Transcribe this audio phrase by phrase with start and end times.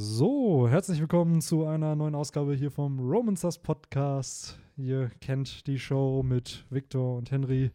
[0.00, 4.56] So, herzlich willkommen zu einer neuen Ausgabe hier vom Romancers Podcast.
[4.76, 7.72] Ihr kennt die Show mit Victor und Henry.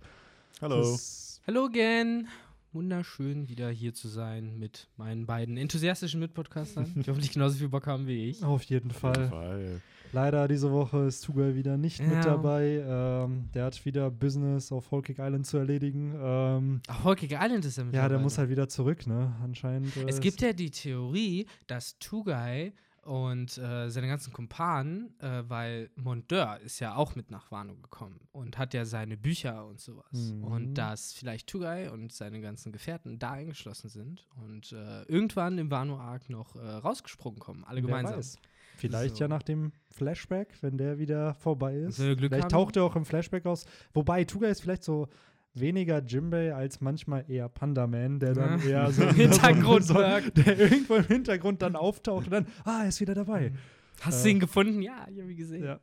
[0.62, 0.98] Hallo.
[1.46, 2.30] Hallo again.
[2.72, 7.88] Wunderschön, wieder hier zu sein mit meinen beiden enthusiastischen Mitpodcastern, die hoffentlich genauso viel Bock
[7.88, 8.42] haben wie ich.
[8.42, 9.82] Auf jeden Auf jeden Fall.
[10.14, 12.22] Leider diese Woche ist Tugay wieder nicht mit Ja.
[12.22, 12.84] dabei.
[12.88, 16.14] Ähm, der hat wieder Business auf Whole Cake Island zu erledigen.
[16.22, 19.36] Ähm, Ach, Holkig Island ist ja mit ja, der muss halt wieder zurück, ne?
[19.44, 19.96] Anscheinend.
[19.98, 25.90] Äh, Es gibt ja die Theorie, dass Tugai und äh, seine ganzen Kumpanen, äh, weil
[25.96, 30.06] Mondeur ist ja auch mit nach Wano gekommen und hat ja seine Bücher und sowas.
[30.14, 30.44] Mhm.
[30.46, 35.70] Und dass vielleicht Tugai und seine ganzen Gefährten da eingeschlossen sind und äh, irgendwann im
[35.70, 38.18] Wano-Arc noch äh, rausgesprungen kommen, alle Wer gemeinsam.
[38.20, 38.38] weiß.
[38.78, 39.24] Vielleicht So.
[39.24, 41.98] ja nach dem Flashback, wenn der wieder vorbei ist.
[41.98, 42.50] Glück vielleicht haben.
[42.50, 43.66] taucht er auch im Flashback aus.
[43.94, 45.08] Wobei, Tuga ist vielleicht so
[45.54, 48.86] weniger Jimbei als manchmal eher Panda Man, der dann Ja.
[48.86, 49.94] eher so Im Hintergrund so,
[50.36, 53.54] der irgendwo im Hintergrund dann auftaucht und dann, ah, er ist wieder dabei.
[54.02, 54.82] Hast Äh, du ihn gefunden?
[54.82, 55.64] Ja, ich habe ihn gesehen.
[55.64, 55.80] Ja.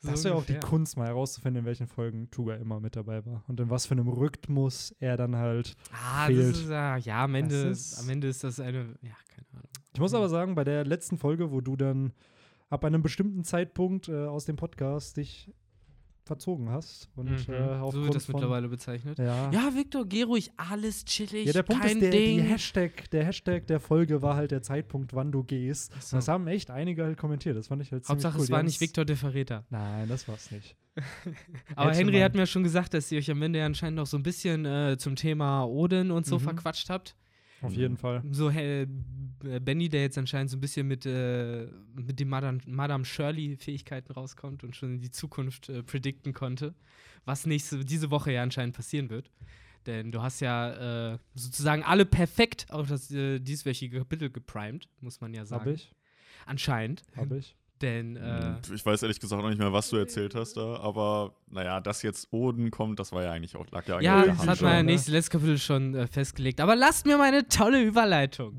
[0.00, 0.58] So Das wäre auch die.
[0.58, 3.42] Kunst, mal herauszufinden, in welchen Folgen Tuga immer mit dabei war.
[3.46, 5.76] Und in was für einem Rhythmus er dann halt.
[5.92, 6.40] Ah, fehlt.
[6.54, 9.68] das ist ja, ja am Ende, ist- am Ende ist das eine, ja, keine Ahnung.
[9.94, 12.12] Ich muss aber sagen, bei der letzten Folge, wo du dann
[12.68, 15.50] ab einem bestimmten Zeitpunkt äh, aus dem Podcast dich
[16.24, 17.54] verzogen hast und Mhm.
[17.54, 19.18] äh, so wird das von, mittlerweile bezeichnet.
[19.18, 19.50] Ja.
[19.52, 22.40] Ja, Victor, geh ruhig, alles chillig, Ja, der Punkt kein ist, der, Ding.
[22.40, 25.92] Hashtag, der Hashtag der Folge war halt der Zeitpunkt, wann du gehst.
[26.02, 26.16] So.
[26.16, 27.56] Das haben echt einige halt kommentiert.
[27.58, 28.44] Das fand ich halt ziemlich Hauptsache, cool.
[28.44, 29.64] es war nicht Victor der Verräter.
[29.68, 30.76] Nein, das war's nicht.
[31.76, 34.06] Aber Hätte Henry hat mir schon gesagt, dass ihr euch am Ende ja anscheinend noch
[34.06, 36.40] so ein bisschen äh, zum Thema Odin und so Mhm.
[36.40, 37.14] verquatscht habt.
[37.64, 37.78] Auf Mhm.
[37.78, 38.22] jeden Fall.
[38.30, 38.86] So äh,
[39.60, 44.64] Benny, der jetzt anscheinend so ein bisschen mit, äh, mit den Madame, Madame Shirley-Fähigkeiten rauskommt
[44.64, 46.74] und schon in die Zukunft äh, predikten konnte,
[47.24, 49.30] was nächste, diese Woche ja anscheinend passieren wird.
[49.86, 55.20] Denn du hast ja äh, sozusagen alle perfekt auf das äh, dieswöchige Kapitel geprimed, muss
[55.20, 55.64] man ja sagen.
[55.64, 55.92] Hab ich.
[56.46, 57.02] Anscheinend.
[57.16, 57.54] Hab ich.
[57.84, 61.34] Denn äh, Ich weiß ehrlich gesagt noch nicht mehr, was du erzählt hast da, aber
[61.50, 64.38] naja, dass jetzt Oden kommt, das war ja eigentlich auch, lag ja eigentlich Ja, das
[64.38, 64.66] Hand hat schon.
[64.68, 64.92] man ja ne?
[64.92, 66.62] nächstes letztes Kapitel schon äh, festgelegt.
[66.62, 68.58] Aber lasst mir meine tolle Überleitung.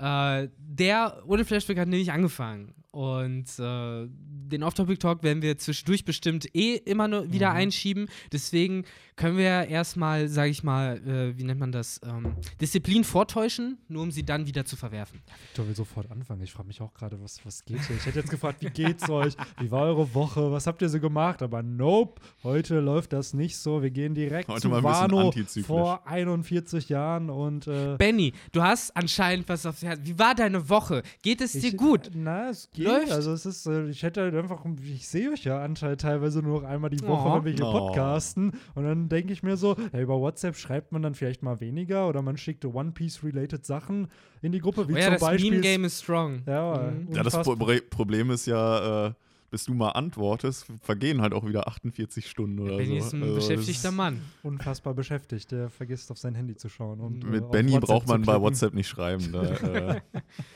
[0.00, 2.72] Äh, der ohne Flashback hat nämlich angefangen.
[2.94, 7.56] Und äh, den Off-Topic-Talk werden wir zwischendurch bestimmt eh immer nur wieder Mhm.
[7.56, 8.08] einschieben.
[8.32, 8.84] Deswegen
[9.16, 14.02] können wir erstmal, sage ich mal, äh, wie nennt man das, ähm, Disziplin vortäuschen, nur
[14.04, 15.20] um sie dann wieder zu verwerfen.
[15.48, 16.42] Victor will sofort anfangen.
[16.42, 17.96] Ich frage mich auch gerade, was, was geht hier?
[17.96, 19.34] Ich hätte jetzt gefragt, wie geht's euch?
[19.58, 20.52] Wie war eure Woche?
[20.52, 21.42] Was habt ihr so gemacht?
[21.42, 23.82] Aber nope, heute läuft das nicht so.
[23.82, 25.32] Wir gehen direkt Heute zu mal ein bisschen Wano
[25.66, 30.00] vor 41 Jahren und äh, Benny, du hast anscheinend was aufs Herz.
[30.04, 31.02] Wie war deine Woche?
[31.22, 32.10] Geht es dir ich, gut?
[32.14, 32.83] Na, es geht.
[32.84, 33.10] Läuft?
[33.12, 36.60] Also es ist, äh, ich hätte halt einfach, ich sehe euch ja anscheinend teilweise nur
[36.62, 37.34] noch einmal die Woche, Oh.
[37.36, 37.72] wenn wir hier Oh.
[37.72, 38.52] podcasten.
[38.74, 42.08] Und dann denke ich mir so, ja, über WhatsApp schreibt man dann vielleicht mal weniger
[42.08, 44.08] oder man schickt One Piece-related Sachen
[44.42, 45.50] in die Gruppe, wie Oh ja, zum das Beispiel.
[45.50, 46.42] Meme-Game ist strong.
[46.46, 47.14] Ja, Mhm.
[47.14, 47.56] Ja, das Pro
[47.90, 49.12] Problem ist ja, äh,
[49.54, 53.06] bis du mal antwortest, vergehen halt auch wieder 48 Stunden oder Benny so.
[53.06, 54.20] ist ein Also, beschäftigter ist- Mann.
[54.42, 55.52] unfassbar beschäftigt.
[55.52, 56.98] Der vergisst auf sein Handy zu schauen.
[56.98, 58.40] Und, äh, Mit auf Benny braucht man bei.
[58.40, 59.30] WhatsApp nicht schreiben.
[59.30, 59.42] Da,
[59.94, 60.00] äh,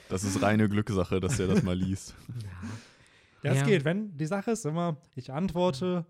[0.09, 2.17] das ist reine Glückssache, dass der das mal liest.
[3.45, 3.67] Ja, es Ja.
[3.67, 3.85] geht.
[3.85, 6.05] Wenn, die Sache ist immer, ich antworte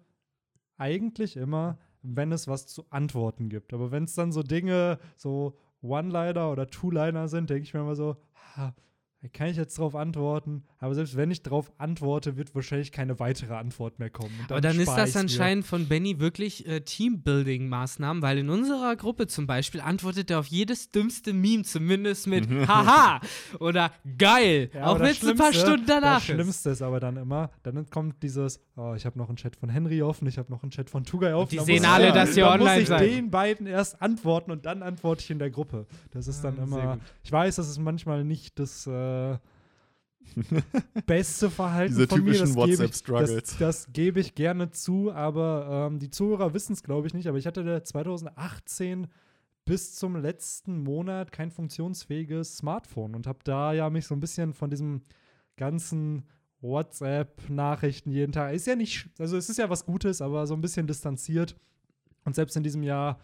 [0.79, 3.75] eigentlich immer, wenn es was zu antworten gibt.
[3.75, 7.97] Aber wenn es dann so Dinge, so One-Liner oder Two-Liner sind, denke ich mir immer
[7.97, 8.17] so,
[8.57, 8.75] ha,
[9.33, 10.63] kann ich jetzt drauf antworten.
[10.79, 14.31] Aber selbst wenn ich drauf antworte, wird wahrscheinlich keine weitere Antwort mehr kommen.
[14.43, 15.21] Und Aber dann ist das ich's mir.
[15.23, 20.47] anscheinend von Benny wirklich äh, Teambuilding-Maßnahmen, weil in unserer Gruppe zum Beispiel antwortet er auf
[20.47, 23.21] jedes dümmste Meme zumindest mit Haha
[23.61, 26.35] oder Geil, Ja, auch wenn es ein paar Stunden danach Das ist.
[26.35, 29.69] Schlimmste ist aber dann immer, dann kommt dieses, oh, ich habe noch einen Chat von
[29.69, 31.51] Henry offen, ich habe noch einen Chat von Tugai offen.
[31.51, 33.01] die da sehen alle, ich- dass da online muss ich seid.
[33.03, 35.87] den beiden erst antworten und dann antworte ich in der Gruppe.
[36.13, 38.91] Das ist dann Ah, sehr immer, ich weiß, das ist manchmal nicht das äh,
[41.07, 42.33] beste Verhalten Diese von mir.
[42.33, 43.45] typischen Das gebe ich, WhatsApp-Struggles.
[43.45, 47.27] das, das gebe ich gerne zu, aber ähm, die Zuhörer wissen es, glaube ich, nicht.
[47.29, 49.09] Aber ich hatte da 2018
[49.65, 54.55] bis zum letzten Monat kein funktionsfähiges Smartphone und habe da ja mich so ein bisschen
[54.55, 55.03] von diesem
[55.57, 56.25] ganzen
[56.61, 58.55] WhatsApp-Nachrichten jeden Tag.
[58.55, 61.55] Ist ja nicht, also es ist ja was Gutes, aber so ein bisschen distanziert.
[62.25, 63.21] Und selbst in diesem Jahr,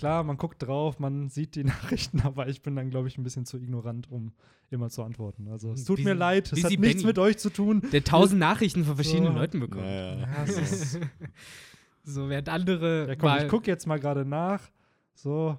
[0.00, 3.22] klar, man guckt drauf, man sieht die Nachrichten, aber ich bin dann, glaube ich, ein
[3.22, 4.32] bisschen zu ignorant, um
[4.70, 5.48] immer zu antworten.
[5.48, 7.06] Also es tut Wie- mir leid, es hat sie nichts Benny.
[7.06, 7.82] mit euch zu tun.
[7.92, 9.38] Der tausend Nachrichten von verschiedenen So.
[9.38, 9.82] Leuten bekommt.
[9.84, 10.18] Naja.
[10.20, 11.00] Ja, es ist,
[12.02, 13.08] So, während andere.
[13.08, 14.70] ja komm, mal- ich gucke jetzt mal gerade nach.
[15.14, 15.58] So,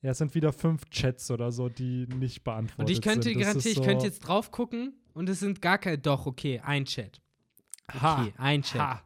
[0.00, 3.38] ja, es sind wieder fünf Chats oder so, die nicht beantwortet und ich könnte sind.
[3.40, 5.98] Garantieren, ist ich so, könnte jetzt drauf gucken und es sind gar keine.
[5.98, 7.20] Doch, okay, ein Chat.
[8.00, 8.22] Ha.
[8.22, 8.80] Okay, ein Chat.
[8.80, 9.02] Ha.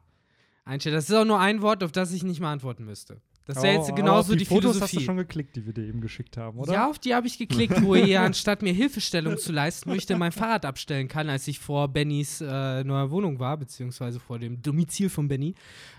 [0.65, 0.93] Ein Chat.
[0.93, 3.21] Das ist auch nur ein Wort, auf das ich nicht mal antworten müsste.
[3.47, 4.97] Das ist ja jetzt aber genauso die, die Fotos Philosophie.
[4.97, 6.73] hast du schon geklickt, die wir dir eben geschickt haben, oder?
[6.73, 10.05] Ja, auf die habe ich geklickt, wo ihr anstatt mir Hilfestellung zu leisten, wo ich
[10.05, 14.41] denn mein Fahrrad abstellen kann, als ich vor Bennys äh, neuer Wohnung war, beziehungsweise vor
[14.41, 15.55] dem Domizil von Benny.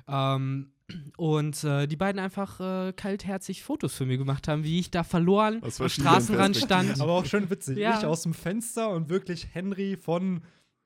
[0.09, 0.71] Ähm,
[1.15, 5.03] und äh, die beiden einfach äh, kaltherzig Fotos für mich gemacht haben, wie ich da
[5.03, 6.99] verloren am Straßenrand stand.
[6.99, 7.77] Aber auch schön witzig.
[7.77, 7.97] Ja.
[7.97, 10.41] Ich aus dem Fenster und wirklich Henry von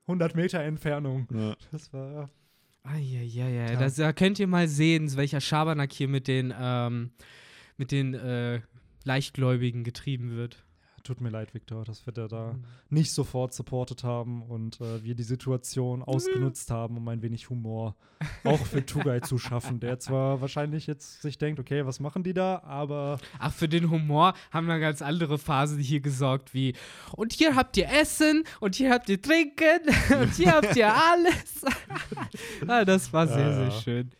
[0.07, 1.27] 100 Meter Entfernung.
[1.33, 1.55] Ja.
[1.71, 2.29] Das war
[2.83, 3.79] Eieiei, Tja.
[3.79, 7.11] das, da könnt ihr mal sehen, welcher Schabernack hier mit den, ähm,
[7.77, 8.61] mit den äh,
[9.03, 10.63] Leichtgläubigen getrieben wird.
[11.03, 12.63] Tut mir leid, Victor, dass wir da, da Mhm.
[12.89, 17.95] nicht sofort supportet haben und äh, wir die Situation ausgenutzt haben, um ein wenig Humor
[18.43, 22.33] auch für Tugai zu schaffen, der zwar wahrscheinlich jetzt sich denkt, okay, was machen die
[22.33, 26.75] da, aber Ach, für den Humor haben wir ganz andere Phasen hier gesorgt, wie
[27.15, 29.79] und hier habt ihr Essen und hier habt ihr Trinken
[30.21, 31.65] und hier habt ihr alles.
[32.67, 33.71] ah, das war sehr, Ja, sehr ja.
[33.71, 34.11] schön.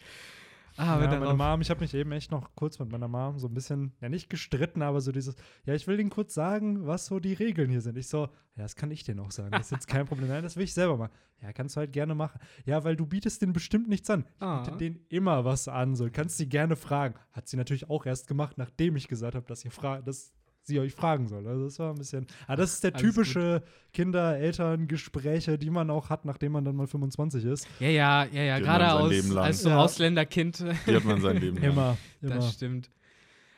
[0.81, 3.47] Ah, ja, meine Mom, ich habe mich eben echt noch kurz mit meiner Mom so
[3.47, 5.35] ein bisschen, ja nicht gestritten, aber so dieses,
[5.65, 7.97] ja, ich will Ihnen kurz sagen, was so die Regeln hier sind.
[7.97, 8.23] Ich so,
[8.55, 10.27] ja, das kann ich dir noch sagen, das ist jetzt kein Problem.
[10.29, 11.11] Nein, das will ich selber machen.
[11.41, 12.39] Ja, kannst du halt gerne machen.
[12.65, 14.25] Ja, weil du bietest denen bestimmt nichts an.
[14.37, 14.61] Ich Ah.
[14.63, 17.13] biete denen immer was an, so, kannst sie gerne fragen.
[17.31, 20.33] Hat sie natürlich auch erst gemacht, nachdem ich gesagt habe, dass ihr fra dass
[20.63, 21.47] sie euch fragen soll.
[21.47, 23.63] Also das war ein bisschen, ah, das ist der Alles typische
[23.93, 27.67] Kinder-Eltern-Gespräche, die man auch hat, nachdem man dann mal 25 ist.
[27.79, 29.77] ja, ja, ja, ja, gerade aus, als so Ja.
[29.79, 30.63] Ausländerkind.
[30.87, 31.71] Die hat man sein Leben lang.
[31.71, 32.35] Immer, immer.
[32.35, 32.89] Das stimmt.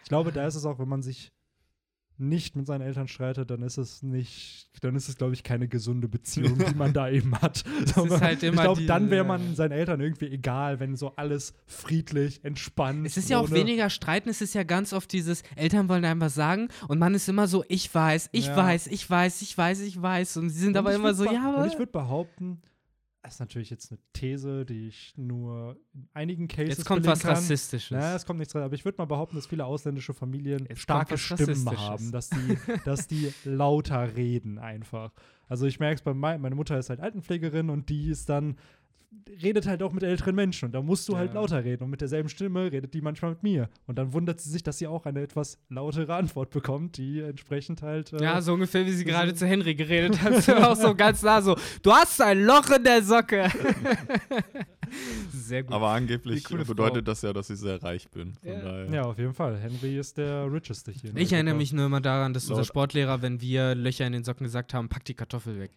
[0.03, 1.31] Ich glaube, da ist es auch, wenn man sich
[2.17, 5.67] nicht mit seinen Eltern streitet, dann ist es nicht, dann ist es, glaube ich, keine
[5.67, 7.63] gesunde Beziehung, die man da eben hat.
[7.95, 11.15] So, ist halt immer ich glaube, dann wäre man seinen Eltern irgendwie egal, wenn so
[11.15, 13.05] alles friedlich, entspannt.
[13.05, 16.21] Es ist ja auch weniger Streiten, es ist ja ganz oft dieses, Eltern wollen einem
[16.21, 18.55] was sagen und man ist immer so, ich weiß, ich Ja.
[18.57, 20.37] weiß, ich weiß, ich weiß, ich weiß.
[20.37, 22.61] Und sie sind Und aber immer so, ja, Und aber ich würde behaupten,
[23.23, 27.21] das ist natürlich jetzt eine These, die ich nur in einigen Cases jetzt kommt was
[27.21, 27.31] kann.
[27.31, 27.89] Rassistisches.
[27.89, 30.81] Ja, es kommt nichts rein, aber ich würde mal behaupten, dass viele ausländische Familien Jetzt
[30.81, 35.13] starke Stimmen haben, dass die, dass die lauter reden einfach.
[35.47, 38.57] Also ich merke es bei mei meine Mutter ist halt Altenpflegerin und die ist dann
[39.41, 41.41] redet halt auch mit älteren Menschen und da musst du halt Ja.
[41.41, 44.49] lauter reden und mit derselben Stimme redet die manchmal mit mir und dann wundert sie
[44.49, 48.53] sich, dass sie auch eine etwas lautere Antwort bekommt, die entsprechend halt äh, Ja, so
[48.53, 50.43] ungefähr, wie sie gerade zu Henry geredet hat.
[50.43, 53.49] So auch so ganz nah so, du hast ein Loch in der Socke.
[55.31, 55.71] Sehr gut.
[55.73, 57.01] Aber angeblich bedeutet Frau.
[57.01, 58.33] das ja, dass ich sehr reich bin.
[58.43, 58.83] Ja.
[58.85, 59.57] ja, auf jeden Fall.
[59.57, 61.11] Henry ist der richeste hier.
[61.15, 61.57] ich erinnere Europa.
[61.57, 64.73] mich nur immer daran, dass unser Laut- Sportlehrer, wenn wir Löcher in den Socken gesagt
[64.73, 65.71] haben, pack die Kartoffel weg.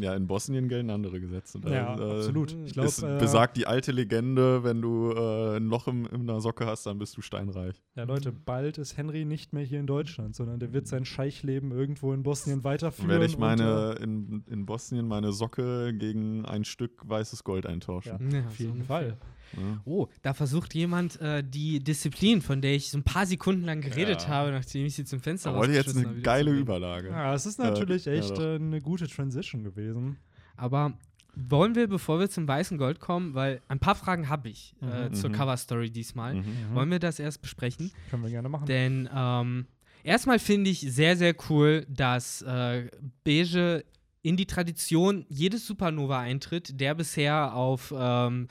[0.00, 1.60] Ja, in Bosnien gelten andere Gesetze.
[1.60, 2.52] Da, Ja, äh, absolut.
[2.64, 6.26] Ich ist, glaube, äh, besagt die alte Legende, wenn du äh, ein Loch im, in
[6.26, 7.80] der Socke hast, dann bist du steinreich.
[7.94, 11.72] Ja, Leute, bald ist Henry nicht mehr hier in Deutschland, sondern der wird sein Scheichleben
[11.72, 13.10] irgendwo in Bosnien Dann weiterführen.
[13.10, 17.70] werde ich und, meine in, in Bosnien meine Socke gegen ein Stück weißes Gold Ja.
[17.70, 18.30] eintauschen.
[18.30, 18.82] Ja, auf so jeden.
[18.84, 19.16] Fall.
[19.56, 19.80] Ja.
[19.84, 23.80] Oh, da versucht jemand äh, die Disziplin, von der ich so ein paar Sekunden lang
[23.80, 24.28] geredet Ja.
[24.28, 26.50] habe, nachdem ich sie zum Fenster wollte ich jetzt eine habe, geile.
[26.50, 27.08] Überlage.
[27.10, 28.40] Ja, es ist Ja, natürlich ja echt doch.
[28.42, 30.16] äh, eine gute Transition gewesen.
[30.56, 30.94] Aber
[31.34, 35.08] wollen wir, bevor wir zum weißen Gold kommen, weil ein paar Fragen habe ich äh,
[35.10, 35.14] Mhm.
[35.14, 35.34] zur Mhm.
[35.34, 36.34] Cover-Story diesmal.
[36.34, 36.46] Mhm.
[36.72, 37.92] Wollen wir das erst besprechen?
[38.10, 38.64] Können wir gerne machen.
[38.66, 39.66] Denn ähm,
[40.02, 42.88] erstmal finde ich sehr, sehr cool, dass äh,
[43.24, 43.84] Beige
[44.22, 48.48] in die Tradition jedes Supernova eintritt, der bisher auf ähm,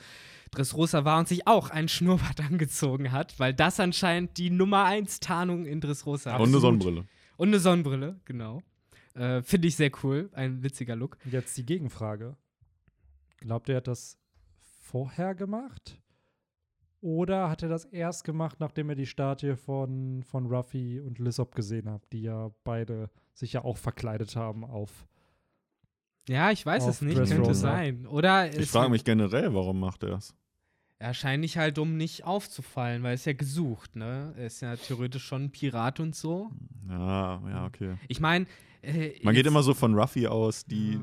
[0.51, 5.19] Dressrosa war und sich auch ein Schnurrbart angezogen hat, weil das anscheinend die Nummer 1
[5.21, 6.59] Tarnung in Dressrosa Und eine.
[6.59, 7.05] Sonnenbrille.
[7.37, 8.61] Und eine Sonnenbrille, genau.
[9.15, 11.17] Äh, finde ich sehr cool, ein witziger Look.
[11.25, 12.35] Jetzt die Gegenfrage.
[13.39, 14.17] Glaubt ihr, er hat das
[14.81, 16.01] vorher gemacht?
[17.01, 21.53] Oder hat er das erst gemacht, nachdem er die Statue von, von Ruffy und Lissop
[21.55, 25.05] gesehen hat, die ja beide sich ja auch verkleidet haben auf.
[26.27, 28.07] Ja, ich weiß es nicht, könnte sein.
[28.07, 30.33] Oder Ich frage mich generell, warum macht er es?
[30.99, 34.33] Wahrscheinlich halt, um nicht aufzufallen, weil er ist ja gesucht, ne?
[34.37, 36.51] Er ist ja theoretisch schon ein Pirat und so.
[36.87, 37.95] Ja, ja, okay.
[38.07, 38.45] Ich meine,
[38.81, 40.99] äh, Man geht immer so von Ruffy aus, die Ja.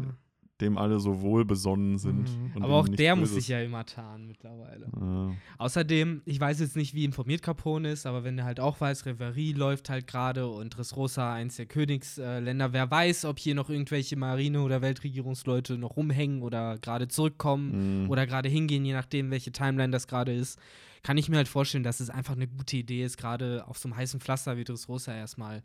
[0.63, 2.31] Dem alle so wohlbesonnen sind.
[2.55, 2.63] Mhm.
[2.63, 4.87] Aber auch der muss sich ja immer tarnen mittlerweile.
[4.99, 5.33] Ja.
[5.59, 9.05] Außerdem, ich weiß jetzt nicht, wie informiert Capone ist, aber wenn er halt auch weiß,
[9.05, 14.17] Reverie läuft halt gerade und Dressrosa eins der Königsländer, wer weiß, ob hier noch irgendwelche
[14.17, 18.11] Marine- oder Weltregierungsleute noch rumhängen oder gerade zurückkommen Mhm.
[18.11, 20.59] oder gerade hingehen, je nachdem, welche Timeline das gerade ist,
[21.03, 23.89] kann ich mir halt vorstellen, dass es einfach eine gute Idee ist, gerade auf so
[23.89, 25.63] einem heißen Pflaster wie Dressrosa erstmal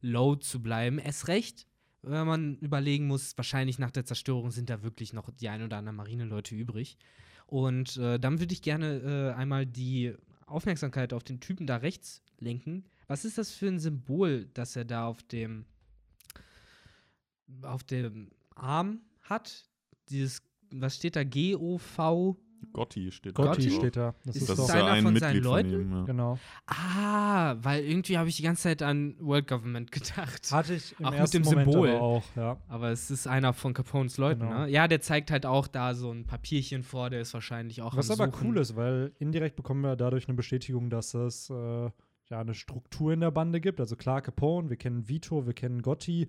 [0.00, 0.98] low zu bleiben.
[0.98, 1.66] Es recht,
[2.02, 5.76] wenn man überlegen muss, wahrscheinlich nach der Zerstörung sind da wirklich noch die ein oder
[5.78, 6.96] anderen Marineleute übrig.
[7.46, 10.14] Und äh, dann würde ich gerne äh, einmal die
[10.46, 12.84] Aufmerksamkeit auf den Typen da rechts lenken.
[13.06, 15.66] Was ist das für ein Symbol, das er da auf dem
[17.62, 19.64] auf dem Arm hat?
[20.08, 21.24] Dieses, was steht da?
[21.24, 22.36] G-O-V
[22.72, 23.42] Gotti steht da.
[23.44, 24.14] Gotti steht da.
[24.24, 25.70] Das Ist ist, Das doch, einer ja ein von Mitglied seinen von Leuten?
[25.70, 25.92] ihm.
[25.92, 26.02] Ja.
[26.04, 26.38] genau.
[26.66, 30.50] Ah, weil irgendwie habe ich die ganze Zeit an World Government gedacht.
[30.50, 31.88] Hatte ich im Auch mit ersten dem Moment Symbol.
[31.90, 32.56] aber auch, ja.
[32.68, 34.60] Aber es ist einer von Capones Leuten, Genau.
[34.60, 34.68] ne?
[34.70, 38.10] Ja, der zeigt halt auch da so ein Papierchen vor, der ist wahrscheinlich auch Was
[38.10, 38.48] am aber Suchen.
[38.48, 41.90] cool ist, weil indirekt bekommen wir dadurch eine Bestätigung, dass es äh, ja
[42.40, 43.80] eine Struktur in der Bande gibt.
[43.80, 46.28] Also klar, Capone, wir kennen Vito, wir kennen Gotti.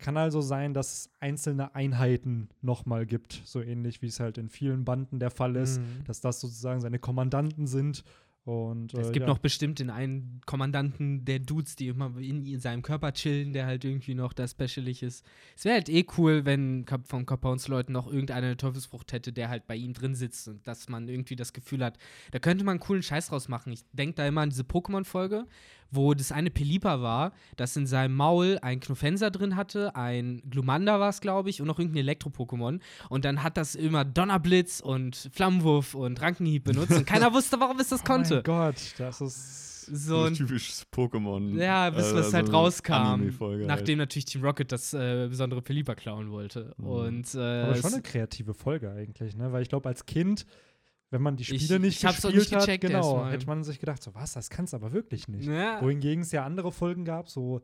[0.00, 4.48] Kann also sein, dass es einzelne Einheiten nochmal gibt, so ähnlich wie es halt in
[4.48, 6.04] vielen Banden der Fall ist, Mhm.
[6.06, 8.02] dass das sozusagen seine Kommandanten sind.
[8.44, 9.26] Und, Es äh, gibt ja.
[9.26, 13.66] noch bestimmt den einen Kommandanten der Dudes, die immer in, in seinem Körper chillen, der
[13.66, 15.24] halt irgendwie noch da specialig ist.
[15.56, 19.66] Es wäre halt eh cool, wenn von Capones Leuten noch irgendeine Teufelsfrucht hätte, der halt
[19.66, 21.98] bei ihm drin sitzt und dass man irgendwie das Gefühl hat,
[22.30, 23.72] da könnte man einen coolen Scheiß draus machen.
[23.72, 25.44] Ich denke da immer an diese Pokémon-Folge,
[25.90, 31.00] wo das eine Pelipper war, das in seinem Maul ein Knofenser drin hatte, ein Glumanda
[31.00, 32.80] war es, glaube ich, und noch irgendein Elektro-Pokémon.
[33.08, 37.78] Und dann hat das immer Donnerblitz und Flammenwurf und Rankenhieb benutzt und keiner wusste, warum
[37.80, 38.34] es das Oh konnte.
[38.34, 39.86] mein Gott, das ist.
[39.86, 41.60] so ein typisches Pokémon.
[41.60, 45.96] ja, bis äh, was halt rauskam, Anime-Folge nachdem natürlich Team Rocket das äh, besondere Pelipper
[45.96, 46.74] klauen wollte.
[46.76, 46.86] Mhm.
[46.86, 49.50] Und äh, Aber schon eine kreative Folge eigentlich, ne?
[49.52, 50.46] Weil ich glaube, als Kind,
[51.10, 53.32] wenn man die Ich- Spiele nicht ich hab's auch gespielt nicht gecheckt hat, genau, erstmal.
[53.32, 55.46] hätte man sich gedacht, so was, das kannst du aber wirklich nicht.
[55.48, 57.62] ja, Wohingegen es ja andere Folgen gab, so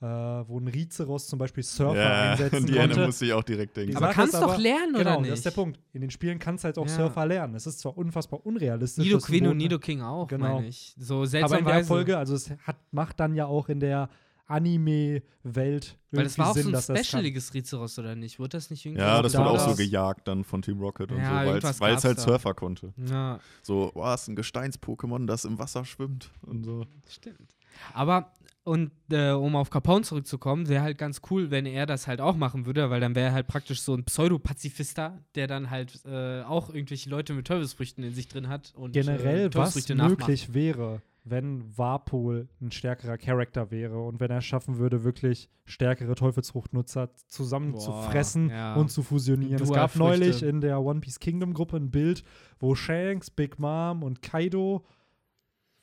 [0.00, 3.06] äh, wo ein Rizeros zum Beispiel Surfer Ja, einsetzen die konnte.
[3.06, 3.92] musste ich auch direkt denken.
[3.92, 5.30] Die aber kannst doch lernen, oder Genau, nicht?
[5.30, 5.78] das ist der Punkt.
[5.92, 6.96] In den Spielen kannst du halt auch Ja.
[6.96, 7.54] Surfer lernen.
[7.54, 9.04] Es ist zwar unfassbar unrealistisch.
[9.04, 10.56] Nido Queen und Nido King auch, Genau.
[10.56, 10.96] meine ich.
[10.98, 14.08] So Aber in der Folge, also es hat, macht dann ja auch in der
[14.52, 18.38] Anime-Welt Weil das war auch Sinn, so ein specialiges Rizeros, oder nicht?
[18.38, 20.80] Wurde das nicht irgendwie ja, das da wurde auch das- so gejagt dann von Team
[20.80, 22.22] Rocket und Ja, so, weil es halt da.
[22.22, 22.92] Surfer konnte.
[23.08, 26.86] Ja, So, boah, ist ein Gesteins-Pokémon, das im Wasser schwimmt und so.
[27.08, 27.56] stimmt.
[27.94, 28.30] Aber,
[28.64, 32.36] und äh, um auf Capone zurückzukommen, wäre halt ganz cool, wenn er das halt auch
[32.36, 36.42] machen würde, weil dann wäre er halt praktisch so ein Pseudopazifista, der dann halt äh,
[36.42, 40.18] auch irgendwelche Leute mit Teufelsfrüchten in sich drin hat und Generell, äh, was nachmacht.
[40.20, 46.14] möglich wäre, wenn Warpol ein stärkerer Charakter wäre und wenn er schaffen würde, wirklich stärkere
[46.14, 48.74] Teufelsfruchtnutzer zusammenzufressen Boah, ja.
[48.74, 49.62] und zu fusionieren.
[49.62, 52.24] Es gab neulich in der One Piece Kingdom Gruppe ein Bild,
[52.58, 54.84] wo Shanks, Big Mom und Kaido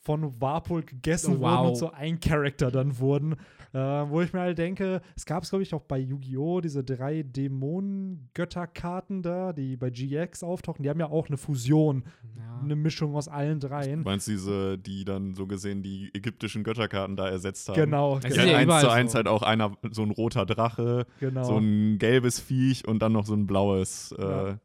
[0.01, 1.67] von Warpol gegessen Oh, wurden wow.
[1.69, 3.35] und so ein Charakter dann wurden.
[3.73, 6.59] Äh, wo ich mir halt denke, es gab es, glaube ich, auch bei Yu-Gi-Oh!
[6.61, 10.83] diese drei Dämonen-Götterkarten da, die bei GX auftauchen.
[10.83, 12.03] Die haben ja auch eine Fusion,
[12.37, 12.59] Ja.
[12.63, 13.99] eine Mischung aus allen dreien.
[14.03, 17.75] Du meinst diese, die dann so gesehen die ägyptischen Götterkarten da ersetzt haben?
[17.75, 19.17] Genau, ist halt ja eins zu eins so.
[19.17, 21.43] halt auch einer, so ein roter Drache, genau.
[21.43, 24.59] so ein gelbes Viech und dann noch so ein blaues Ja.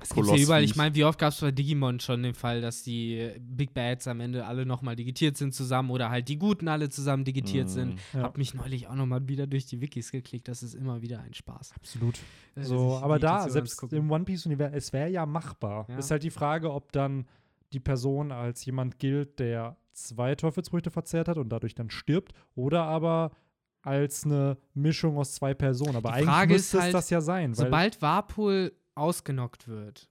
[0.00, 0.62] Es gibt's ja überall.
[0.62, 4.06] Ich meine, wie oft gab es bei Digimon schon den Fall, dass die Big Bads
[4.06, 7.72] am Ende alle nochmal digitiert sind zusammen oder halt die Guten alle zusammen digitiert Mhm.
[7.72, 8.00] sind.
[8.12, 8.22] Ja.
[8.22, 10.46] Hab mich neulich auch nochmal wieder durch die Wikis geklickt.
[10.46, 11.72] Das ist immer wieder ein Spaß.
[11.74, 12.16] Absolut.
[12.54, 13.98] Äh, So, aber da, selbst anzugucken.
[13.98, 15.86] im One Piece-Universum, es wäre ja machbar.
[15.88, 15.98] Ja.
[15.98, 17.26] Ist halt die Frage, ob dann
[17.72, 22.84] die Person als jemand gilt, der zwei Teufelsfrüchte verzehrt hat und dadurch dann stirbt, oder
[22.84, 23.32] aber
[23.82, 25.96] als eine Mischung aus zwei Personen.
[25.96, 27.54] Aber Die eigentlich Frage ist müsste es halt, das ja sein.
[27.54, 30.08] Sobald Warpol ausgenockt wird,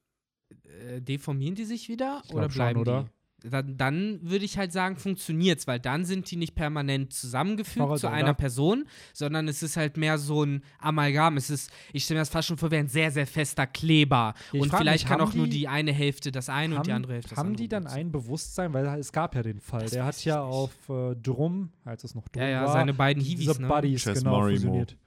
[0.63, 3.03] äh, deformieren die sich wieder Ich oder schon, bleiben oder?
[3.03, 3.09] die?
[3.51, 8.07] Dann, dann würde ich halt sagen, funktioniert's, weil dann sind die nicht permanent zusammengefügt zu
[8.07, 8.11] oder?
[8.11, 11.37] einer Person, sondern es ist halt mehr so ein Amalgam.
[11.37, 14.33] Es ist, ich stelle mir das fast schon vor, wie ein sehr, sehr fester Kleber.
[14.51, 16.87] Ich und vielleicht mich, kann haben auch nur die- die eine Hälfte das eine und
[16.87, 17.61] die haben, andere Hälfte das haben andere.
[17.61, 18.73] die dann ein Bewusstsein?
[18.73, 19.81] Weil es gab ja den Fall.
[19.83, 20.53] Das Der hat ja nicht.
[20.55, 23.67] auf äh, Drum, als es noch Drum Ja, ja, war, seine beiden diese Hiwis, ne?
[23.67, 24.55] Buddies Chess genau Marimo.
[24.55, 24.97] fusioniert.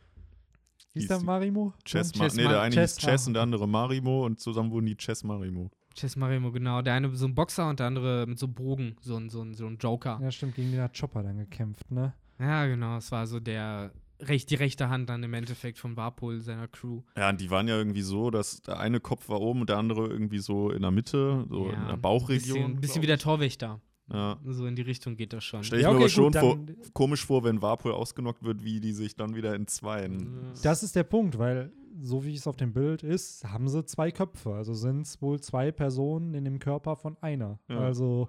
[0.94, 1.73] Hieß der Marimo?
[1.85, 4.87] Chess, Chess nee, der eine Chess, hieß Chess und der andere Marimo und zusammen wurden
[4.87, 5.70] die Chess Marimo.
[5.94, 6.82] Chess Marimo, genau.
[6.82, 9.42] Der eine so einem Boxer und der andere mit so einem Bogen, so ein, so
[9.42, 10.18] ein, so ein Joker.
[10.23, 12.14] Ja, stimmt, gegen den hat Chopper dann gekämpft, ne?
[12.38, 12.97] Ja, genau.
[12.97, 17.02] Es war so der recht, die rechte Hand dann im Endeffekt von Warpol, seiner Crew.
[17.16, 19.78] Ja, und die waren ja irgendwie so, dass der eine Kopf war oben und der
[19.78, 22.56] andere irgendwie so in der Mitte, so ja, in der Ein Bauchregion.
[22.56, 23.18] bisschen, bisschen glaub wie der.
[23.18, 23.80] Torwächter.
[24.12, 24.38] Ja.
[24.45, 25.62] So in die Richtung geht das schon.
[25.62, 26.59] Stell ich Ja, mir okay, aber schon gut, vor,
[26.93, 30.52] komisch vor, wenn Warpol ausgenockt wird, wie die sich dann wieder entzweien.
[30.62, 34.11] Das ist der Punkt, weil so wie es auf dem Bild ist, haben sie zwei
[34.11, 34.55] Köpfe.
[34.55, 37.59] Also sind es wohl zwei Personen in dem Körper von einer.
[37.69, 37.79] Ja.
[37.79, 38.29] Also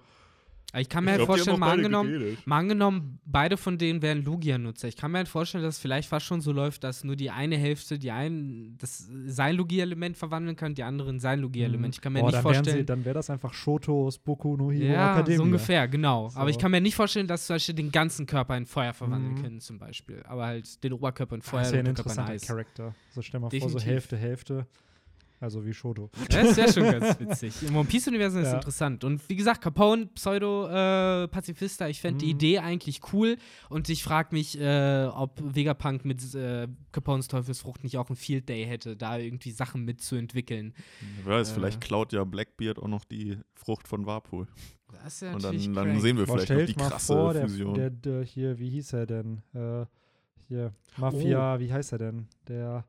[0.73, 4.23] ich kann mir Ich halt glaub, vorstellen, mal angenommen, mal angenommen, beide von denen wären
[4.23, 4.87] Lugia-Nutzer.
[4.87, 7.29] Ich kann mir halt vorstellen, dass es vielleicht fast schon so läuft, dass nur die
[7.29, 11.95] eine Hälfte, die einen das sein Lugia-Element verwandeln kann, die anderen sein Lugia-Element.
[11.95, 12.77] Ich kann mir boah, nicht dann, vorstellen.
[12.77, 15.37] sie, dann wäre das einfach Shotos Boku no Hero ja, Academia.
[15.37, 16.29] so ungefähr, genau.
[16.29, 16.39] So.
[16.39, 19.33] Aber ich kann mir nicht vorstellen, dass zum Beispiel den ganzen Körper in Feuer verwandeln
[19.35, 19.41] Mhm.
[19.43, 20.23] können, zum Beispiel.
[20.25, 22.37] Aber halt den Oberkörper in Das Feuer ist ja ein in interessanter.
[22.37, 22.95] Charakter.
[23.13, 23.81] So stell mal vor, Definitiv.
[23.81, 24.65] so Hälfte, Hälfte.
[25.41, 26.09] Also wie Shoto.
[26.29, 27.63] Das wäre schon ganz witzig.
[27.67, 28.55] Im One Piece-Universum ist Ja.
[28.55, 29.03] interessant.
[29.03, 32.31] Und wie gesagt, Capone, Pseudo-Pazifista, ich fände die Mhm.
[32.31, 33.37] Idee eigentlich cool.
[33.69, 38.49] Und ich frage mich, äh, ob Vegapunk mit äh, Capones Teufelsfrucht nicht auch ein Field
[38.49, 40.73] Day hätte, da irgendwie Sachen mitzuentwickeln.
[41.23, 41.53] Wer weiß, Äh.
[41.55, 44.47] vielleicht klaut ja Blackbeard auch noch die Frucht von Warpool.
[45.03, 47.13] Das ist ja Und natürlich dann, dann sehen wir vielleicht noch die stellt mal krasse
[47.13, 47.73] vor, der, Fusion.
[47.73, 49.41] der, der hier, wie hieß er denn?
[49.53, 49.85] Äh,
[50.49, 52.27] hier, Mafia, wie heißt er denn?
[52.47, 52.85] Der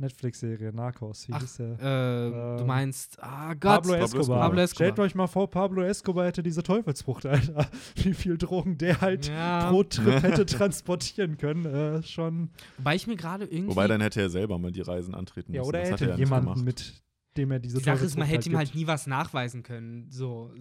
[0.00, 1.72] Netflix-Serie Narcos, wie Ach, hieß er?
[1.74, 4.40] Äh, du Ähm, meinst, ah Gott, Pablo Pablo Escobar.
[4.40, 4.74] Pablo Escobar.
[4.86, 7.66] Stellt euch mal vor, Pablo Escobar hätte diese Teufelsfrucht, Alter.
[7.96, 9.70] Wie viel Drogen der halt Ja.
[9.70, 11.64] pro Trip hätte transportieren können.
[11.66, 12.50] Äh, schon.
[12.78, 13.70] Wobei ich mir gerade irgendwie.
[13.70, 15.68] Wobei dann hätte er selber mal die Reisen antreten Ja, müssen.
[15.68, 16.64] oder er das hat hätte er ja nicht jemanden, gemacht.
[16.64, 17.02] mit
[17.36, 20.08] dem er diese die Sache ist, man hätte ihm halt nie was nachweisen können.
[20.10, 20.52] So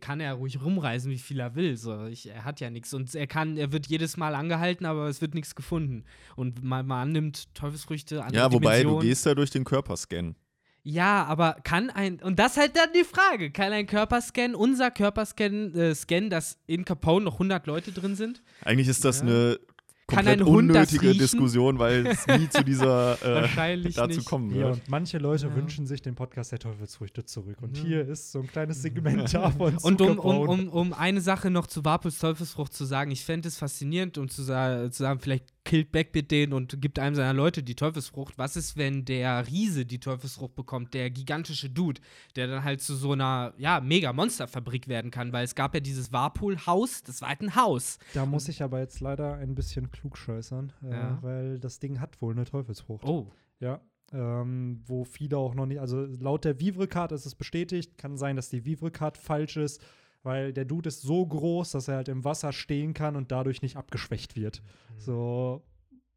[0.00, 1.76] kann er ruhig rumreisen, wie viel er will.
[1.76, 5.08] So, ich, er hat ja nichts und er kann, er wird jedes Mal angehalten, aber
[5.08, 6.04] es wird nichts gefunden.
[6.34, 9.00] Und man, man annimmt Teufelsfrüchte andere Ja, wobei, du Dimensionen.
[9.08, 10.34] gehst ja durch den Körperscan.
[10.82, 14.92] Ja, aber kann ein und das ist halt dann die Frage, kann ein Körperscan, unser
[14.92, 18.40] Körperscan, äh, Scan, dass in Capone noch 100 Leute drin sind?
[18.64, 19.26] Eigentlich ist das Ja.
[19.26, 19.58] eine
[20.08, 21.18] Kann komplett ein Hund das unnötige riechen?
[21.18, 24.24] Diskussion, weil es nie zu dieser äh, Wahrscheinlich dazu nicht.
[24.24, 24.72] kommen Ja, wird.
[24.74, 25.56] und manche Leute Ja.
[25.56, 27.56] wünschen sich den Podcast der Teufelsfrüchte zurück.
[27.60, 27.82] Und Ja.
[27.84, 29.76] hier ist so ein kleines Segment davon.
[29.78, 33.48] Und um, um, um, um eine Sache noch zu Warpuls Teufelsfrucht zu sagen, ich fände
[33.48, 37.34] es faszinierend, um zu, sa zu sagen, vielleicht killt Blackbeard den und gibt einem seiner
[37.34, 38.38] Leute die Teufelsfrucht.
[38.38, 42.00] Was ist, wenn der Riese die Teufelsfrucht bekommt, der gigantische Dude,
[42.36, 45.32] der dann halt zu so einer, ja, mega Monsterfabrik werden kann?
[45.34, 47.98] Weil es gab ja dieses Warpol-Haus, das war halt ein Haus.
[48.14, 51.18] Da muss ich aber jetzt leider ein bisschen klugscheißern, äh, Ja.
[51.20, 53.04] weil das Ding hat wohl eine Teufelsfrucht.
[53.04, 53.30] Oh.
[53.60, 53.80] Ja.
[54.12, 58.36] Ähm, wo viele auch noch nicht, also laut der Vivre-Card ist es bestätigt, kann sein,
[58.36, 59.82] dass die Vivre-Card falsch ist,
[60.26, 63.62] weil der Dude ist so groß, dass er halt im Wasser stehen kann und dadurch
[63.62, 64.60] nicht abgeschwächt wird.
[64.60, 65.00] Mhm.
[65.00, 65.62] So,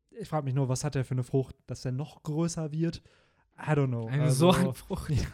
[0.09, 3.01] ich frage mich nur, was hat er für eine Frucht, dass er noch größer wird?
[3.57, 4.07] I don't know.
[4.07, 5.11] Eine also, Sorgenfrucht.
[5.11, 5.27] Ja,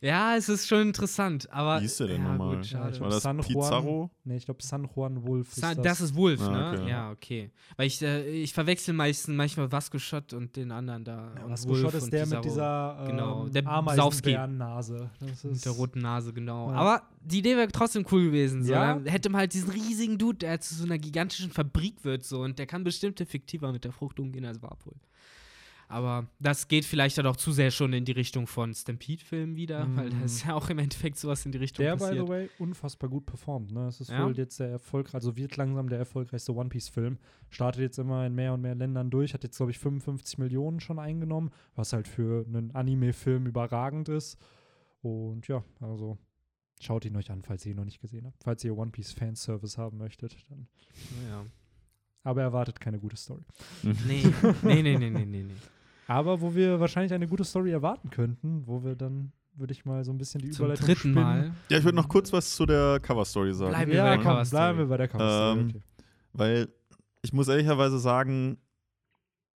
[0.00, 1.78] es ist schon interessant, aber.
[1.78, 2.56] Wie hieß der denn ja, nochmal?
[2.56, 2.94] Gut, schade.
[2.94, 3.46] Ja, War das San Juan.
[3.46, 4.10] Pizarro?
[4.24, 5.84] Nee, ich glaube San Juan Wolf Sa- ist das.
[5.84, 6.00] das.
[6.00, 6.78] ist Wolf, Ah, ne?
[6.80, 6.90] okay.
[6.90, 7.50] Ja, okay.
[7.76, 11.32] Weil ich, äh, ich verwechsel meistens manchmal Vasco Schott und den anderen da.
[11.36, 12.42] Ja, und Vasco Schott ist und der Pizarro.
[12.42, 15.10] mit dieser ähm, Genau, der Ameisenbärennase.
[15.20, 16.70] Das Mit ist der roten Nase, genau.
[16.70, 16.76] Ja.
[16.76, 18.64] Aber die Idee wäre trotzdem cool gewesen.
[18.64, 18.72] So.
[18.72, 19.00] Ja.
[19.04, 22.58] Hätte man halt diesen riesigen Dude, der zu so einer gigantischen Fabrik wird so und
[22.58, 24.94] der kann bestimmt effektiver mit der Frucht umgehen als Warpol.
[25.88, 29.86] Aber das geht vielleicht dann auch zu sehr schon in die Richtung von Stampede-Filmen wieder,
[29.96, 32.26] weil da ist ja auch im Endeffekt sowas in die Richtung Der, by passiert.
[32.26, 33.70] the way, unfassbar gut performt.
[33.72, 33.86] Ne?
[33.86, 34.24] Es ist Ja.
[34.24, 37.18] wohl jetzt der erfolgreich, also wird langsam der erfolgreichste One Piece-Film.
[37.50, 40.80] Startet jetzt immer in mehr und mehr Ländern durch, hat jetzt, glaube ich, 55 Millionen
[40.80, 44.38] schon eingenommen, was halt für einen Anime-Film überragend ist.
[45.02, 46.18] Und ja, also
[46.80, 48.42] schaut ihn euch an, falls ihr ihn noch nicht gesehen habt.
[48.42, 50.66] Falls ihr One Piece-Fanservice haben möchtet, dann.
[51.28, 51.46] Ja.
[52.24, 53.44] Aber erwartet keine gute Story.
[53.84, 54.24] Nee,
[54.62, 55.42] nee, nee, nee, nee, nee.
[55.44, 55.52] nee.
[56.06, 60.04] Aber wo wir wahrscheinlich eine gute Story erwarten könnten, wo wir dann, würde ich mal
[60.04, 61.14] so ein bisschen die Zum Überleitung dritten spinnen.
[61.14, 61.52] Mal.
[61.68, 63.70] Ja, ich würde noch kurz was zu der Cover-Story sagen.
[63.70, 65.60] Bleiben wir Ja, bei der komm, bleiben wir bei der Cover-Story.
[65.60, 65.80] Ähm, okay.
[66.32, 66.68] Weil
[67.22, 68.58] ich muss ehrlicherweise sagen,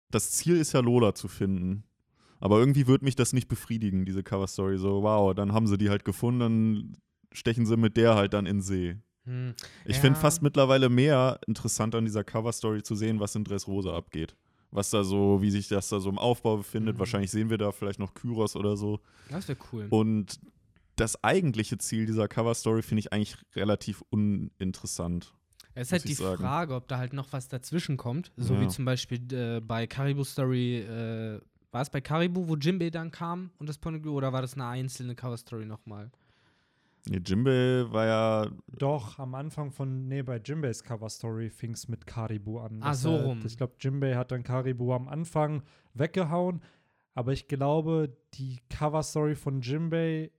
[0.10, 1.84] das Ziel ist ja Lola zu finden.
[2.40, 4.78] Aber irgendwie wird mich das nicht befriedigen, diese Cover-Story.
[4.78, 6.98] So, wow, dann haben sie die halt gefunden, dann
[7.34, 8.96] stechen sie mit der halt dann in den See.
[9.26, 9.54] Hm.
[9.86, 10.02] Ich Ja.
[10.02, 14.36] finde fast mittlerweile mehr interessant an dieser Cover-Story zu sehen, was in Dressrosa abgeht.
[14.72, 16.96] Was da so, wie sich das da so im Aufbau befindet.
[16.96, 17.00] Mhm.
[17.00, 19.00] Wahrscheinlich sehen wir da vielleicht noch Kyros oder so.
[19.30, 19.88] Das wäre cool.
[19.90, 20.40] Und
[20.96, 25.34] das eigentliche Ziel dieser Cover-Story finde ich eigentlich relativ uninteressant.
[25.76, 26.42] Es ist halt die sagen.
[26.42, 28.32] Frage, ob da halt noch was dazwischen kommt.
[28.38, 28.62] So Ja.
[28.62, 31.40] wie zum Beispiel äh, bei Caribou Story, äh,
[31.72, 34.66] war es bei Caribou, wo Jimbei dann kam und das Poneglyph, oder war das eine
[34.68, 36.12] einzelne Cover-Story nochmal?
[37.08, 42.06] Nee, Jimbei war ja Doch, am Anfang von, nee, bei Jimbeis Cover-Story fing es mit
[42.06, 42.80] Karibu an.
[42.82, 43.42] Ah, so rum.
[43.46, 46.62] Ich glaube, Jimbei hat dann Karibu am Anfang weggehauen.
[47.14, 50.32] Aber ich glaube, die Cover-Story von Jimbei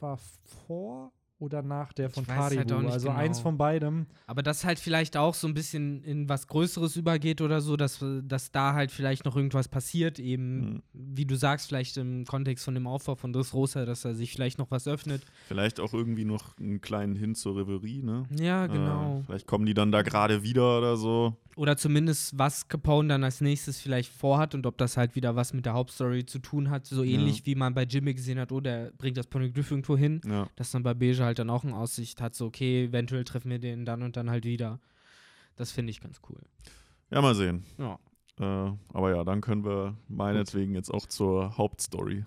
[0.00, 0.18] war
[0.66, 1.12] vor
[1.42, 3.18] oder nach der von weiß halt also genau.
[3.18, 4.06] eins von beidem.
[4.28, 8.00] Aber das halt vielleicht auch so ein bisschen in was Größeres übergeht oder so, dass,
[8.00, 10.82] äh, dass da halt vielleicht noch irgendwas passiert, eben, Mhm.
[10.92, 14.58] wie du sagst, vielleicht im Kontext von dem Aufbau von Dressrosa, dass da sich vielleicht
[14.58, 15.22] noch was öffnet.
[15.48, 18.24] vielleicht auch irgendwie noch einen kleinen Hin zur Reverie, ne?
[18.38, 19.18] Ja, genau.
[19.18, 21.36] Äh, vielleicht kommen die dann da gerade wieder oder so.
[21.56, 25.52] Oder zumindest, was Capone dann als nächstes vielleicht vorhat und ob das halt wieder was
[25.52, 26.86] mit der Hauptstory zu tun hat.
[26.86, 27.18] So Ja.
[27.18, 30.20] ähnlich wie man bei Jimmy gesehen hat, oh, der bringt das Poneglyph irgendwo hin.
[30.26, 30.46] Ja.
[30.56, 33.58] Dass dann bei Beige halt dann auch eine Aussicht hat, so, okay, eventuell treffen wir
[33.58, 34.80] den dann und dann halt wieder.
[35.56, 36.40] Das finde ich ganz cool.
[37.10, 37.64] ja, mal sehen.
[37.78, 37.98] Ja.
[38.38, 42.24] Äh, aber ja, dann können wir meinetwegen jetzt auch zur Hauptstory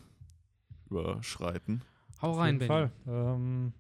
[0.90, 1.82] überschreiten.
[2.22, 2.68] Hau Auf rein, jeden Benny.
[2.68, 2.92] Fall.
[3.08, 3.74] Ähm,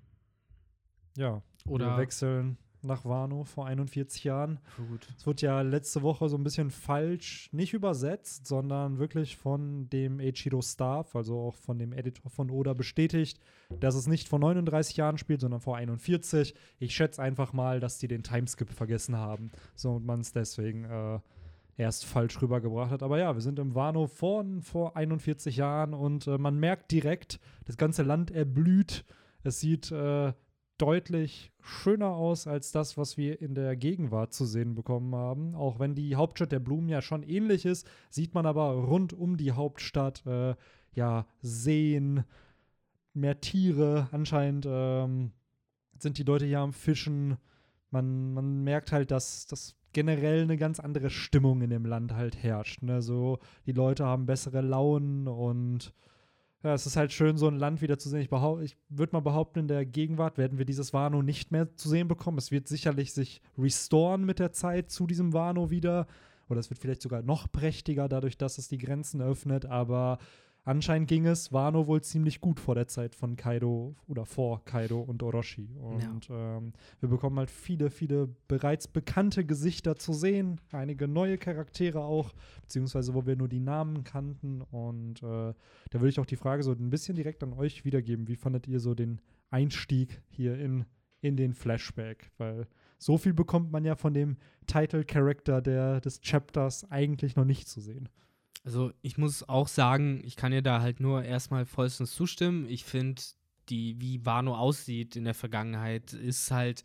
[1.15, 4.59] ja, wir Oder wechseln nach Wano vor 41 Jahren.
[4.89, 5.07] Gut.
[5.17, 10.19] Es wurde ja letzte Woche so ein bisschen falsch, nicht übersetzt, sondern wirklich von dem
[10.19, 13.39] Eiichiro Staff, also auch von dem Editor von Oda bestätigt,
[13.79, 16.53] dass es nicht vor 39 Jahren spielt, sondern vor 41.
[16.79, 19.51] Ich schätze einfach mal, dass die den Timeskip vergessen haben.
[19.75, 21.19] So und man es deswegen äh,
[21.77, 23.03] erst falsch rübergebracht hat.
[23.03, 27.39] Aber ja, wir sind im Wano von vor 41 Jahren und äh, man merkt direkt,
[27.65, 29.05] das ganze Land erblüht.
[29.43, 30.33] Es sieht äh,
[30.77, 35.55] deutlich schöner aus als das, was wir in der Gegenwart zu sehen bekommen haben.
[35.55, 39.37] Auch wenn die Hauptstadt der Blumen ja schon ähnlich ist, sieht man aber rund um
[39.37, 40.55] die Hauptstadt äh,
[40.93, 42.23] ja Seen,
[43.13, 44.09] mehr Tiere.
[44.11, 45.31] Anscheinend ähm,
[45.97, 47.37] sind die Leute hier am Fischen.
[47.89, 52.35] Man, man merkt halt, dass, dass generell eine ganz andere Stimmung in dem Land halt
[52.35, 52.81] herrscht.
[52.81, 53.01] Ne?
[53.01, 55.93] So, die Leute haben bessere Launen und
[56.65, 58.21] ja, es ist halt schön, so ein Land wieder zu sehen.
[58.21, 58.31] Ich,
[58.63, 62.07] ich würde mal behaupten, in der Gegenwart werden wir dieses Wano nicht mehr zu sehen
[62.07, 62.39] bekommen.
[62.39, 66.07] Es wird sicherlich sich restoren mit der Zeit zu diesem Wano wieder.
[66.49, 69.67] Oder es wird vielleicht sogar noch prächtiger, dadurch, dass es die Grenzen öffnet.
[69.67, 70.17] Aber
[70.65, 74.99] anscheinend ging es Wano wohl ziemlich gut vor der Zeit von Kaido oder vor Kaido
[74.99, 75.69] und Orochi.
[75.77, 80.59] Und ähm, wir bekommen halt viele, viele bereits bekannte Gesichter zu sehen.
[80.71, 84.61] Einige neue Charaktere auch, beziehungsweise wo wir nur die Namen kannten.
[84.63, 88.27] Und äh, da würde ich auch die Frage so ein bisschen direkt an euch wiedergeben.
[88.27, 90.85] Wie fandet ihr so den Einstieg hier in,
[91.21, 92.31] in den Flashback?
[92.37, 97.67] Weil so viel bekommt man ja von dem Title-Character der, des Chapters eigentlich noch nicht
[97.67, 98.09] zu sehen.
[98.65, 102.67] Also ich muss auch sagen, ich kann dir da halt nur erstmal vollstens zustimmen.
[102.67, 103.21] Ich finde,
[103.69, 106.83] die, wie Wano aussieht in der Vergangenheit, ist halt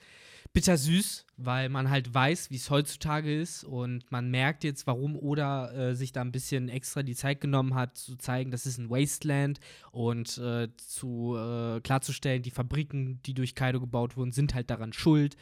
[0.53, 5.71] bittersüß, weil man halt weiß, wie es heutzutage ist und man merkt jetzt, warum Oda
[5.71, 8.90] äh, sich da ein bisschen extra die Zeit genommen hat, zu zeigen, das ist ein
[8.90, 9.61] Wasteland
[9.93, 14.93] und äh, zu äh, klarzustellen, die Fabriken, die durch Kaido gebaut wurden, sind halt daran
[14.93, 15.37] schuld.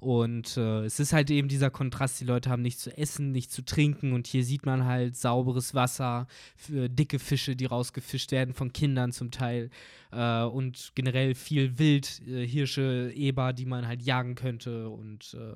[0.00, 3.54] Und äh, es ist halt eben dieser Kontrast, die Leute haben nichts zu essen, nichts
[3.54, 6.26] zu trinken und hier sieht man halt sauberes Wasser,
[6.68, 9.70] dicke Fische, die rausgefischt werden von Kindern zum Teil
[10.10, 15.54] äh, und generell viel Wild, äh, Hirsche, Eber, die man halt jagen könnte und äh,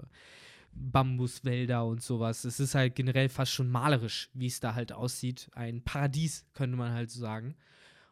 [0.73, 2.45] Bambuswälder und sowas.
[2.45, 5.49] Es ist halt generell fast schon malerisch, wie es da halt aussieht.
[5.55, 7.55] Ein Paradies, könnte man halt so sagen.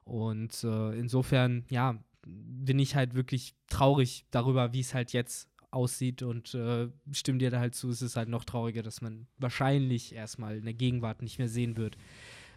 [0.05, 6.23] Und äh, insofern, ja, bin ich halt wirklich traurig darüber, wie es halt jetzt aussieht
[6.23, 10.15] und äh, stimme dir da halt zu, es ist halt noch trauriger, dass man wahrscheinlich
[10.15, 11.97] erstmal in der Gegenwart nicht mehr sehen wird,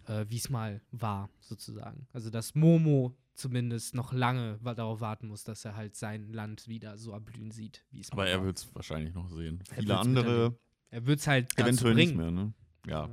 [0.07, 2.07] äh, wie es mal war, sozusagen.
[2.13, 6.97] Also dass Momo zumindest noch lange darauf warten muss, dass er halt sein Land wieder
[6.97, 8.45] so erblühen sieht, wie es mal Aber er war.
[8.45, 9.63] wird es wahrscheinlich noch sehen.
[9.69, 10.57] Er Viele andere.
[10.89, 12.53] Er wird es halt eventuell nicht mehr, ne?
[12.85, 13.09] Ja.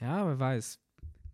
[0.00, 0.80] Ja, wer weiß.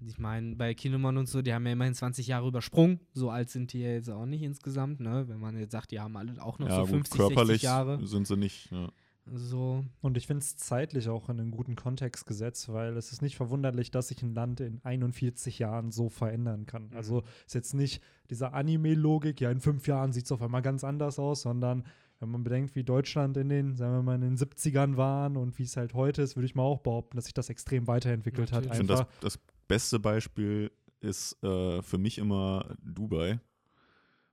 [0.06, 3.00] Ich meine, bei Kinemon und so, die haben ja immerhin 20 Jahre übersprungen.
[3.12, 5.24] So alt sind die ja jetzt auch nicht insgesamt, ne?
[5.28, 7.62] Wenn man jetzt sagt, die haben alle auch noch ja, so gut, 50, körperlich 60
[7.62, 8.06] Jahre.
[8.06, 8.70] sind sie nicht.
[8.70, 8.88] Ja.
[9.32, 13.22] So, Und ich finde es zeitlich auch in einen guten Kontext gesetzt, weil es ist
[13.22, 16.88] nicht verwunderlich, dass sich ein Land in 41 Jahren so verändern kann.
[16.88, 16.96] Mhm.
[16.96, 20.84] Also ist jetzt nicht diese Anime-Logik, ja, in fünf Jahren sieht es auf einmal ganz
[20.84, 21.84] anders aus, sondern
[22.20, 25.58] wenn man bedenkt, wie Deutschland in den, sagen wir mal, in den 70ern waren und
[25.58, 28.52] wie es halt heute ist, würde ich mal auch behaupten, dass sich das extrem weiterentwickelt
[28.52, 28.64] hat.
[28.66, 28.72] Natürlich.
[28.72, 29.38] Ich finde, das, das
[29.68, 33.40] beste Beispiel ist äh, für mich immer Dubai,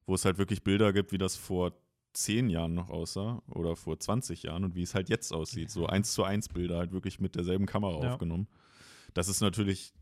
[0.06, 1.74] wo es halt wirklich Bilder gibt, wie das vor
[2.14, 5.70] zehn Jahren noch aussah oder vor 20 Jahren und wie es halt jetzt aussieht.
[5.70, 8.14] So eins zu eins Bilder halt wirklich mit derselben Kamera Ja.
[8.14, 8.48] aufgenommen.
[9.14, 9.94] Das ist natürlich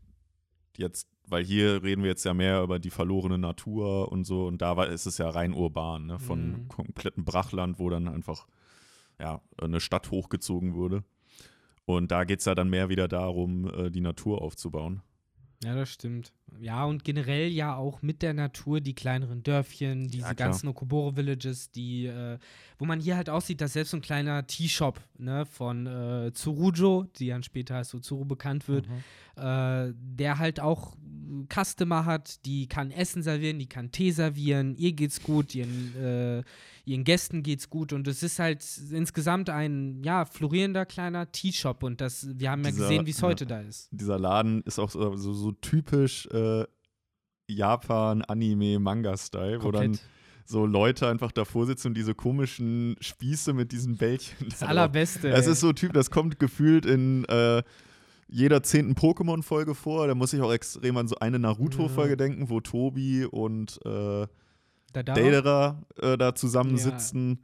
[0.76, 4.60] jetzt, weil hier reden wir jetzt ja mehr über die verlorene Natur und so und
[4.62, 6.18] da war, ist es ja rein urban, ne?
[6.18, 6.68] von Mhm.
[6.68, 8.46] kompletten Brachland, wo dann einfach
[9.20, 11.04] ja, eine Stadt hochgezogen wurde.
[11.84, 15.02] Und da geht es ja dann mehr wieder darum, äh, die Natur aufzubauen.
[15.64, 16.32] Ja, das stimmt.
[16.60, 20.34] Ja, und generell ja auch mit der Natur die kleineren Dörfchen, diese klar.
[20.34, 22.38] ganzen Okoboro-Villages, die, äh,
[22.78, 27.06] wo man hier halt aussieht, dass selbst so ein kleiner Tea-Shop ne, von äh, Tsurujo,
[27.18, 29.42] die dann später als Tsuru bekannt wird, Mhm.
[29.42, 30.96] äh, der halt auch
[31.48, 36.42] Customer hat, die kann Essen servieren, die kann Tee servieren, ihr geht's gut, ihren, äh,
[36.84, 42.00] ihren Gästen geht's gut und es ist halt insgesamt ein, ja, florierender kleiner Tea-Shop und
[42.00, 43.28] das, wir haben ja Dieser- gesehen, wie es ja.
[43.28, 43.88] heute da ist.
[43.92, 46.66] Dieser Laden ist auch so, so, so typisch äh,
[47.52, 49.98] Japan, Anime, Manga-Style, wo dann
[50.44, 54.48] so Leute einfach davor sitzen und diese komischen Spieße mit diesen Bällchen.
[54.48, 55.28] Das Allerbeste.
[55.30, 55.52] Es ey.
[55.52, 57.62] ist so Typ, das kommt gefühlt in äh,
[58.28, 60.06] jeder zehnten Pokémon-Folge vor.
[60.06, 62.16] Da muss ich auch extrem an so eine Naruto-Folge Ja.
[62.16, 64.26] denken, wo Tobi und äh,
[64.92, 67.30] da, da Deidara äh, da zusammensitzen.
[67.30, 67.36] Ja,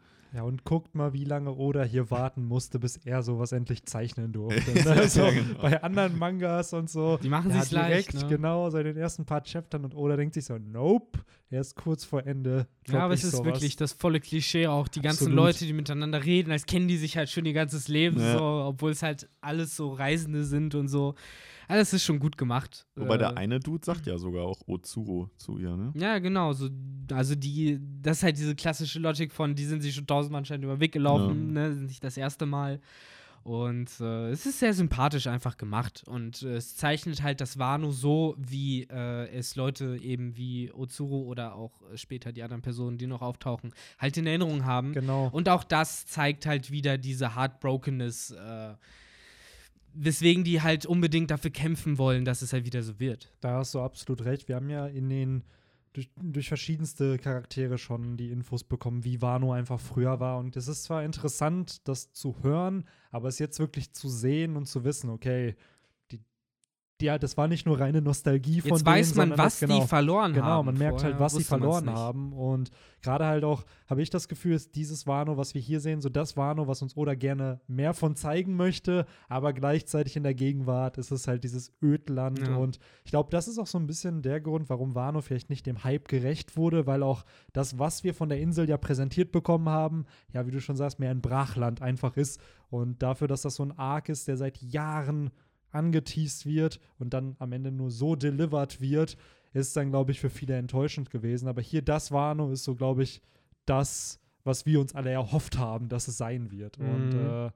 [0.45, 4.73] und guckt mal, wie lange Oda hier warten musste, bis er sowas endlich zeichnen durfte.
[4.85, 5.09] Ja, Ne?
[5.09, 5.61] so, genau.
[5.63, 7.19] Bei anderen Mangas und so.
[7.23, 8.29] Die machen ja, sich's direkt, leicht, ne?
[8.29, 11.21] genau, so in den ersten paar Chaptern und Oda denkt sich so, nope,
[11.51, 12.67] erst kurz vor Ende.
[12.89, 13.47] Ja, aber es ist sowas.
[13.47, 14.89] wirklich das volle Klischee auch.
[14.89, 15.37] Die ganzen Absolut.
[15.37, 18.39] Leute, die miteinander reden, als kennen die sich halt schon ihr ganzes Leben, Ja.
[18.39, 21.15] so, obwohl es halt alles so Reisende sind und so.
[21.69, 22.87] Alles ist schon gut gemacht.
[22.95, 25.93] Wobei Äh, der eine Dude sagt ja sogar auch Ozuro zu ihr, ne?
[25.97, 26.53] Ja, genau.
[26.53, 26.69] So,
[27.13, 30.65] also die, das ist halt diese klassische Logik von, die sind sich schon tausendmal anscheinend
[30.65, 31.75] über den Weg gelaufen, ne?
[31.75, 32.81] Sind Nicht das erste Mal.
[33.43, 36.03] Und äh, es ist sehr sympathisch einfach gemacht.
[36.07, 41.21] Und äh, es zeichnet halt das Wano so, wie äh, es Leute eben wie Ozuro
[41.23, 44.95] oder auch später die anderen Personen, die noch auftauchen, halt in Erinnerung haben.
[44.95, 45.29] Genau.
[45.31, 48.75] Und auch das zeigt halt wieder diese Heartbrokenness, äh,
[49.97, 53.33] weswegen die halt unbedingt dafür kämpfen wollen, dass es halt wieder so wird.
[53.41, 54.49] Da hast du absolut recht.
[54.49, 55.45] Wir haben ja in den
[55.97, 60.39] durch, durch verschiedenste Charaktere schon die Infos bekommen, wie Wano einfach früher war.
[60.39, 64.67] Und es ist zwar interessant, das zu hören, aber es jetzt wirklich zu sehen und
[64.67, 65.57] zu wissen, okay,
[67.03, 69.81] ja, das war nicht nur reine Nostalgie von Jetzt denen, weiß man, was das, genau,
[69.81, 70.67] die verloren Genau, haben.
[70.67, 72.33] man merkt halt, was sie verloren haben.
[72.33, 72.71] Und
[73.03, 76.09] gerade halt auch, habe ich das Gefühl, ist dieses Wano, was wir hier sehen, so
[76.09, 80.97] das Wano, was uns Oda gerne mehr von zeigen möchte, aber gleichzeitig in der Gegenwart
[80.97, 82.39] ist es halt dieses Ödland.
[82.47, 82.57] Ja.
[82.57, 85.67] Und ich glaube, das ist auch so ein bisschen der Grund, warum Wano vielleicht nicht
[85.67, 89.69] dem Hype gerecht wurde, weil auch das, was wir von der Insel ja präsentiert bekommen
[89.69, 92.41] haben, ja, wie du schon sagst, mehr ein Brachland einfach ist.
[92.69, 95.31] Und dafür, dass das so ein Arc ist, der seit Jahren
[95.77, 99.17] angeteased wird und dann am Ende nur so delivered wird,
[99.53, 101.49] ist dann, glaube ich, für viele enttäuschend gewesen.
[101.49, 103.23] Aber hier das Wano ist so, glaube ich,
[103.65, 106.79] das, was wir uns alle erhofft haben, dass es sein wird.
[106.79, 107.21] Und Mhm.
[107.21, 107.51] äh,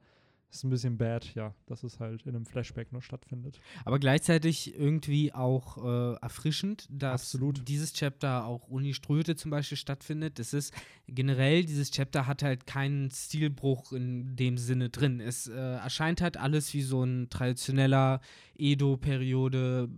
[0.50, 3.60] ist ein bisschen bad, ja, dass es halt in einem Flashback nur stattfindet.
[3.84, 7.68] Aber gleichzeitig irgendwie auch äh, erfrischend, dass Absolut.
[7.68, 10.38] dieses Chapter auch Uni Ströte zum Beispiel stattfindet.
[10.38, 10.74] Es ist
[11.06, 15.20] generell, dieses Chapter hat halt keinen Stilbruch in dem Sinne drin.
[15.20, 18.20] Es äh, erscheint halt alles wie so ein traditioneller
[18.56, 19.88] Edo-Periode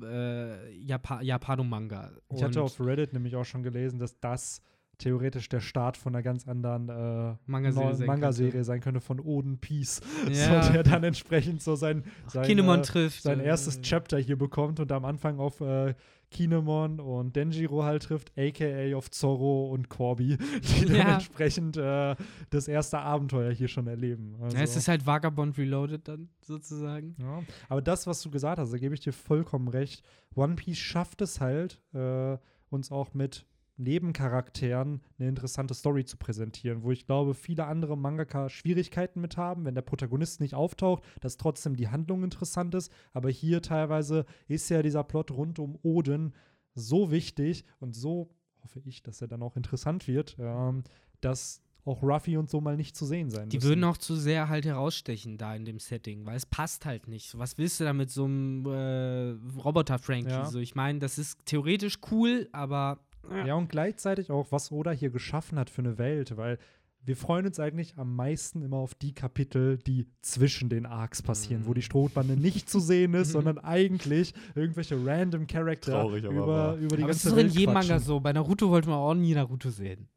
[0.71, 2.13] äh, Japa Japano-Manga.
[2.35, 4.63] Ich hatte auf Reddit nämlich auch schon gelesen, dass das
[5.03, 8.65] theoretisch der Start von einer ganz anderen äh, Manga-Serie sein könnte.
[8.65, 10.01] sein könnte von Oden Peace.
[10.33, 10.63] Ja.
[10.63, 13.23] So, der dann entsprechend so sein, sein, Kinemon äh, trifft.
[13.23, 15.95] sein äh, erstes Chapter hier bekommt und am Anfang auf äh,
[16.31, 20.39] Kinemon und Denjiro halt trifft, aka auf Zorro und Corby,
[20.81, 21.15] die dann Ja.
[21.15, 22.17] entsprechend äh,
[22.51, 24.37] das erste Abenteuer hier schon erleben.
[24.41, 27.15] Also, Ja, es ist halt Vagabond Reloaded dann sozusagen.
[27.19, 27.43] ja.
[27.69, 30.03] Aber das, was du gesagt hast, da gebe ich dir vollkommen recht.
[30.35, 32.39] One Piece schafft es halt, äh,
[32.71, 33.45] uns auch mit
[33.83, 39.65] Nebencharakteren eine interessante Story zu präsentieren, wo ich glaube, viele andere Mangaka Schwierigkeiten mit haben,
[39.65, 42.93] wenn der Protagonist nicht auftaucht, dass trotzdem die Handlung interessant ist.
[43.13, 46.33] Aber hier teilweise ist ja dieser Plot rund um Odin
[46.75, 48.31] so wichtig und so
[48.63, 50.85] hoffe ich, dass er dann auch interessant wird, ähm,
[51.21, 53.69] dass auch Ruffy und so mal nicht zu sehen sein Die müssen.
[53.69, 57.37] würden auch zu sehr halt herausstechen da in dem Setting, weil es passt halt nicht.
[57.37, 60.31] Was willst du da mit so einem äh, Roboter-Frankie?
[60.31, 60.45] Ja.
[60.45, 63.01] So, ich meine, das ist theoretisch cool, aber
[63.47, 66.59] Ja, und gleichzeitig auch, was Oda hier geschaffen hat für eine Welt, weil
[67.05, 71.67] wir freuen uns eigentlich am meisten immer auf die Kapitel, die zwischen den Arcs passieren,
[71.67, 76.47] wo die Strohbande nicht zu sehen ist, sondern eigentlich irgendwelche random Charakter Traurig, aber über,
[76.47, 76.77] wahr.
[76.77, 78.21] über die aber es ganze ist doch in Welt jedem Manga so.
[78.21, 80.09] Bei Naruto wollte man auch nie Naruto sehen.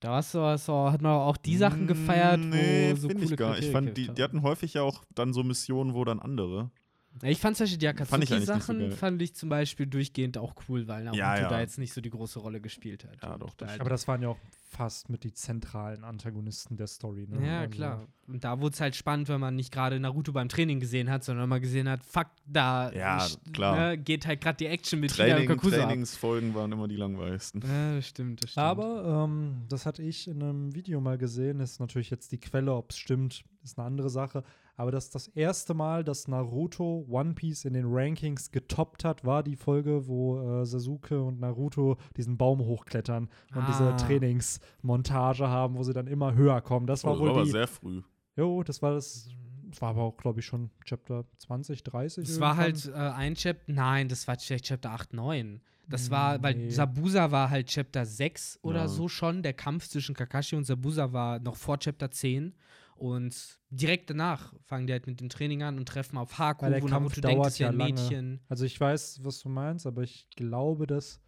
[0.00, 3.36] Da war's so, so, hat man auch die Sachen gefeiert, nee, wo so coole ich
[3.36, 3.64] gar nicht.
[3.64, 6.70] Ich fand, die, die hatten häufig ja auch dann so Missionen, wo dann andere.
[7.22, 8.90] Ja, Ich fand zum Beispiel die so Akatsuki-Sachen geil.
[8.92, 11.48] fand ich zum Beispiel durchgehend auch cool, weil Naruto Ja, ja.
[11.48, 13.22] da jetzt nicht so die große Rolle gespielt hat.
[13.22, 14.38] Ja, doch, da das halt- Aber das waren ja auch
[14.70, 17.26] fast mit die zentralen Antagonisten der Story.
[17.28, 17.44] Ne?
[17.44, 18.06] Ja, Also, klar.
[18.28, 21.24] Und da wurde es halt spannend, wenn man nicht gerade Naruto beim Training gesehen hat,
[21.24, 23.26] sondern mal gesehen hat, fuck, da Ja.
[23.58, 25.88] Ne, geht halt gerade die Action mit Training, Kakusa ab.
[25.88, 27.60] Trainingsfolgen waren immer die langweiligsten.
[27.66, 28.64] Ja, das stimmt, das stimmt.
[28.64, 32.72] Aber ähm, das hatte ich in einem Video mal gesehen, ist natürlich jetzt die Quelle,
[32.72, 34.44] ob es stimmt, ist eine andere Sache.
[34.80, 39.42] Aber das das erste Mal, dass Naruto One Piece in den Rankings getoppt hat, war
[39.42, 43.96] die Folge, wo äh, Sasuke und Naruto diesen Baum hochklettern und diese Ah.
[43.96, 46.86] Trainingsmontage haben, wo sie dann immer höher kommen.
[46.86, 47.50] Das war Oh, das war wohl aber die.
[47.50, 48.02] sehr früh.
[48.36, 49.28] Jo, das war das.
[49.68, 52.28] Das war aber auch, glaube ich, schon Chapter 20, 30.
[52.28, 55.60] Es war halt äh, ein Chapter, nein, das war vielleicht Chapter 8, 9.
[55.88, 56.70] Das war, weil Nee.
[56.70, 58.88] Sabusa war halt Chapter 6 oder Ja.
[58.88, 59.42] so schon.
[59.42, 62.54] Der Kampf zwischen Kakashi und Sabusa war noch vor Chapter 10.
[63.00, 66.86] Und direkt danach fangen die halt mit dem Training an und treffen auf Haku, wo
[66.86, 67.94] Naruto denkt, es wäre ein ja lange.
[67.94, 68.40] Mädchen.
[68.50, 71.18] Also ich weiß, was du meinst, aber ich glaube, dass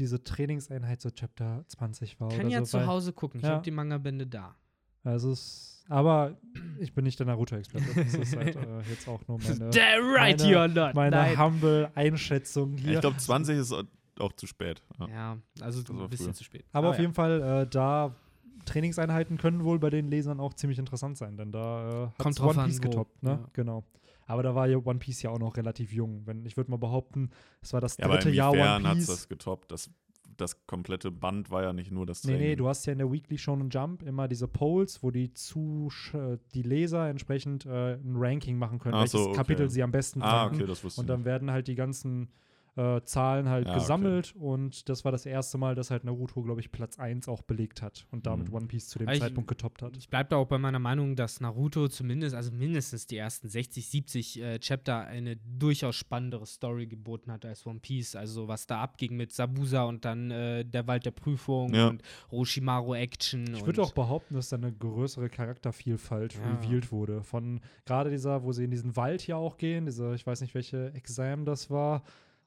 [0.00, 2.78] diese Trainingseinheit so Chapter 20 war Kann oder ja so.
[2.80, 3.38] zu Hause gucken.
[3.38, 3.52] Ich Ja.
[3.52, 4.56] habe die Manga-Bände da.
[5.04, 6.36] Also es, aber
[6.80, 7.86] ich bin nicht der Naruto-Experte.
[7.94, 10.94] Das ist halt äh, jetzt auch nur meine, right meine- you're not.
[10.96, 12.92] meine humble Einschätzung Ja, hier.
[12.94, 13.72] ich glaube, 20 ist
[14.18, 14.82] auch zu spät.
[14.98, 15.08] Ja.
[15.08, 16.34] Ja, also ein bisschen früher.
[16.34, 16.64] zu spät.
[16.72, 17.02] aber auf ja.
[17.02, 18.16] jeden Fall, äh, da
[18.64, 22.60] Trainingseinheiten können wohl bei den Lesern auch ziemlich interessant sein, denn da äh, hat One
[22.62, 22.82] an, Piece wo.
[22.88, 23.30] getoppt, ne?
[23.30, 23.48] Ja.
[23.52, 23.84] Genau.
[24.26, 26.22] Aber da war ja One Piece ja auch noch relativ jung.
[26.26, 29.06] Wenn, ich würde mal behaupten, es war das Ja, aber dritte Jahr One hat Piece.
[29.06, 29.70] das getoppt?
[29.70, 29.90] Das,
[30.38, 32.48] das komplette Band war ja nicht nur das Nee, Training.
[32.48, 36.14] nee, du hast ja in der Weekly Shonen Jump immer diese Polls, wo die Zusch
[36.54, 39.36] die Leser entsprechend äh, ein Ranking machen können, Ach welches so, okay.
[39.36, 40.56] Kapitel sie am besten Ah, fanden.
[40.56, 41.08] okay, das wusste Und ich.
[41.14, 42.30] dann werden halt die ganzen
[42.76, 43.80] äh, Zahlen halt Ja, okay.
[43.80, 47.42] gesammelt und das war das erste Mal, dass halt Naruto, glaube ich, Platz 1 auch
[47.42, 48.54] belegt hat und damit Mhm.
[48.56, 49.96] One Piece zu dem ich- Zeitpunkt getoppt hat.
[49.96, 53.88] Ich bleibe da auch bei meiner Meinung, dass Naruto zumindest, also mindestens die ersten 60,
[53.88, 58.16] 70 äh, Chapter eine durchaus spannendere Story geboten hat als One Piece.
[58.16, 61.86] Also was da abging mit Sabusa und dann äh, der Wald der Prüfung Ja.
[61.88, 63.54] und Roshimaru Action.
[63.54, 66.40] Ich würde auch behaupten, dass da eine größere Charaktervielfalt Ja.
[66.56, 67.22] revealed wurde.
[67.22, 70.54] Von gerade dieser, wo sie in diesen Wald hier auch gehen, diese, ich weiß nicht,
[70.54, 72.02] welche Exam das war,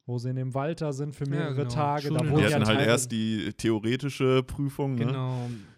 [0.08, 1.70] wo sie in dem Wald da sind für Ja, mehrere genau.
[1.70, 2.10] Tage.
[2.10, 5.14] Da wurden Wir ja hatten halt erst die theoretische Prüfung, ne?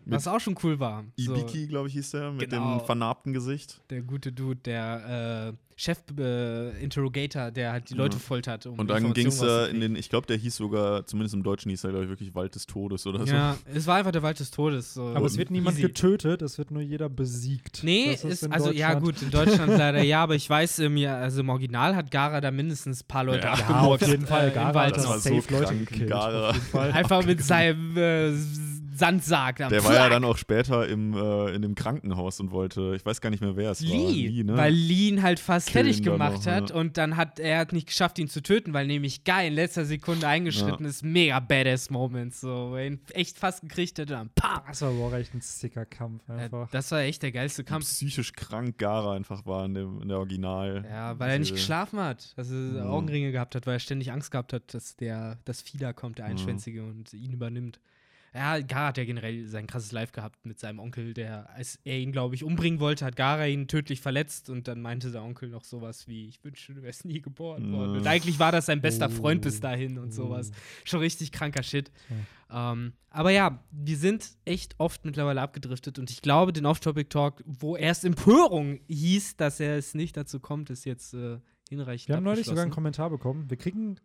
[0.05, 1.03] Was auch schon cool war.
[1.17, 2.77] So, Ibiki, glaube ich, hieß der, mit Genau.
[2.79, 3.81] dem vernarbten Gesicht.
[3.89, 8.19] der gute Dude, der äh, Chef-Interrogator, der halt die Leute Ja.
[8.19, 8.65] foltert.
[8.65, 11.43] Um Und dann ging es ja in den, ich glaube, der hieß sogar, zumindest im
[11.43, 13.31] Deutschen hieß er, glaube ich, wirklich Wald des Todes oder so.
[13.33, 14.93] Ja, es war einfach der Wald des Todes.
[14.93, 15.07] So.
[15.15, 15.88] Aber es wird niemand Easy.
[15.88, 17.81] getötet, es wird nur jeder besiegt.
[17.83, 20.97] Nee, Das ist, in also ja gut, in Deutschland leider ja, aber ich weiß, im,
[20.97, 24.03] ja, also im Original hat Gara da mindestens ein paar Leute Ja, Ja, abgemurkst.
[24.03, 24.45] auf jeden Fall.
[24.45, 26.09] äh, im Gara Wald hat das war so Leute krank, gekillt.
[26.09, 26.53] Gara.
[26.73, 27.95] Einfach mit seinem
[28.99, 29.55] Sandsarg.
[29.57, 33.05] dann Der war ja dann auch später im, äh, in dem Krankenhaus und wollte, ich
[33.05, 33.89] weiß gar nicht mehr, wer es war.
[33.89, 34.55] Lee, ne?
[34.55, 36.75] weil Lee ihn halt fast Killen fertig gemacht noch, hat ja.
[36.75, 39.85] und dann hat er hat nicht geschafft, ihn zu töten, weil nämlich Guy in letzter
[39.85, 41.03] Sekunde eingeschritten ist.
[41.03, 44.62] Mega badass Moment, so, wo er ihn echt fast gekriegt hätte, dann pam.
[44.67, 46.69] Das war aber auch echt ein sicker Kampf einfach.
[46.71, 47.85] Das war echt der geilste Wie Kampf.
[47.85, 50.85] psychisch krank Gara einfach war in, dem, in der Original.
[50.89, 52.85] Ja, weil er nicht geschlafen hat, dass er Ja.
[52.89, 56.25] Augenringe gehabt hat, weil er ständig Angst gehabt hat, dass der das da kommt, der
[56.25, 56.31] Ja.
[56.31, 57.79] Einschwänzige, und ihn übernimmt.
[58.34, 61.98] Ja, Gara hat ja generell sein krasses Live gehabt mit seinem Onkel, der, als er
[61.98, 65.50] ihn, glaube ich, umbringen wollte, hat Gara ihn tödlich verletzt und dann meinte der Onkel
[65.50, 67.94] noch sowas wie, ich wünschte, du wärst nie geboren worden.
[67.94, 68.00] Ja.
[68.00, 69.62] Und eigentlich war das sein bester Freund bis Oh.
[69.62, 70.52] dahin und sowas.
[70.54, 70.58] Oh.
[70.86, 71.92] Schon richtig kranker Shit.
[72.52, 77.76] Ähm, aber ja, wir sind echt oft mittlerweile abgedriftet und ich glaube, den Off-Topic-Talk, wo
[77.76, 81.39] erst Empörung hieß, dass er es nicht dazu kommt, ist jetzt äh,
[81.70, 82.72] hinreichend Wir haben neulich sogar einen.
[82.72, 83.50] Kommentar bekommen.
[83.50, 83.98] Wir kriegen,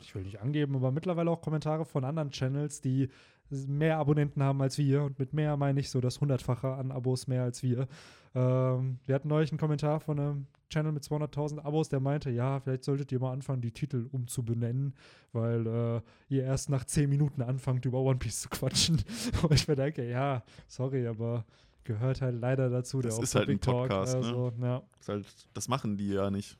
[0.00, 3.08] ich will nicht angeben, aber mittlerweile auch Kommentare von anderen Channels, die
[3.50, 5.02] mehr Abonnenten haben als wir.
[5.02, 7.88] Und mit mehr meine ich so das Hundertfache an Abos mehr als wir.
[8.34, 12.60] Ähm, wir hatten neulich einen Kommentar von einem Channel mit 200.000 Abos, der meinte, ja,
[12.60, 14.94] vielleicht solltet ihr mal anfangen, die Titel umzubenennen,
[15.32, 19.02] weil äh, ihr erst nach 10 Minuten anfangt, über One Piece zu quatschen.
[19.42, 21.44] Und ich mir denke, ja, sorry, aber
[21.84, 23.58] gehört halt leider dazu, Das der ist halt ein.
[23.58, 24.18] Podcast, ne?
[24.24, 24.82] also, ja.
[24.92, 26.56] Das, ist halt, das machen die ja nicht.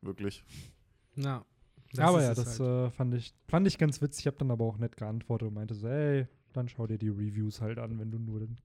[0.00, 0.44] Wirklich.
[1.14, 1.44] Ja.
[1.98, 2.88] Aber ja, das halt.
[2.88, 4.22] äh, fand, ich, fand ich ganz witzig.
[4.22, 7.08] Ich habe dann aber auch nett geantwortet und meinte so, ey, dann schau dir die
[7.08, 8.56] Reviews halt an, wenn du nur den,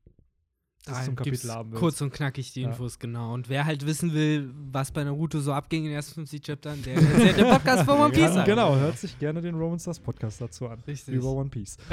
[0.85, 1.79] das Da zum Kapitel haben willst.
[1.79, 2.69] Kurz und knackig die Ja.
[2.69, 3.33] Infos, genau.
[3.33, 6.81] Und wer halt wissen will, was bei Naruto so abging in den ersten 50 Chaptern,
[6.83, 8.45] der der, der Podcast von One Piece ja, an.
[8.45, 10.79] genau, hört sich gerne den Roman Stars Podcast dazu an.
[10.87, 11.13] Richtig.
[11.15, 11.77] Über One Piece.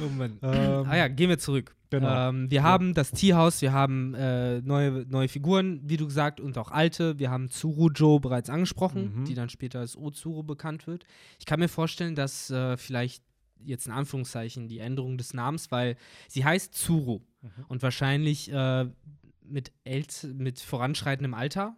[0.00, 0.38] Oh Mann.
[0.42, 1.74] Ähm, ah ja, gehen wir zurück.
[1.90, 2.28] Genau.
[2.28, 2.62] Ähm, wir Ja.
[2.64, 7.18] haben das Tierhaus, wir haben äh, neue, neue Figuren, wie du gesagt, und auch alte.
[7.18, 9.24] Wir haben Tsurujo bereits angesprochen, Mhm.
[9.24, 11.04] die dann später als Ozuru bekannt wird.
[11.38, 13.22] Ich kann mir vorstellen, dass äh, vielleicht
[13.64, 15.96] jetzt in Anführungszeichen die Änderung des Namens, weil
[16.28, 17.64] sie heißt Tsuru Mhm.
[17.68, 18.86] und wahrscheinlich äh,
[19.44, 19.70] mit,
[20.34, 21.76] mit voranschreitendem Alter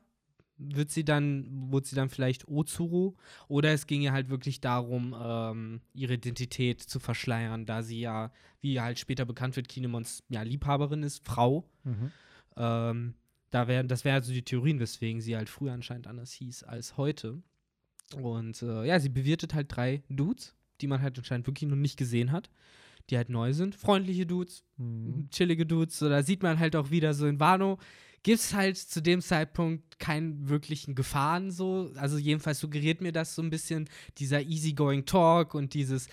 [0.56, 3.14] wird sie dann, wurde sie dann vielleicht Ozuru
[3.48, 8.32] oder es ging ihr halt wirklich darum, ähm, ihre Identität zu verschleiern, da sie ja,
[8.60, 11.68] wie halt später bekannt wird, Kinemons ja, Liebhaberin ist, Frau.
[11.84, 12.10] Mhm.
[12.56, 13.14] Ähm,
[13.50, 16.96] da wär, das wäre also die Theorien, weswegen sie halt früher anscheinend anders hieß als
[16.96, 17.42] heute.
[18.20, 21.96] Und äh, ja, sie bewirtet halt drei Dudes, die man halt anscheinend wirklich noch nicht
[21.96, 22.50] gesehen hat,
[23.08, 23.74] die halt neu sind.
[23.74, 25.28] Freundliche Dudes, Mhm.
[25.30, 25.98] chillige Dudes.
[25.98, 27.78] So, da sieht man halt auch wieder so in Wano
[28.22, 31.90] gibt es halt zu dem Zeitpunkt keinen wirklichen Gefahren so.
[31.96, 33.88] Also jedenfalls suggeriert mir das so ein bisschen
[34.18, 36.08] dieser easygoing Talk und dieses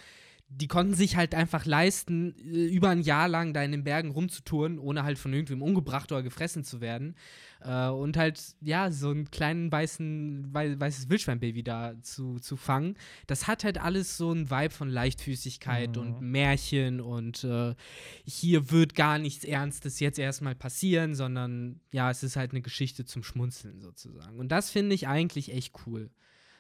[0.49, 4.11] die konnten sich halt einfach leisten, äh, über ein Jahr lang da in den Bergen
[4.11, 7.15] rumzutouren, ohne halt von irgendwem umgebracht oder gefressen zu werden.
[7.61, 12.95] Äh, und halt, ja, so einen kleinen weißen, wei weißes Wildschweinbaby da zu, zu fangen.
[13.27, 16.01] Das hat halt alles so einen Vibe von Leichtfüßigkeit Mhm.
[16.01, 17.75] und Märchen und äh,
[18.23, 23.03] hier wird gar nichts Ernstes jetzt erstmal passieren, sondern ja, es ist halt eine Geschichte
[23.05, 24.39] zum Schmunzeln sozusagen.
[24.39, 26.09] Und das finde ich eigentlich echt cool.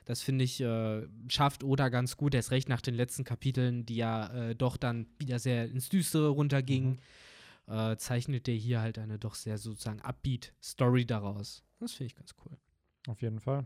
[0.07, 3.97] Das finde ich, äh, schafft Oda ganz gut, erst recht nach den letzten Kapiteln, die
[3.97, 6.99] ja äh, doch dann wieder sehr ins Düstere runtergingen,
[7.67, 11.65] äh, zeichnet der hier halt eine doch sehr sozusagen Upbeat-Story daraus.
[11.81, 12.57] Das finde ich ganz cool.
[13.09, 13.65] Auf jeden Fall.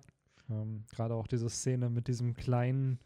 [0.49, 2.97] Ähm, Gerade auch diese Szene mit diesem kleinen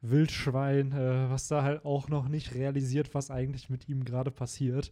[0.00, 4.90] Wildschwein, äh, was da halt auch noch nicht realisiert, was eigentlich mit ihm gerade passiert.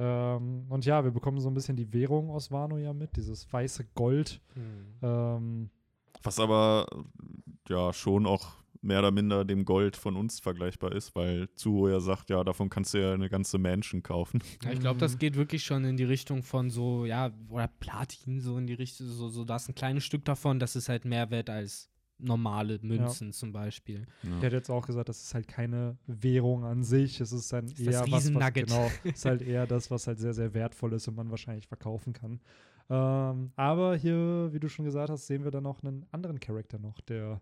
[0.00, 3.50] Ähm, und ja, wir bekommen so ein bisschen die Währung aus Wano ja mit, dieses
[3.52, 4.40] weiße Gold.
[5.00, 5.70] Ähm,
[6.22, 6.86] Was aber
[7.68, 12.00] ja schon auch mehr oder minder dem Gold von uns vergleichbar ist, weil Zuho ja
[12.00, 14.42] sagt, ja, davon kannst du ja eine ganze Mansion kaufen.
[14.64, 18.40] Ja, ich glaube, das geht wirklich schon in die Richtung von so, ja, oder Platin,
[18.40, 21.04] so in die Richtung, so, so da ist ein kleines Stück davon, das ist halt
[21.04, 21.90] mehr wert als
[22.22, 24.06] normale Münzen zum Beispiel.
[24.22, 27.20] Der hat jetzt auch gesagt, das ist halt keine Währung an sich.
[27.20, 30.18] Es ist dann ist das eher was, was genau, ist halt eher das, was halt
[30.18, 32.40] sehr, sehr wertvoll ist und man wahrscheinlich verkaufen kann.
[32.90, 36.78] Ähm, aber hier, wie du schon gesagt hast, sehen wir dann auch einen anderen Charakter
[36.78, 37.40] noch, der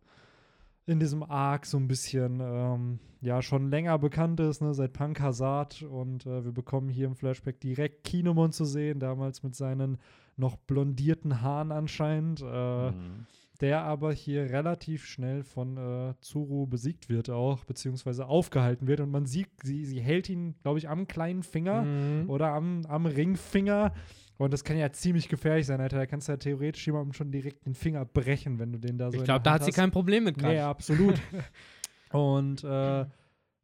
[0.86, 5.20] in diesem Arc so ein bisschen ähm, ja schon länger bekannt ist, ne, seit Punk
[5.20, 9.98] Hazard und äh, wir bekommen hier im Flashback direkt Kinemon zu sehen, damals mit seinen
[10.36, 12.42] noch blondierten Haaren anscheinend.
[12.42, 13.26] Äh, Mhm.
[13.60, 19.00] Der aber hier relativ schnell von äh, Zuru besiegt wird auch, beziehungsweise aufgehalten wird.
[19.00, 22.30] Und man sieht, sie, sie hält ihn, glaube ich, am kleinen Finger Mhm.
[22.30, 23.92] oder am, am Ringfinger.
[24.36, 25.96] Und das kann ja ziemlich gefährlich sein, Alter.
[25.98, 29.10] Da kannst du ja theoretisch jemandem schon direkt den Finger brechen, wenn du den da
[29.10, 29.74] so Ich glaube, da hat sie hast.
[29.76, 30.76] kein Problem mit Nee, gehabt.
[30.76, 31.20] absolut.
[32.12, 33.04] Und äh,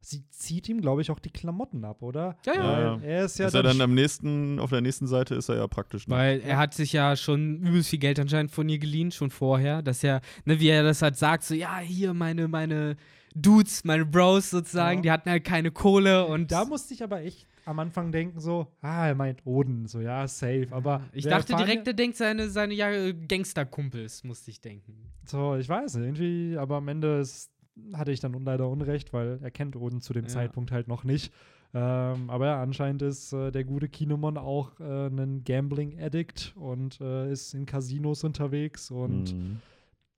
[0.05, 2.37] sie zieht ihm, glaube ich, auch die Klamotten ab, oder?
[2.45, 2.99] Ja, ja.
[3.01, 5.57] Er ist ja ist er dann dann am nächsten, auf der nächsten Seite ist er
[5.57, 6.19] ja praktisch nackt.
[6.19, 9.81] Weil er hat sich ja schon übelst viel Geld anscheinend von ihr geliehen, schon vorher.
[9.81, 12.97] Dass er, ne, wie er das halt sagt, so, ja, hier meine, meine
[13.33, 15.01] Dudes, meine Bros sozusagen, Ja.
[15.01, 18.67] die hatten halt keine Kohle und Da musste ich aber echt am Anfang denken, so,
[18.81, 20.67] ah, er meint Oden, so, ja, safe.
[20.69, 25.11] Aber ich dachte erfahren direkt, er denkt seine, seine ja, Gangsterkumpels, musste ich denken.
[25.25, 27.49] So, ich weiß nicht, irgendwie, aber am Ende ist,
[27.93, 30.29] hatte ich dann un- leider Unrecht, weil er kennt Oden zu dem Ja.
[30.29, 31.31] Zeitpunkt halt noch nicht.
[31.73, 37.29] Ähm, aber ja, anscheinend ist äh, der gute Kinemon auch äh, ein Gambling-Addict und äh,
[37.31, 39.57] ist in Casinos unterwegs und Mhm.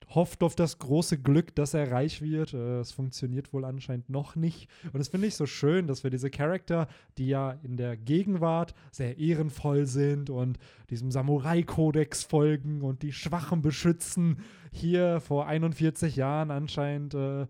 [0.10, 2.54] Hofft auf das große Glück, dass er reich wird.
[2.54, 4.70] Äh, Es funktioniert wohl anscheinend noch nicht.
[4.86, 6.88] Und das finde ich so schön, dass wir diese Charakter,
[7.18, 10.58] die ja in der Gegenwart sehr ehrenvoll sind und
[10.90, 14.40] diesem Samurai-Kodex folgen und die Schwachen beschützen,
[14.72, 17.48] hier vor 41 Jahren anscheinend äh,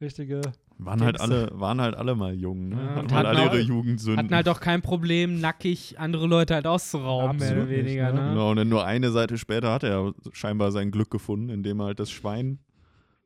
[0.00, 0.40] richtige.
[0.78, 2.76] Waren halt, alle, waren halt alle mal jung, ne?
[2.76, 4.18] Ja, hatten und halt hatten alle auch- ihre Jugendsünden.
[4.18, 8.12] Hatten halt auch kein Problem, nackig andere Leute halt auszurauben, mehr oder Absolut nicht, weniger,
[8.12, 8.20] ne?
[8.22, 8.28] ne?
[8.30, 11.86] Genau, und dann nur eine Seite später hat er scheinbar sein Glück gefunden, indem er
[11.86, 12.58] halt das Schwein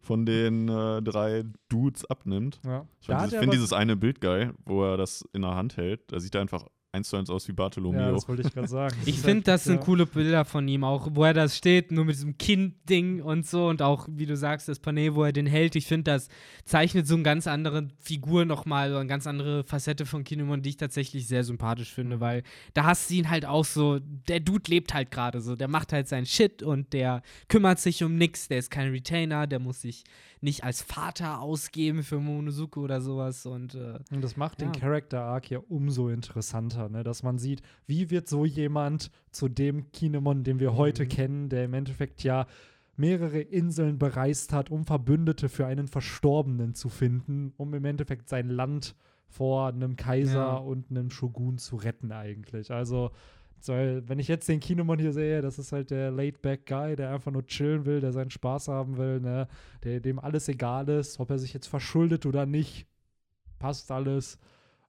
[0.00, 2.60] von den äh, drei Dudes abnimmt.
[2.64, 2.86] Ja.
[3.00, 6.00] Ich finde find dieses eine Bild geil, wo er das in der Hand hält.
[6.12, 6.64] Da sieht er einfach
[6.98, 8.12] eins zu eins aus wie ja, Bartolomeo.
[8.12, 8.94] das wollte ich gerade sagen.
[9.06, 9.82] Ich finde, halt- das sind ja.
[9.82, 13.68] coole Bilder von ihm, auch wo er das steht, nur mit diesem Kind-Ding und so
[13.68, 15.74] und auch, wie du sagst, das Panel, wo er den hält.
[15.76, 16.28] Ich finde, das
[16.64, 20.70] zeichnet so eine ganz andere Figur nochmal, so eine ganz andere Facette von Kinemon, die
[20.70, 22.42] ich tatsächlich sehr sympathisch finde, weil
[22.74, 25.92] da hast du ihn halt auch so, der Dude lebt halt gerade so, der macht
[25.92, 29.80] halt seinen Shit und der kümmert sich um nix, der ist kein Retainer, der muss
[29.80, 30.04] sich
[30.40, 34.80] nicht als Vater ausgeben für Monosuke oder sowas und äh, Und das macht den Ja.
[34.80, 37.02] Character Arc ja umso interessanter, ne?
[37.04, 41.08] dass man sieht, wie wird so jemand zu dem Kinemon, den wir heute Mhm.
[41.08, 42.46] kennen, der im Endeffekt ja
[42.96, 48.48] mehrere Inseln bereist hat, um Verbündete für einen Verstorbenen zu finden, um im Endeffekt sein
[48.48, 48.96] Land
[49.28, 50.56] vor einem Kaiser Ja.
[50.56, 52.72] und einem Shogun zu retten eigentlich.
[52.72, 53.10] Also
[53.60, 57.30] so, wenn ich jetzt den Kinemon hier sehe, das ist halt der laid-back-Guy, der einfach
[57.32, 59.48] nur chillen will, der seinen Spaß haben will, ne?
[59.84, 62.86] der, dem alles egal ist, ob er sich jetzt verschuldet oder nicht,
[63.58, 64.38] passt alles.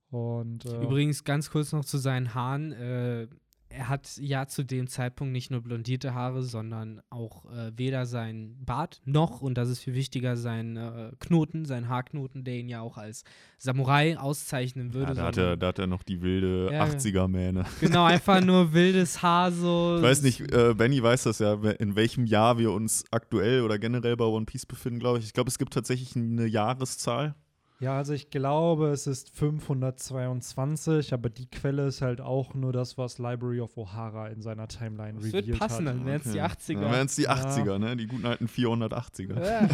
[0.09, 2.71] Und äh, Übrigens ganz kurz noch zu seinen Haaren.
[2.71, 3.27] Äh,
[3.69, 8.55] er hat ja zu dem Zeitpunkt nicht nur blondierte Haare, sondern auch äh, weder sein
[8.65, 12.81] Bart noch, und das ist viel wichtiger, sein äh, Knoten, sein Haarknoten, der ihn ja
[12.81, 13.23] auch als
[13.57, 15.13] Samurai auszeichnen würde.
[15.13, 16.93] Ja, da, hat er, da hat er noch die wilde Ja, ja.
[16.93, 17.65] 80er-Mähne.
[17.79, 19.97] genau, einfach nur wildes Haar so.
[19.97, 23.77] Ich weiß nicht, äh, Benny weiß das ja, in welchem Jahr wir uns aktuell oder
[23.77, 25.25] generell bei One Piece befinden, glaube ich.
[25.25, 27.35] Ich glaube, es gibt tatsächlich eine Jahreszahl.
[27.79, 32.97] Ja, also ich glaube, es ist 522, aber die Quelle ist halt auch nur das,
[32.97, 35.95] was Library of O'Hara in seiner Timeline Das revealed wird passen, hat.
[35.95, 36.47] dann wären es die Okay.
[36.75, 36.81] 80er.
[36.81, 37.31] Dann wären es die Ja.
[37.33, 37.95] 80er, ne?
[37.97, 39.45] Die guten alten 480er.
[39.45, 39.69] Ja.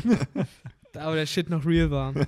[1.01, 2.13] Aber der Shit noch real war.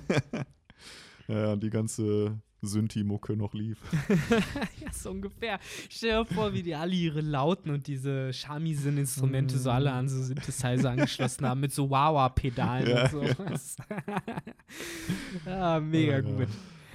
[1.30, 3.78] Ja, die ganze Synthi-Mucke noch lief.
[4.80, 5.60] ja, so ungefähr.
[5.88, 10.20] Stell dir vor, wie die alle ihre Lauten und diese Shamisen-Instrumente so alle an so
[10.22, 13.76] Synthesizer angeschlossen haben mit so Wawa-Pedalen Ja, und sowas.
[15.46, 16.20] ja, mega Ja, ja.
[16.20, 16.48] gut.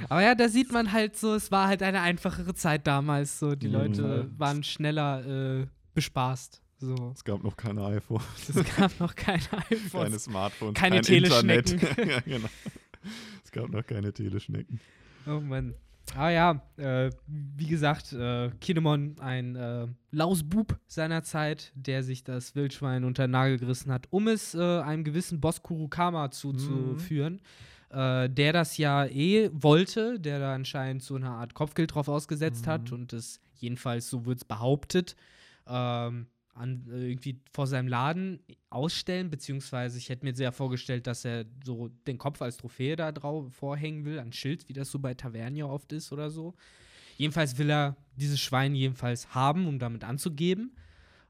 [0.10, 3.40] Aber ja, da sieht man halt so, es war halt eine einfachere Zeit damals.
[3.40, 3.74] So, die Mhm.
[3.74, 6.62] Leute waren schneller äh, bespaßt.
[6.80, 7.14] So.
[7.16, 10.24] Es gab noch keine iPhone, Es gab noch keine keine iPhones.
[10.26, 11.80] Smartphones, Keine kein Teleschnecken.
[11.80, 12.10] Internet.
[12.10, 12.50] ja, genau.
[13.46, 14.82] Es gab noch keine Teleschnecken.
[15.28, 15.74] Oh Mann.
[16.16, 22.56] Ah ja, äh, wie gesagt, äh, Kinemon, ein äh, Lausbub seiner Zeit, der sich das
[22.56, 27.42] Wildschwein unter den Nagel gerissen hat, um es äh, einem gewissen Boss Kurukama zuzuführen,
[27.90, 32.68] äh, der das ja eh wollte, der da anscheinend so eine Art Kopfgeld drauf ausgesetzt
[32.68, 32.98] hat Mhm.
[32.98, 35.16] und es jedenfalls so wird es behauptet,
[35.68, 38.40] ähm, an, äh, irgendwie vor seinem Laden
[38.70, 43.12] ausstellen, beziehungsweise ich hätte mir sehr vorgestellt, dass er so den Kopf als Trophäe da
[43.12, 46.54] drauf vorhängen will, ein Schild, wie das so bei Tavernier oft ist oder so.
[47.18, 50.76] Jedenfalls will er dieses Schwein jedenfalls haben, um damit anzugeben.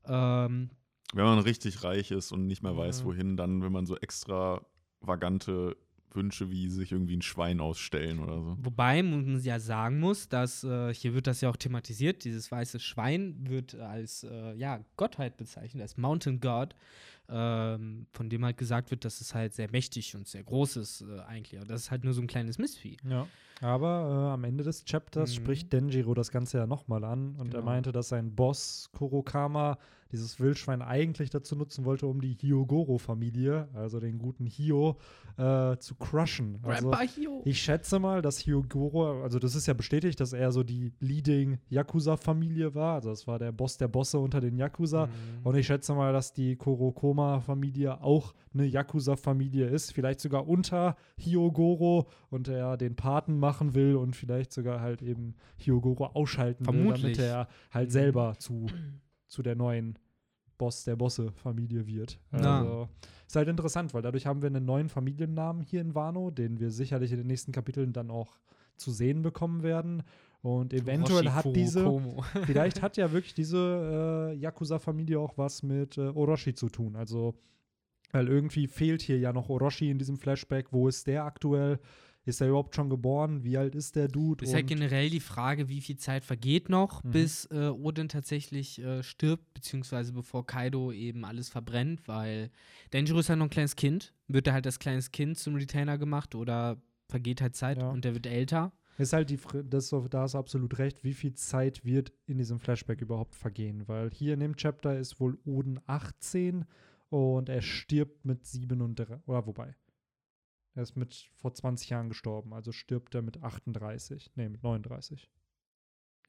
[0.06, 0.70] Ähm,
[1.14, 3.06] Wenn man richtig reich ist und nicht mehr weiß, Ja.
[3.06, 5.76] wohin, dann will man so extravagante
[6.16, 8.58] Wünsche wie sich irgendwie ein Schwein ausstellen oder so.
[8.62, 12.80] Wobei man ja sagen muss, dass äh, hier wird das ja auch thematisiert, dieses weiße
[12.80, 16.76] Schwein wird als äh, ja, Gottheit bezeichnet, als Mountain God,
[17.30, 21.02] ähm, von dem halt gesagt wird, dass es halt sehr mächtig und sehr groß ist
[21.02, 21.58] äh, eigentlich.
[21.60, 22.98] Aber das ist halt nur so ein kleines Mistvieh.
[23.08, 23.28] Ja.
[23.62, 25.36] Aber äh, am Ende des Chapters Mhm.
[25.44, 27.66] spricht Denjiro das Ganze ja nochmal an und er Genau.
[27.66, 29.78] meinte, dass sein Boss Kurokama
[30.14, 34.98] dieses Wildschwein eigentlich dazu nutzen wollte, um die Hyogoro-Familie, also den guten Hio,
[35.38, 36.60] äh, zu crushen.
[36.64, 37.42] Also, Hio.
[37.44, 41.58] ich schätze mal, dass Hyogoro, also das ist ja bestätigt, dass er so die Leading
[41.70, 42.96] Yakuza-Familie war.
[42.96, 45.08] Also das war der Boss der Bosse unter den Yakuza.
[45.08, 45.12] Mhm.
[45.44, 52.08] Und ich schätze mal, dass die Kurokoma-Familie auch eine Yakuza-Familie ist, vielleicht sogar unter Hyogoro
[52.30, 57.18] und er den Paten machen will und vielleicht sogar halt eben Hyogoro ausschalten will, Vermutlich.
[57.18, 57.94] damit er halt Mhm.
[57.94, 58.68] selber zu,
[59.28, 59.98] zu der neuen
[60.64, 62.18] Boss der Bosse-Familie wird.
[62.32, 62.88] Also
[63.28, 66.72] ist halt interessant, weil dadurch haben wir einen neuen Familiennamen hier in Wano, den wir
[66.72, 68.38] sicherlich in den nächsten Kapiteln dann auch
[68.78, 70.04] zu sehen bekommen werden.
[70.42, 72.02] Und eventuell Orochi hat diese,
[72.46, 76.96] vielleicht hat ja wirklich diese äh, Yakuza-Familie auch was mit äh, Orochi zu tun.
[76.96, 77.34] Also,
[78.14, 80.68] weil irgendwie fehlt hier ja noch Orochi in diesem Flashback.
[80.72, 81.80] Wo ist der aktuell?
[82.26, 83.44] Ist er überhaupt schon geboren?
[83.44, 84.46] Wie alt ist der Dude?
[84.46, 87.12] Ist halt Und- generell die Frage, wie viel Zeit vergeht noch, Mhm.
[87.12, 92.50] bis äh, Odin tatsächlich äh, stirbt, beziehungsweise bevor Kaido eben alles verbrennt, weil
[92.94, 94.14] Denjiro ist ja noch ein kleines Kind.
[94.28, 97.90] Wird er halt als kleines Kind zum Retainer gemacht oder vergeht halt Zeit Ja.
[97.90, 98.72] und der wird älter?
[98.98, 102.60] Ist halt die, das, da hast du absolut recht, wie viel Zeit wird in diesem
[102.60, 103.88] Flashback überhaupt vergehen?
[103.88, 106.64] Weil hier in dem Chapter ist wohl Oden 18
[107.10, 109.76] und er stirbt mit 37, oder wobei.
[110.76, 115.30] Er ist mit vor 20 Jahren gestorben, also stirbt er mit 38, nee, mit 39.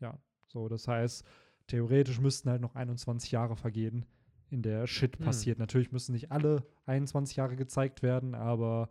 [0.00, 0.18] Ja,
[0.48, 1.24] so, das heißt,
[1.66, 4.04] theoretisch müssten halt noch 21 Jahre vergehen,
[4.50, 5.24] in der Shit Hm.
[5.24, 5.58] passiert.
[5.58, 8.90] Natürlich müssen nicht alle 21 Jahre gezeigt werden, aber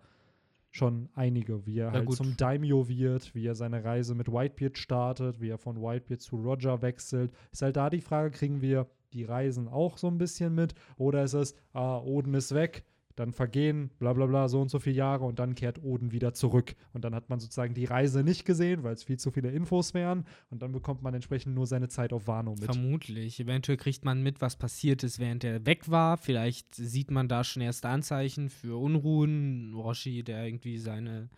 [0.71, 2.15] schon einige, wie er Ja, halt gut.
[2.17, 6.37] zum Daimyo wird, wie er seine Reise mit Whitebeard startet, wie er von Whitebeard zu
[6.37, 7.31] Roger wechselt.
[7.51, 11.23] Ist halt da die Frage, kriegen wir die Reisen auch so ein bisschen mit oder
[11.23, 12.83] ist es, ah, Oden ist weg,
[13.15, 16.33] dann vergehen bla bla bla so und so viele Jahre und dann kehrt Oden wieder
[16.33, 19.51] zurück und dann hat man sozusagen die Reise nicht gesehen, weil es viel zu viele
[19.51, 22.65] Infos wären und dann bekommt man entsprechend nur seine Zeit auf Wano mit.
[22.65, 23.39] Vermutlich.
[23.39, 26.17] Eventuell kriegt man mit, was passiert ist, während er weg war.
[26.17, 29.73] Vielleicht sieht man da schon erste Anzeichen für Unruhen.
[29.73, 31.29] Roshi, der irgendwie seine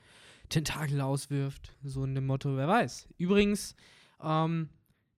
[0.49, 1.75] Tentakel auswirft.
[1.83, 3.07] So in dem Motto, wer weiß.
[3.17, 3.75] Übrigens,
[4.23, 4.69] ähm,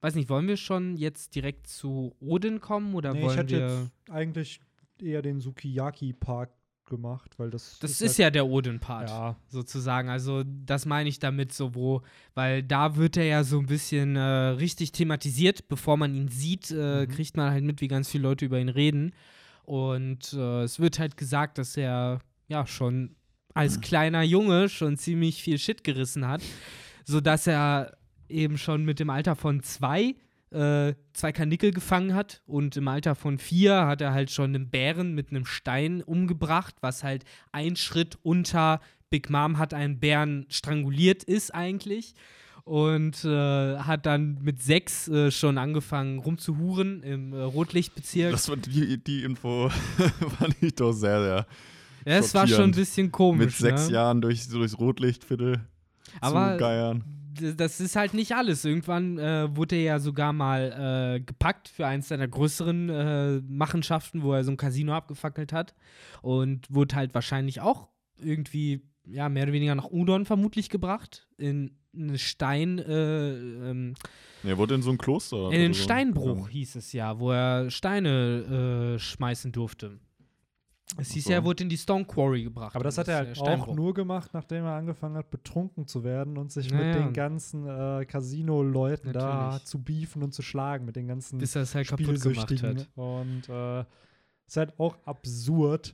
[0.01, 3.57] weiß nicht, wollen wir schon jetzt direkt zu Odin kommen oder Nee, ich wollen hätte
[3.57, 3.67] wir.
[3.67, 4.61] jetzt eigentlich
[5.01, 6.49] eher den Sukiyaki-Park
[6.85, 9.09] gemacht, weil das Das ist, halt, ja der Odin-Part.
[9.09, 10.07] ja, sozusagen.
[10.09, 12.01] Also das meine ich damit so, wo,
[12.33, 16.71] weil da wird er ja so ein bisschen äh, richtig thematisiert, bevor man ihn sieht,
[16.71, 17.09] äh, Mhm.
[17.09, 19.11] kriegt man halt mit, wie ganz viele Leute über ihn reden.
[19.65, 23.15] Und äh, es wird halt gesagt, dass er ja schon
[23.53, 26.41] als kleiner Junge schon ziemlich viel Shit gerissen hat,
[27.03, 27.97] sodass er
[28.29, 30.15] eben schon mit dem Alter von zwei
[30.51, 34.69] äh, zwei Kanickel gefangen hat und im Alter von vier hat er halt schon einen
[34.69, 38.79] Bären mit einem Stein umgebracht, was halt ein Schritt unter
[39.09, 42.13] Big Mom hat einen Bären stranguliert ist eigentlich
[42.67, 48.31] und äh, hat dann mit sechs äh, schon angefangen rumzuhuren im äh, Rotlichtbezirk.
[48.31, 49.69] Das war die, die Info
[50.39, 51.47] fand ich doch sehr, sehr.
[52.05, 53.45] Ja, es war schon ein bisschen komisch.
[53.45, 53.93] Mit sechs ne?
[53.93, 55.61] Jahren durch, durchs Rotlichtviertel
[56.19, 57.03] Aber zu geiern.
[57.55, 58.65] Das ist halt nicht alles.
[58.65, 64.21] Irgendwann äh, wurde er ja sogar mal äh, gepackt für eins seiner größeren äh, Machenschaften,
[64.23, 65.73] wo er so ein Casino abgefackelt hat.
[66.21, 67.87] Und wurde halt wahrscheinlich auch
[68.19, 71.27] irgendwie, ja, mehr oder weniger nach Udon vermutlich gebracht.
[71.37, 73.95] In eine Stein, äh, ähm,
[74.43, 75.51] Er wurde in so ein Kloster.
[75.51, 76.47] in den so Steinbruch gegangen.
[76.49, 79.99] hieß es ja, wo er Steine äh, schmeißen durfte.
[80.95, 81.29] Es hieß so.
[81.31, 82.73] ja, er wurde in die Stone Quarry gebracht.
[82.75, 86.37] Aber das hat er halt auch nur gemacht, nachdem er angefangen hat, betrunken zu werden
[86.37, 90.95] und sich Ja, mit den ganzen äh, Casino-Leuten da zu beefen und zu schlagen, mit
[90.95, 92.89] den ganzen bis er es halt kaputt gemacht hat.
[92.95, 93.81] Und äh,
[94.47, 95.93] ist halt auch absurd.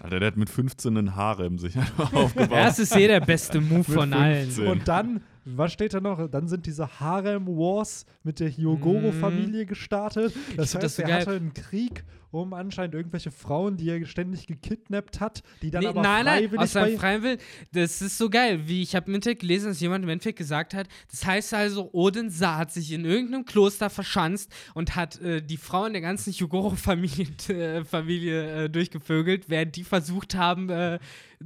[0.00, 2.50] Alter, der hat mit 15 ein Harem sich aufgebaut.
[2.52, 4.44] Das ist eh der beste Move von allen.
[4.50, 4.66] 15.
[4.66, 6.28] Und dann was steht da noch?
[6.28, 10.34] Dann sind diese Harem-Wars mit der Hyogoro-Familie gestartet.
[10.56, 11.20] Das das heißt, so er geil.
[11.20, 15.88] hatte einen Krieg um anscheinend irgendwelche Frauen, die er ständig gekidnappt hat, die dann Nee,
[15.88, 17.38] aber nein, nein, freiwillig aus seinem freien Willen.
[17.72, 18.66] Das ist so geil.
[18.66, 21.90] Wie ich habe im Internet gelesen, dass jemand im Endeffekt gesagt hat, das heißt also,
[21.92, 26.32] Odin Sa hat sich in irgendeinem Kloster verschanzt und hat äh, die Frauen der ganzen
[26.32, 30.98] Yugoro-Familie äh, Familie, äh, durchgevögelt, während die versucht haben, äh,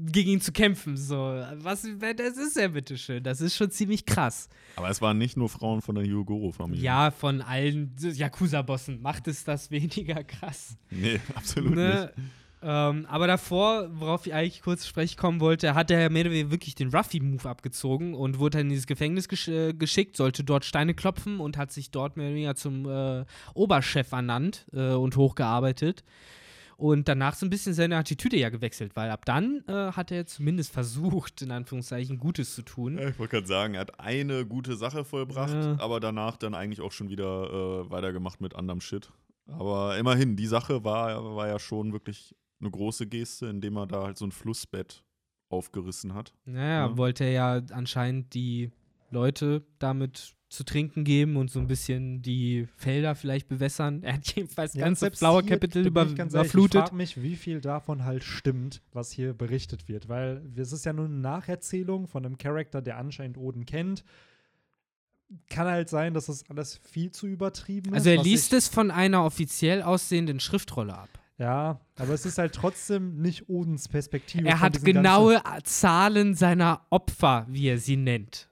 [0.06, 0.96] gegen ihn zu kämpfen.
[0.96, 1.86] So, was,
[2.16, 3.22] das ist ja bitteschön.
[3.22, 4.48] Das ist schon ziemlich krass.
[4.76, 6.82] Aber es waren nicht nur Frauen von der Hyogoro-Familie.
[6.82, 10.76] Ja, von allen Yakuza-Bossen macht es das weniger krass.
[10.90, 12.12] Nee, absolut Ne?
[12.60, 16.50] Ähm, aber davor, worauf ich eigentlich kurz sprechen kommen wollte, hat er mehr oder weniger
[16.50, 20.64] wirklich den Ruffy-Move abgezogen und wurde dann in dieses Gefängnis gesch äh, geschickt, sollte dort
[20.64, 23.24] Steine klopfen und hat sich dort mehr oder weniger zum äh,
[23.54, 26.02] Oberchef ernannt äh, und hochgearbeitet.
[26.80, 30.26] Und danach so ein bisschen seine Attitüde ja gewechselt, weil ab dann äh, hat er
[30.26, 32.98] zumindest versucht, in Anführungszeichen Gutes zu tun.
[32.98, 35.76] Ich wollte gerade sagen, er hat eine gute Sache vollbracht, Ja.
[35.80, 37.50] aber danach dann eigentlich auch schon wieder
[37.86, 39.10] äh, weitergemacht mit anderem Shit.
[39.48, 44.04] Aber immerhin, die Sache war, war ja schon wirklich eine große Geste, indem er da
[44.04, 45.02] halt so ein Flussbett
[45.48, 46.32] aufgerissen hat.
[46.44, 46.96] Naja, Ja.
[46.96, 48.70] wollte er ja anscheinend die
[49.10, 54.02] Leute damit zu trinken geben und so ein bisschen die Felder vielleicht bewässern.
[54.08, 56.74] Er hat jedenfalls Ja, ganze Flower Capital über, ich ganz ehrlich, überflutet.
[56.74, 60.08] Ich frage mich, wie viel davon halt stimmt, was hier berichtet wird.
[60.08, 64.04] Weil es ist ja nur eine Nacherzählung von einem Charakter, der anscheinend Oden kennt.
[65.50, 67.96] Kann halt sein, dass das alles viel zu übertrieben ist.
[67.96, 71.10] Also er liest es von einer offiziell aussehenden Schriftrolle ab.
[71.36, 74.48] Ja, aber es ist halt trotzdem nicht Odens Perspektive.
[74.48, 78.47] Er hat genaue Zahlen seiner Opfer, wie er sie nennt.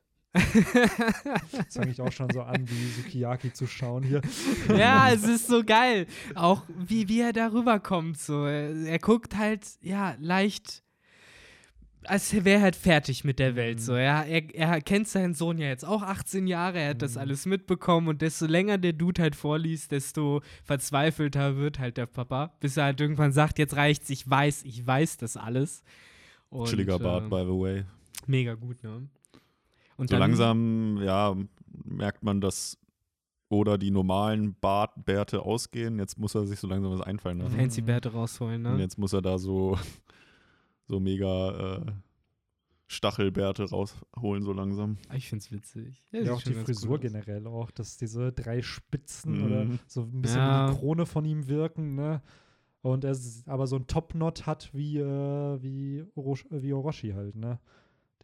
[1.53, 4.21] Jetzt fange ich auch schon so an, wie Sukiyaki zu schauen hier.
[4.77, 6.07] ja, es ist so geil.
[6.35, 8.19] Auch wie, wie er darüber kommt.
[8.19, 8.45] So.
[8.47, 10.83] Er, guckt halt, ja, leicht,
[12.05, 13.81] als wäre er halt fertig mit der Welt.
[13.81, 13.95] So.
[13.95, 17.21] Er, er, er kennt seinen Sohn ja jetzt auch 18 Jahre, er hat das Mhm.
[17.21, 22.53] alles mitbekommen und desto länger der Dude halt vorliest, desto verzweifelter wird halt der Papa,
[22.61, 25.83] bis er halt irgendwann sagt, jetzt reicht's, ich weiß, ich weiß das alles.
[26.49, 27.85] Und, Chilliger Bart, äh, by the way.
[28.29, 29.09] Mega gut, ne?
[29.97, 31.35] Und So dann- langsam, ja,
[31.85, 32.79] merkt man, dass
[33.49, 35.99] oder die normalen Bartbärte ausgehen.
[36.01, 37.57] Jetzt muss er sich so langsam was einfallen lassen.
[37.57, 38.81] Fancy Bärte rausholen, Und ne?
[38.83, 39.79] jetzt muss er da so,
[40.89, 41.93] so mega äh,
[42.89, 44.97] Stachelbärte rausholen, so langsam.
[45.13, 46.05] Ich find's witzig.
[46.13, 49.45] Ja, sieht auch die Frisur generell auch, dass diese drei Spitzen Mhm.
[49.47, 50.69] oder so ein bisschen Ja.
[50.69, 52.23] wie die Krone von ihm wirken, ne?
[52.83, 53.17] Und er
[53.47, 57.59] aber so ein Top-Knot hat wie, äh, wie, Oroch, äh, wie Orochi halt, ne?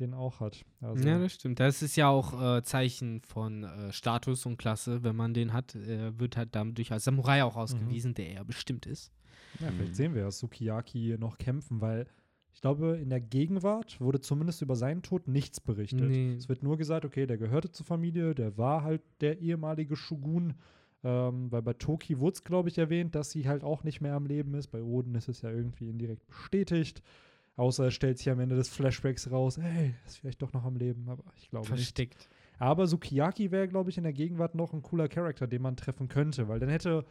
[0.03, 0.65] Den auch hat.
[0.81, 1.61] Also, Ja, das stimmt.
[1.61, 5.75] Das ist ja auch äh, Zeichen von äh, Status und Klasse, wenn man den hat.
[5.77, 9.13] Er wird halt dadurch als Samurai auch ausgewiesen, der er bestimmt ist.
[9.61, 9.95] ja, vielleicht Mhm.
[9.95, 12.07] sehen wir ja Sukiyaki noch kämpfen, weil
[12.55, 16.09] ich glaube, in der Gegenwart wurde zumindest über seinen Tod nichts berichtet.
[16.09, 16.35] Nee.
[16.35, 20.55] Es wird nur gesagt, okay, der gehörte zur Familie, der war halt der ehemalige Shogun.
[21.05, 24.15] Ähm, weil bei Toki wurde es, glaube ich, erwähnt, dass sie halt auch nicht mehr
[24.15, 24.69] am Leben ist.
[24.69, 27.03] Bei Oden ist es ja irgendwie indirekt bestätigt.
[27.57, 30.77] Außer es stellt sich am Ende des Flashbacks raus, ey, ist vielleicht doch noch am
[30.77, 31.79] Leben, aber ich glaube nicht.
[31.83, 32.29] Versteckt.
[32.59, 36.09] Aber Sukiyaki wäre, glaube ich, in der Gegenwart noch ein cooler Charakter, den man treffen
[36.09, 37.05] könnte, weil dann hätte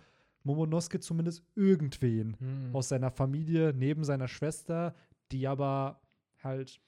[0.44, 2.76] Momonosuke zumindest irgendwen Mhm.
[2.76, 4.96] aus seiner Familie neben seiner Schwester,
[5.32, 6.02] die aber
[6.44, 6.82] halt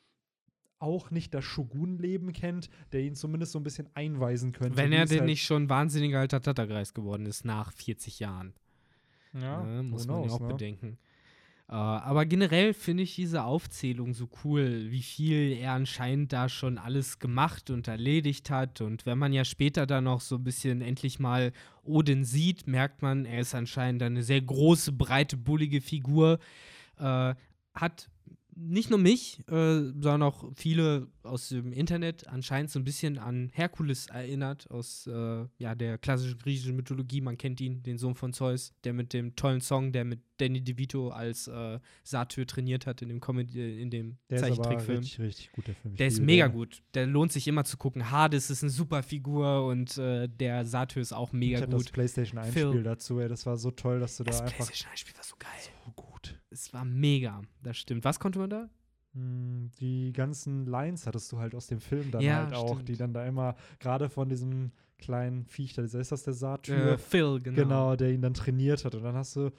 [0.80, 4.76] auch nicht das Shogun-Leben kennt, der ihn zumindest so ein bisschen einweisen könnte.
[4.78, 8.54] Wenn er denn halt, nicht schon wahnsinniger alter Tattergeist geworden ist nach 40 Jahren.
[9.34, 10.48] ja, ne, muss man knows, auch ne?
[10.48, 10.98] bedenken.
[11.70, 16.78] Äh, aber generell finde ich diese Aufzählung so cool, wie viel er anscheinend da schon
[16.78, 18.82] alles gemacht und erledigt hat.
[18.82, 21.54] Und wenn man ja später dann noch so ein bisschen endlich mal
[21.84, 26.40] Odin sieht, merkt man, er ist anscheinend eine sehr große, breite, bullige Figur.
[26.98, 27.36] Äh,
[27.74, 28.10] hat
[28.56, 33.50] nicht nur mich, äh, sondern auch viele aus dem Internet anscheinend so ein bisschen an
[33.54, 37.22] Herkules erinnert, aus äh, ja, der klassischen griechischen Mythologie.
[37.22, 40.62] Man kennt ihn, den Sohn von Zeus, der mit dem tollen Song, der mit Danny
[40.62, 45.00] DeVito als äh, Satyr trainiert hat in dem, Comedy, in dem Der ist Zeichentrickfilm.
[45.00, 45.94] richtig, richtig gut, der Film.
[45.94, 46.54] Ich Der ist mega den.
[46.54, 46.84] gut.
[46.94, 48.12] Der lohnt sich immer zu gucken.
[48.12, 51.84] Hades ist eine super Figur und äh, der Satyr ist auch mega ich hatte das
[51.86, 51.94] gut.
[51.94, 52.70] PlayStation 1 Phil.
[52.70, 55.36] Spiel dazu, ey, das war so toll, dass du Das da einfach PlayStation-Spiel war so
[55.40, 55.50] geil.
[55.86, 56.13] so gut.
[56.54, 57.42] Es war mega.
[57.62, 58.04] Das stimmt.
[58.06, 58.70] Was konnte man da?
[59.14, 62.90] Hm, Die ganzen Lines hattest du halt aus dem Film dann Ja, halt auch, stimmt.
[62.90, 66.98] die dann da immer, gerade von diesem kleinen Viech, da ist das der Äh, Satyr,
[66.98, 67.56] Phil, genau.
[67.64, 67.96] genau.
[67.96, 68.96] der ihn dann trainiert hat.
[68.96, 69.52] Und dann hast du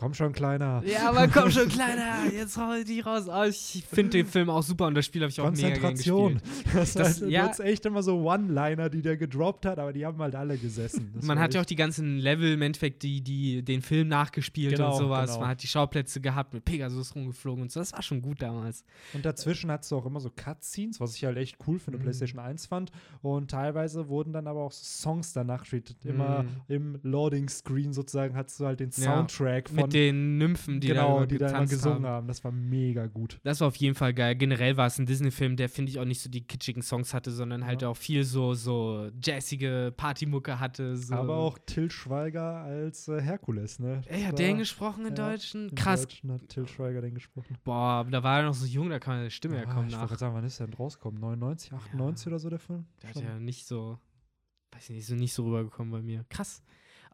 [0.00, 0.82] Komm schon, Kleiner.
[0.86, 3.24] Ja, aber komm schon, Kleiner, jetzt hau dich raus.
[3.28, 5.80] Oh, ich finde den Film auch super und das Spiel habe ich auch mega gern
[5.82, 6.34] Konzentration.
[6.42, 6.74] gespielt.
[6.74, 7.42] Das, Das- halt, ja.
[7.42, 11.10] Hattest echt immer so One-Liner, die der gedroppt hat, aber die haben halt alle gesessen.
[11.14, 14.76] Das Man hat ja auch die ganzen Level im Endeffekt, die, die den Film nachgespielt
[14.76, 15.28] Genau, und sowas.
[15.28, 15.40] genau.
[15.40, 17.80] Man hat die Schauplätze gehabt, mit Pegasus rumgeflogen und so.
[17.80, 18.84] Das war schon gut damals.
[19.12, 21.98] Und dazwischen hattest du auch immer so Cutscenes, was ich halt echt cool für eine
[21.98, 22.02] Mhm.
[22.04, 22.90] PlayStation 1 fand.
[23.20, 26.02] Und teilweise wurden dann aber auch so Songs danach treated.
[26.06, 26.48] Immer Mhm.
[26.68, 31.20] im Loading-Screen sozusagen hattest du halt den Ja, Soundtrack von Mit den Nymphen, die genau,
[31.20, 32.06] da, die da gesungen haben.
[32.06, 32.28] haben.
[32.28, 33.38] Das war mega gut.
[33.42, 34.34] Das war auf jeden Fall geil.
[34.36, 37.30] Generell war es ein Disney-Film, der, finde ich, auch nicht so die kitschigen Songs hatte,
[37.30, 37.88] sondern halt Ja.
[37.88, 40.96] auch viel so, so jazzige Partymucke hatte.
[40.96, 41.14] So.
[41.14, 44.02] Aber auch Till Schweiger als äh, Herkules, ne?
[44.06, 45.74] Ey, hat war- gesprochen in ja, Deutschen?
[45.74, 46.02] Krass.
[46.02, 47.56] Deutschen hat Till Schweiger den gesprochen.
[47.64, 49.92] Boah, da war er noch so jung, da kann seine Stimme ja Ah, kaum ich
[49.92, 50.08] wollte nach.
[50.08, 51.20] gerade sagen, wann ist der denn rausgekommen?
[51.20, 52.86] 99, 98 oder so der Film?
[53.02, 53.24] Der hat Schon.
[53.24, 53.98] ja nicht so,
[54.72, 56.24] weiß ich nicht, so nicht so rübergekommen bei mir.
[56.28, 56.62] Krass.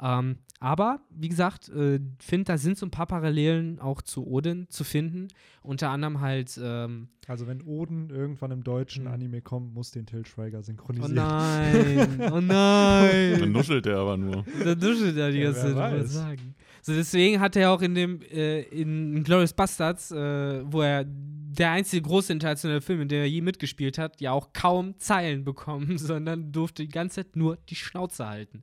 [0.01, 4.67] Ähm, aber, wie gesagt, äh, finde, da sind so ein paar Parallelen auch zu Odin
[4.71, 5.29] zu finden.
[5.63, 9.11] Unter anderem halt, ähm, Also wenn Oden irgendwann im deutschen Mhm.
[9.11, 11.15] Anime kommt, muss den Till Schweiger oh synchronisieren.
[11.15, 13.53] nein, oh Dann nein.
[13.53, 14.45] nuschelt der aber nur.
[14.65, 16.55] da duschelt er die Ja, ganze Zeit, sagen.
[16.83, 21.71] So, deswegen hat er auch in dem, äh, in Glorious Bastards, äh, wo er der
[21.73, 25.99] einzige große internationale Film, in dem er je mitgespielt hat, ja auch kaum Zeilen bekommen,
[25.99, 28.63] sondern durfte die ganze Zeit nur die Schnauze halten.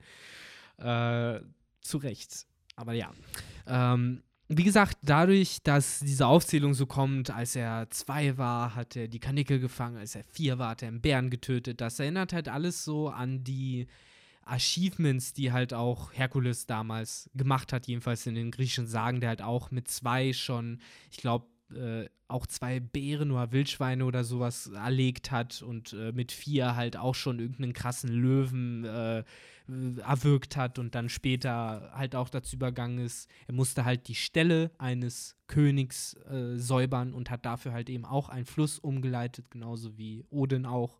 [0.77, 1.39] Äh,
[1.81, 2.45] zu Recht.
[2.75, 3.11] Aber ja.
[3.67, 9.07] Ähm, wie gesagt, dadurch, dass diese Aufzählung so kommt, als er zwei war, hat er
[9.07, 11.81] die Kanickel gefangen, als er vier war, hat er einen Bären getötet.
[11.81, 13.87] Das erinnert halt alles so an die
[14.45, 19.41] Achievements, die halt auch Herkules damals gemacht hat, jedenfalls in den griechischen Sagen, der halt
[19.41, 21.45] auch mit zwei schon, ich glaube,
[21.75, 26.97] äh, auch zwei Bären oder Wildschweine oder sowas erlegt hat und äh, mit vier halt
[26.97, 29.23] auch schon irgendeinen krassen Löwen äh,
[30.01, 34.71] erwürgt hat und dann später halt auch dazu übergangen ist, er musste halt die Stelle
[34.77, 40.25] eines Königs äh, säubern und hat dafür halt eben auch einen Fluss umgeleitet, genauso wie
[40.29, 40.99] Odin auch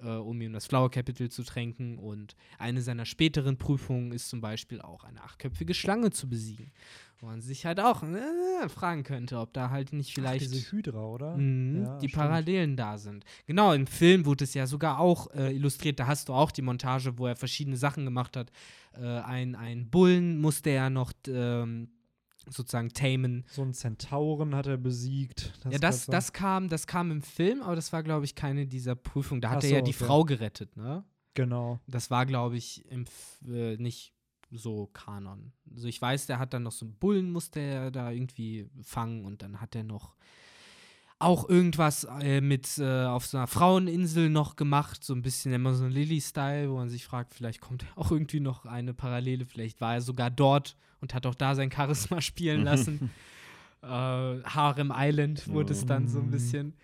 [0.00, 1.98] äh, um ihm das Flower Capital zu tränken.
[1.98, 6.72] Und eine seiner späteren Prüfungen ist zum Beispiel auch eine achtköpfige Schlange zu besiegen.
[7.20, 10.70] Wo man sich halt auch äh, fragen könnte, ob da halt nicht Ach, vielleicht diese
[10.70, 11.36] Hydra, oder?
[11.36, 12.22] Mhm, Ja, die stimmt.
[12.22, 13.24] Parallelen da sind.
[13.46, 15.98] Genau, im Film wurde es ja sogar auch äh, illustriert.
[15.98, 18.52] Da hast du auch die Montage, wo er verschiedene Sachen gemacht hat.
[18.92, 21.88] Äh, ein, ein Bullen musste er noch ähm,
[22.48, 23.44] sozusagen tamen.
[23.50, 25.52] So einen Zentauren hat er besiegt.
[25.64, 28.66] ja, war das, das, kam, das kam im Film, aber das war, glaube ich, keine
[28.66, 29.40] dieser Prüfungen.
[29.40, 30.04] Da hat Ach er ja die okay.
[30.04, 31.04] Frau gerettet, ne?
[31.34, 31.80] Genau.
[31.86, 33.04] Das war, glaube ich, im,
[33.48, 34.12] äh, nicht
[34.50, 35.52] so Kanon.
[35.74, 39.24] Also ich weiß, der hat dann noch so einen Bullen, musste er da irgendwie fangen
[39.24, 40.14] und dann hat er noch
[41.20, 45.74] auch irgendwas äh, mit äh, auf so einer Fraueninsel noch gemacht, so ein bisschen immer
[45.74, 49.80] so ein Lily-Style, wo man sich fragt, vielleicht kommt auch irgendwie noch eine Parallele, vielleicht
[49.80, 53.10] war er sogar dort und hat auch da sein Charisma spielen lassen.
[53.82, 56.30] äh, Harem Island wurde es dann so ein Mhm.
[56.30, 56.74] bisschen.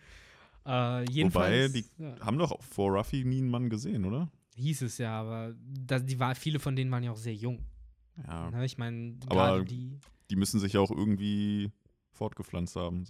[0.66, 2.16] Äh, jedenfalls die- ja.
[2.20, 4.28] Haben doch vor Ruffy nie einen Mann gesehen, oder?
[4.54, 5.54] Hieß es ja, aber
[5.86, 7.64] da, die war, viele von denen waren ja auch sehr jung.
[8.26, 8.50] Ja.
[8.50, 8.64] Ne?
[8.64, 9.98] Ich meine, Aber- gerade die,
[10.30, 11.70] Die müssen sich ja auch irgendwie
[12.12, 13.04] fortgepflanzt haben.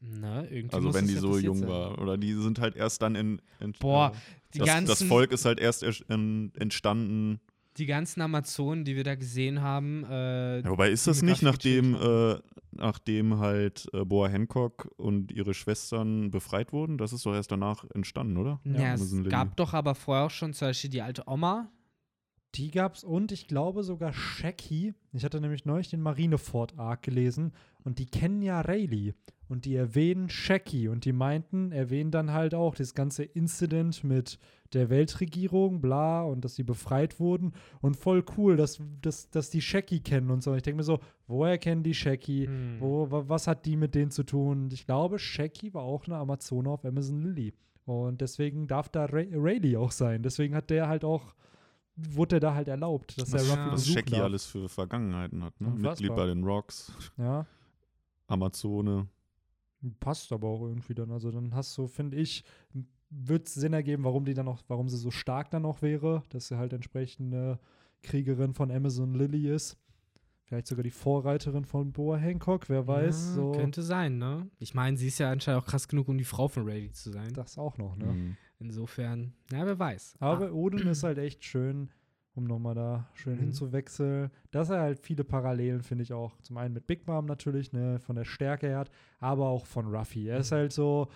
[0.00, 1.68] ne, irgendwie Also wenn die ja so jung sein.
[1.68, 1.98] war.
[1.98, 3.40] Oder die sind halt erst dann in.
[3.60, 4.18] in Boah, äh,
[4.54, 7.40] Die, das, ganzen, das Volk ist halt erst entstanden.
[7.78, 11.94] Die ganzen Amazonen, die wir da gesehen haben, äh, Ja, wobei ist das nicht, nachdem,
[11.94, 12.36] äh,
[12.72, 16.98] nachdem halt äh, Boa Hancock und ihre Schwestern befreit wurden?
[16.98, 18.60] Das ist doch erst danach entstanden, oder?
[18.64, 19.30] ja, es Amazon Lily.
[19.30, 21.70] gab doch aber vorher auch schon zum Beispiel die alte Oma.
[22.54, 24.94] Die gab's und ich glaube sogar Shaggy.
[25.12, 27.52] Ich hatte nämlich neulich den Marineford Arc gelesen
[27.88, 29.14] und die kennen ja Rayleigh
[29.48, 34.38] und die erwähnen Shaggy und die meinten, erwähnen dann halt auch das ganze Incident mit
[34.74, 39.62] der Weltregierung, bla, und dass sie befreit wurden und voll cool, dass, dass, dass die
[39.62, 40.54] Shaggy kennen und so.
[40.54, 42.44] Ich denke mir so, woher kennen die Shaggy?
[42.44, 42.76] Hm.
[42.78, 44.64] Wo, wa- was hat die mit denen zu tun?
[44.64, 47.54] Und ich glaube, Shaggy war auch eine Amazone auf Amazon Lily.
[47.86, 50.22] Und deswegen darf da Ray Rayleigh auch sein.
[50.22, 51.34] Deswegen hat der halt auch,
[51.96, 53.54] wurde der da halt erlaubt, dass Was, er Ja.
[53.54, 55.58] Ruffy was besuchen Shaggy alles für Vergangenheiten hat.
[55.58, 55.68] Ne?
[55.68, 55.90] Unfassbar.
[55.92, 57.46] Mitglied bei den Rocks, Ja,
[58.28, 59.08] Amazone.
[60.00, 61.10] passt aber auch irgendwie dann.
[61.10, 62.44] Also dann hast du, finde ich,
[63.10, 66.22] wird es Sinn ergeben, warum die dann auch, warum sie so stark dann noch wäre,
[66.30, 67.58] dass sie halt entsprechend eine
[68.02, 69.76] Kriegerin von Amazon Lily ist.
[70.44, 73.26] Vielleicht sogar die Vorreiterin von Boa Hancock, wer weiß.
[73.28, 74.48] Ja, so Könnte sein, ne?
[74.58, 77.10] Ich meine, sie ist ja anscheinend auch krass genug, um die Frau von Rayleigh zu
[77.10, 77.34] sein.
[77.34, 78.06] das auch noch, ne?
[78.06, 78.36] Mhm.
[78.58, 80.16] Insofern, ja, wer weiß.
[80.20, 81.90] Aber Ah, Odin ist halt echt schön,
[82.38, 83.40] um nochmal da schön Mhm.
[83.40, 84.30] hinzuwechseln.
[84.50, 86.40] Dass er halt viele Parallelen, finde ich auch.
[86.40, 89.94] Zum einen mit Big Mom natürlich, ne, von der Stärke her hat, aber auch von
[89.94, 90.28] Ruffy.
[90.28, 90.56] Er ist Mhm.
[90.56, 91.08] halt so,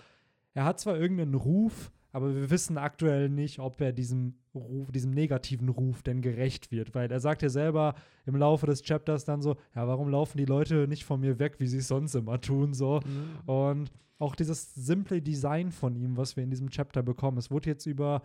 [0.53, 5.09] er hat zwar irgendeinen Ruf, aber wir wissen aktuell nicht, ob er diesem Ruf, diesem
[5.11, 7.95] negativen Ruf denn gerecht wird, weil er sagt ja selber
[8.27, 11.55] im Laufe des Chapters dann so, ja, warum laufen die Leute nicht von mir weg,
[11.57, 12.99] wie sie es sonst immer tun, so.
[13.47, 17.71] Und auch dieses simple Design von ihm, was wir in diesem Chapter bekommen, es wurde
[17.71, 18.21] jetzt über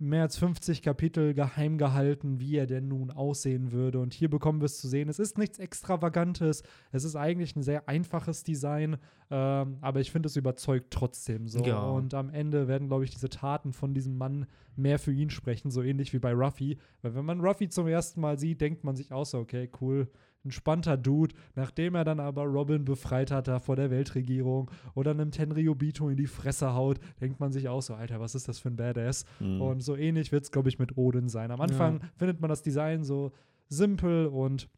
[0.00, 4.00] mehr als 50 Kapitel geheim gehalten, wie er denn nun aussehen würde.
[4.00, 5.08] Und hier bekommen wir es zu sehen.
[5.08, 6.62] Es ist nichts Extravagantes.
[6.90, 8.96] Es ist eigentlich ein sehr einfaches Design,
[9.30, 11.62] ähm, aber ich finde, es überzeugt trotzdem so.
[11.64, 11.82] Ja.
[11.82, 15.70] Und am Ende werden, glaube ich, diese Taten von diesem Mann mehr für ihn sprechen,
[15.70, 16.78] so ähnlich wie bei Ruffy.
[17.02, 20.08] Weil wenn man Ruffy zum ersten Mal sieht, denkt man sich auch so, okay, cool,
[20.44, 21.34] entspannter Dude.
[21.54, 26.16] Nachdem er dann aber Robin befreit hat da vor der Weltregierung oder einem Tenryubito in
[26.16, 29.24] die Fresse haut, denkt man sich auch so, Alter, was ist das für ein Badass?
[29.40, 29.60] Mhm.
[29.60, 31.50] Und so ähnlich wird es, glaube ich, mit Odin sein.
[31.50, 33.32] Am Anfang findet man das Design so
[33.68, 34.68] simpel und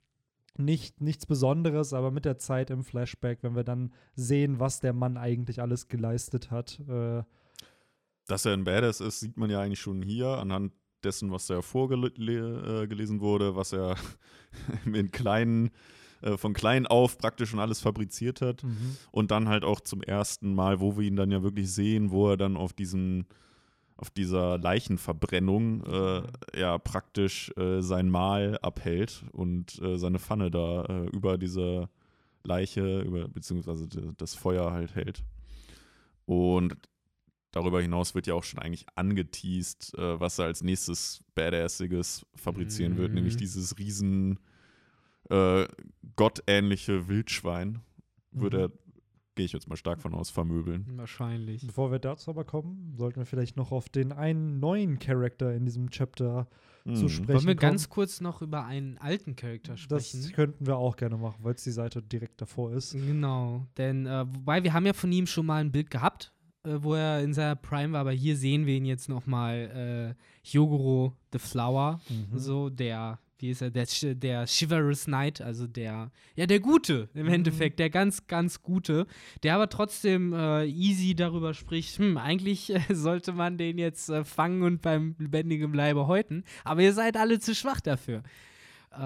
[0.58, 4.92] nicht, nichts Besonderes, aber mit der Zeit im Flashback, wenn wir dann sehen, was der
[4.92, 7.22] Mann eigentlich alles geleistet hat, äh,
[8.26, 10.72] Dass er ein Badass ist, sieht man ja eigentlich schon hier anhand
[11.04, 13.96] dessen, was da vorgelesen wurde, was er
[14.84, 15.70] in kleinen,
[16.22, 18.62] äh, von klein auf praktisch schon alles fabriziert hat.
[19.10, 22.30] Und dann halt auch zum ersten Mal, wo wir ihn dann ja wirklich sehen, wo
[22.30, 23.26] er dann auf diesen
[24.02, 26.22] auf dieser Leichenverbrennung äh,
[26.58, 31.88] ja praktisch äh, sein Mahl abhält und äh, seine Pfanne da äh, über diese
[32.42, 33.86] Leiche, über, beziehungsweise
[34.16, 35.22] das Feuer halt hält.
[36.26, 36.76] Und
[37.52, 42.96] darüber hinaus wird ja auch schon eigentlich angeteased, äh, was er als nächstes Badassiges fabrizieren
[42.96, 43.14] wird, Mhm.
[43.16, 44.38] nämlich dieses riesen
[45.30, 45.66] äh,
[46.16, 47.80] gottähnliche Wildschwein.
[48.32, 48.58] Wird Mhm.
[48.58, 48.70] er,
[49.34, 50.84] gehe ich jetzt mal stark von aus, vermöbeln.
[50.96, 51.66] Wahrscheinlich.
[51.66, 55.64] Bevor wir dazu aber kommen, sollten wir vielleicht noch auf den einen neuen Charakter in
[55.64, 56.48] diesem Chapter
[56.84, 57.08] zu Mhm.
[57.08, 57.70] sprechen Wollen wir kommen.
[57.70, 60.32] ganz kurz noch über einen alten Charakter Das sprechen?
[60.32, 62.92] könnten wir auch gerne machen, weil es die Seite direkt davor ist.
[62.92, 66.31] Genau, denn äh, wobei wir haben ja von ihm schon mal ein Bild gehabt,
[66.64, 70.14] äh, wo er in seiner Prime war, aber hier sehen wir ihn jetzt noch mal
[70.14, 72.38] äh, Hyogoro the Flower, Mhm.
[72.38, 77.08] so der wie ist er der Sh- der Chivalrous Knight, also der ja der Gute
[77.14, 77.32] im Mhm.
[77.32, 79.06] Endeffekt, der ganz ganz Gute,
[79.42, 84.24] der aber trotzdem äh, easy darüber spricht, hm, eigentlich äh, sollte man den jetzt äh,
[84.24, 88.22] fangen und beim lebendigen Leibe häuten, aber ihr seid alle zu schwach dafür.
[88.92, 88.98] Äh,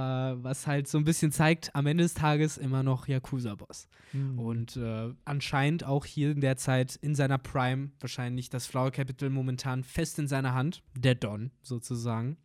[0.43, 3.87] was halt so ein bisschen zeigt, am Ende des Tages immer noch Yakuza-Boss.
[4.13, 4.39] Mhm.
[4.39, 9.31] Und äh, anscheinend auch hier in der Zeit in seiner Prime wahrscheinlich das Flower Capital
[9.31, 10.83] momentan fest in seiner Hand.
[10.97, 12.37] Der Don sozusagen.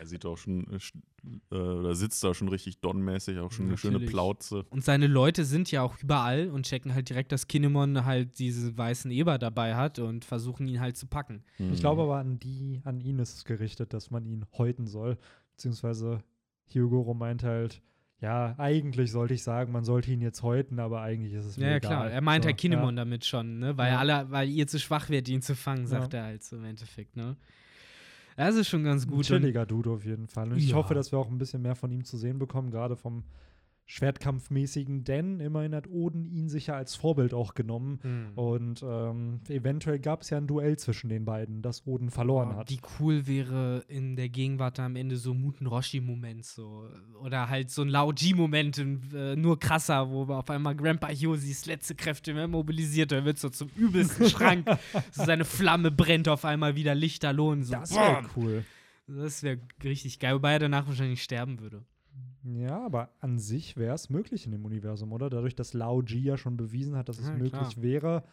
[0.00, 3.78] Er sieht auch schon, äh, äh, oder sitzt da schon richtig Don-mäßig, auch schon eine
[3.78, 4.10] schöne Natürlich.
[4.10, 4.64] Plauze.
[4.70, 8.76] Und seine Leute sind ja auch überall und checken halt direkt, dass Kinemon halt diese
[8.76, 11.44] weißen Eber dabei hat und versuchen ihn halt zu packen.
[11.72, 15.18] Ich glaube aber an die, an ihn ist es gerichtet, dass man ihn häuten soll.
[15.52, 16.24] Beziehungsweise
[16.70, 17.82] Hyogoro meint halt,
[18.20, 21.64] ja, eigentlich sollte ich sagen, man sollte ihn jetzt häuten, aber eigentlich ist es mir
[21.64, 21.90] Ja, ja, egal.
[21.90, 22.10] klar.
[22.10, 23.76] Er meint so, halt Kinemon damit schon, ne?
[23.76, 23.98] Weil Ja.
[23.98, 26.20] alle, weil ihr zu schwach werdet, ihn zu fangen, sagt Ja.
[26.20, 27.36] er halt so im Endeffekt, ne?
[28.36, 29.18] Das ist schon ganz Ein gut.
[29.18, 30.50] Und- chilliger Dude auf jeden Fall.
[30.50, 30.76] Und ich Ja.
[30.76, 33.22] hoffe, dass wir auch ein bisschen mehr von ihm zu sehen bekommen, gerade vom
[33.86, 37.98] Schwertkampfmäßigen, denn immerhin hat Oden ihn sicher als Vorbild auch genommen.
[38.02, 38.32] Hm.
[38.34, 42.56] Und ähm, eventuell gab es ja ein Duell zwischen den beiden, das Oden verloren Oh,
[42.56, 42.70] hat.
[42.70, 46.88] Wie cool wäre in der Gegenwart am Ende so ein Muten Roshi-Moment so.
[47.20, 48.78] Oder halt so ein Lao G-Moment,
[49.14, 53.12] äh, nur krasser, wo auf einmal Grandpa Yosis letzte Kräfte mehr mobilisiert.
[53.12, 54.66] Er wird so zum übelsten Schrank.
[55.12, 57.44] so seine Flamme brennt auf einmal wieder lichterloh.
[57.60, 57.74] So.
[57.74, 58.64] das wäre cool.
[59.06, 61.84] Das wäre richtig geil, wobei er danach wahrscheinlich sterben würde.
[62.44, 65.30] Ja, aber an sich wäre es möglich in dem Universum, oder?
[65.30, 67.72] Dadurch, dass Lao Ji ja schon bewiesen hat, dass es Ja, möglich klar.
[67.76, 68.24] wäre.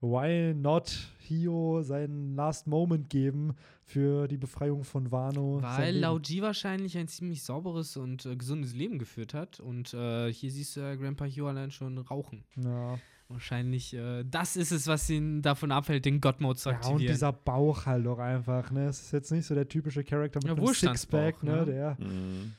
[0.00, 5.58] Why not Hio seinen Last Moment geben für die Befreiung von Wano?
[5.60, 5.96] Weil?
[5.96, 9.58] Lao Ji wahrscheinlich ein ziemlich sauberes und äh, gesundes Leben geführt hat.
[9.58, 12.44] Und äh, hier siehst du ja Grandpa Hugh allein schon rauchen.
[12.62, 12.96] Ja.
[13.26, 17.12] Wahrscheinlich, äh, das ist es, was ihn davon abhält, den God-Mode zu ja, und aktivieren.
[17.12, 18.86] dieser Bauch halt doch einfach, ne?
[18.86, 21.56] Es ist jetzt nicht so der typische Charakter mit Ja, einem Wohlstandsbauch, Sixpack, ne?
[21.56, 21.64] ne?
[21.66, 21.96] Der.
[21.98, 22.52] Mhm.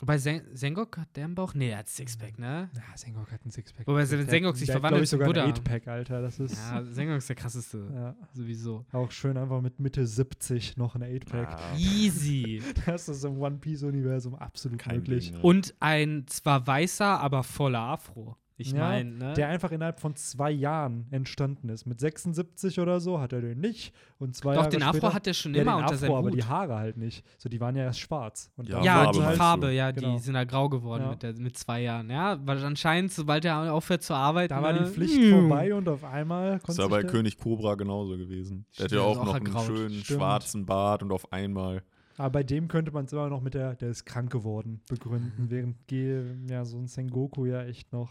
[0.00, 1.54] Wobei Sen Sengok hat der einen Bauch?
[1.54, 2.70] Nee, er hat Sixpack, ne?
[2.74, 3.86] Ja, Sengok hat einen Sixpack.
[3.86, 5.60] Wobei Der- Sengok sich der hat, verwandelt ich, sogar zum ein Buddha.
[5.60, 6.22] 8-Pack, Alter.
[6.22, 6.56] Das ist.
[6.56, 7.88] Ja, Sengok ist der krasseste.
[7.94, 8.14] Ja.
[8.32, 8.86] Sowieso.
[8.92, 11.48] Auch schön einfach mit Mitte 70 noch ein 8-Pack.
[11.48, 12.62] Ah, Easy.
[12.86, 15.26] Das ist im One Piece-Universum absolut kein möglich.
[15.30, 15.42] Ding, ne?
[15.42, 18.36] Und ein zwar weißer, aber voller Afro.
[18.60, 19.34] Ich Ja, meine, ne?
[19.34, 21.86] Der einfach innerhalb von zwei Jahren entstanden ist.
[21.86, 23.94] Mit 76 oder so hat er den nicht.
[24.18, 25.96] Und zwei Doch, Jahre den Afro später, hat er schon ja, immer den unter Afro,
[25.98, 26.34] seinem aber Hut.
[26.34, 27.24] die Haare halt nicht.
[27.38, 28.50] So, die waren ja erst schwarz.
[28.56, 29.74] Und Ja, Ja, Farbe die meinst Farbe, du?
[29.74, 30.12] ja, Genau.
[30.16, 31.10] die sind halt grau geworden Ja.
[31.10, 32.10] mit, der, mit zwei Jahren.
[32.10, 34.48] Ja, weil anscheinend, sobald er aufhört zu arbeiten.
[34.52, 35.30] da war die ne, Pflicht mm.
[35.30, 38.66] vorbei und auf einmal Ist konnte ja bei König Cobra genauso gewesen.
[38.76, 39.66] Der hat ja auch auch noch einen ergraut.
[39.66, 40.18] schönen Stimmt.
[40.18, 41.82] schwarzen Bart und auf einmal.
[42.16, 45.50] Aber bei dem könnte man es immer noch mit der, der ist krank geworden, begründen.
[45.50, 48.10] Während G, ja, so ein Sengoku ja echt noch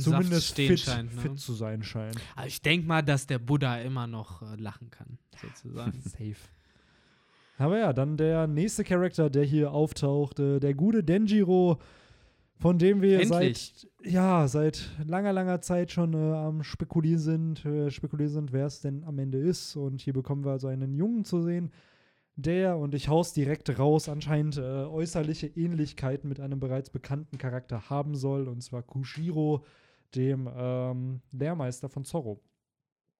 [0.00, 1.20] Saft zumindest stehen fit, scheint, ne?
[1.20, 2.16] fit zu sein scheint.
[2.36, 6.00] Aber ich denke mal, dass der Buddha immer noch äh, lachen kann, sozusagen.
[6.04, 6.36] Safe.
[7.58, 11.78] Aber ja, dann der nächste Charakter, der hier auftaucht, äh, der gute Denjiro,
[12.58, 13.74] von dem wir Endlich.
[13.76, 18.66] seit ja seit langer langer Zeit schon äh, am spekulieren sind, äh, spekulieren sind, wer
[18.66, 19.76] es denn am Ende ist.
[19.76, 21.70] Und hier bekommen wir also einen Jungen zu sehen,
[22.36, 27.90] der und ich haus direkt raus anscheinend äh, äußerliche Ähnlichkeiten mit einem bereits bekannten Charakter
[27.90, 29.64] haben soll, und zwar Kushiro,
[30.14, 32.40] dem ähm, Lehrmeister von Zorro.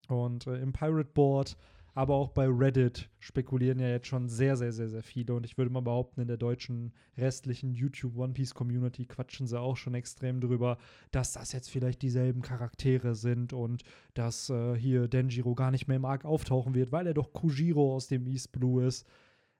[0.08, 1.56] Und äh, im Pirate Board,
[1.94, 5.34] aber auch bei Reddit spekulieren ja jetzt schon sehr, sehr, sehr, sehr viele.
[5.34, 9.60] Und ich würde mal behaupten, in der deutschen restlichen YouTube One Piece Community quatschen sie
[9.60, 10.76] auch schon extrem drüber,
[11.12, 13.84] dass das jetzt vielleicht dieselben Charaktere sind und
[14.14, 17.94] dass äh, hier Denjiro gar nicht mehr im Arc auftauchen wird, weil er doch Kujiro
[17.94, 19.06] aus dem East Blue ist.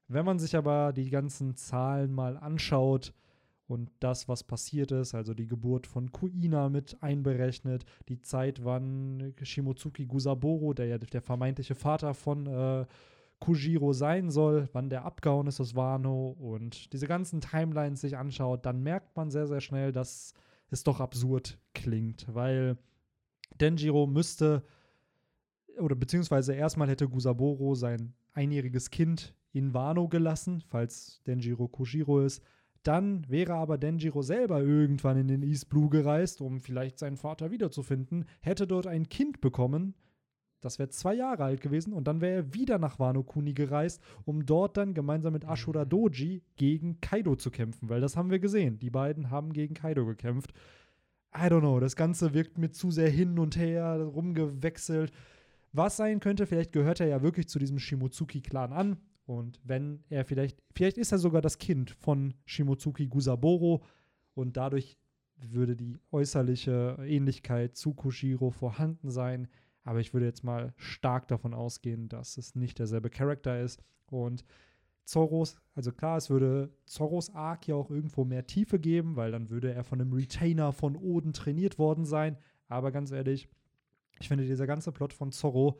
[0.07, 3.13] Wenn man sich aber die ganzen Zahlen mal anschaut,
[3.67, 9.33] und das, was passiert ist, also die Geburt von Kuina mit einberechnet, die Zeit, wann
[9.41, 12.85] Shimotsuki Gusaboro, der ja der vermeintliche Vater von äh,
[13.39, 18.65] Kujiro sein soll, wann der abgehauen ist aus Wano und diese ganzen Timelines sich anschaut,
[18.65, 20.33] dann merkt man sehr, sehr schnell, dass
[20.69, 22.77] es doch absurd klingt, weil
[23.59, 24.63] Denjiro müsste
[25.79, 32.43] oder beziehungsweise erstmal hätte Gusaboro sein einjähriges Kind in Wano gelassen, falls Denjiro Kujiro ist.
[32.85, 37.49] Dann wäre aber Denjiro selber irgendwann in den East Blue gereist, um vielleicht seinen Vater
[37.49, 39.95] wiederzufinden, hätte dort ein Kind bekommen.
[40.61, 44.03] Das wäre zwei Jahre alt gewesen und dann wäre er wieder nach Wano Kuni gereist,
[44.23, 48.37] um dort dann gemeinsam mit Ashura Doji gegen Kaido zu kämpfen, weil das haben wir
[48.37, 48.77] gesehen.
[48.77, 50.53] Die beiden haben gegen Kaido gekämpft.
[51.35, 55.11] I don't know, das Ganze wirkt mir zu sehr hin und her, rumgewechselt.
[55.73, 58.97] Was sein könnte, vielleicht gehört er ja wirklich zu diesem Shimotsuki-Clan an.
[59.25, 63.83] Und wenn er vielleicht, vielleicht ist er sogar das Kind von Shimotsuki Gusaboro
[64.33, 64.97] und dadurch
[65.37, 69.47] würde die äußerliche Ähnlichkeit zu Kushiro vorhanden sein.
[69.83, 73.83] Aber ich würde jetzt mal stark davon ausgehen, dass es nicht derselbe Charakter ist.
[74.07, 74.43] Und
[75.03, 79.49] Zorros, also klar, es würde Zorros Arc ja auch irgendwo mehr Tiefe geben, weil dann
[79.49, 82.37] würde er von einem Retainer von Oden trainiert worden sein.
[82.67, 83.47] Aber ganz ehrlich,
[84.19, 85.79] ich finde, dieser ganze Plot von Zorro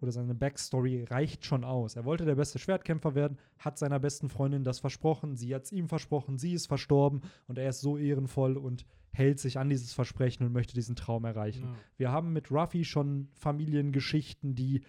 [0.00, 1.96] oder seine Backstory reicht schon aus.
[1.96, 5.72] Er wollte der beste Schwertkämpfer werden, hat seiner besten Freundin das versprochen, sie hat es
[5.72, 9.92] ihm versprochen, sie ist verstorben und er ist so ehrenvoll und hält sich an dieses
[9.92, 11.64] Versprechen und möchte diesen Traum erreichen.
[11.64, 11.74] Ja.
[11.96, 14.82] Wir haben mit Ruffy schon Familiengeschichten, die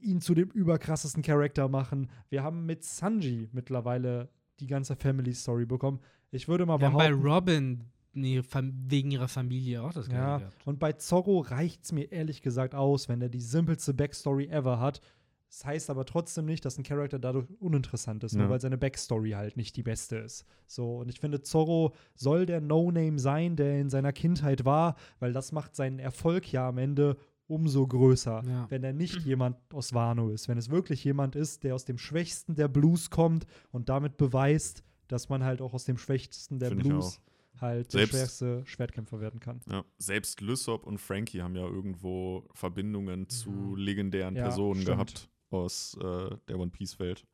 [0.00, 2.08] ihn zu dem überkrassesten Charakter machen.
[2.30, 6.00] Wir haben mit Sanji mittlerweile die ganze Family Story bekommen.
[6.30, 10.66] Ich würde mal Wir haben bei behaupten, Robin wegen ihrer Familie auch das ja, gehabt.
[10.66, 14.80] und bei Zorro reicht es mir ehrlich gesagt aus, wenn er die simpelste Backstory ever
[14.80, 15.00] hat.
[15.48, 18.50] Das heißt aber trotzdem nicht, dass ein Charakter dadurch uninteressant ist, nur Ja.
[18.50, 20.44] weil seine Backstory halt nicht die beste ist.
[20.66, 25.32] So, und ich finde, Zorro soll der No-Name sein, der in seiner Kindheit war, weil
[25.32, 27.16] das macht seinen Erfolg ja am Ende
[27.48, 28.66] umso größer, Ja.
[28.70, 30.46] wenn er nicht jemand aus Wano ist.
[30.46, 34.84] Wenn es wirklich jemand ist, der aus dem Schwächsten der Blues kommt und damit beweist,
[35.08, 37.20] dass man halt auch aus dem Schwächsten der Finde ich Blues
[37.60, 39.60] halt der Selbst- schwerste Schwertkämpfer werden kann.
[39.70, 44.96] Ja, selbst Lysop und Frankie haben ja irgendwo Verbindungen zu legendären Ja, Personen stimmt.
[44.96, 47.26] gehabt aus äh, der One Piece Welt.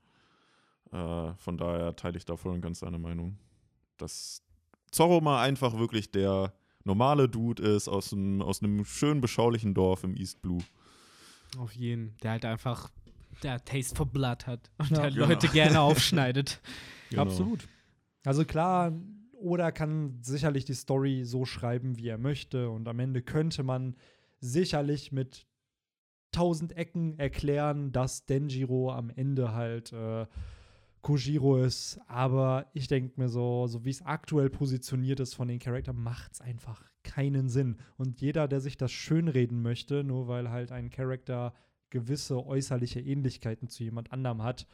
[0.93, 3.39] Äh, von daher teile ich da voll und ganz deine Meinung,
[3.97, 4.43] dass
[4.93, 6.53] Zorro mal einfach wirklich der
[6.85, 10.62] normale Dude ist aus einem, aus einem schön beschaulichen Dorf im East Blue.
[11.59, 12.16] Auf jeden.
[12.22, 12.91] Der halt einfach
[13.43, 15.03] der Taste for Blood hat und Ja.
[15.03, 15.27] der Genau.
[15.27, 16.61] Leute gerne aufschneidet.
[17.11, 17.22] Genau.
[17.22, 17.68] Absolut.
[18.24, 18.93] Also klar,
[19.39, 22.70] Oda kann sicherlich die Story so schreiben, wie er möchte.
[22.70, 23.97] Und am Ende könnte man
[24.41, 25.47] sicherlich mit
[26.32, 30.26] tausend Ecken erklären, dass Denjiro am Ende halt äh,
[31.03, 31.99] Kujiro ist.
[32.09, 36.34] Aber ich denke mir so, so wie es aktuell positioniert ist von den Charakteren, macht
[36.34, 37.76] es einfach keinen Sinn.
[37.97, 41.55] Und jeder, der sich das schönreden möchte, nur weil halt ein Charakter
[41.91, 44.66] gewisse äußerliche Ähnlichkeiten zu jemand anderem hat,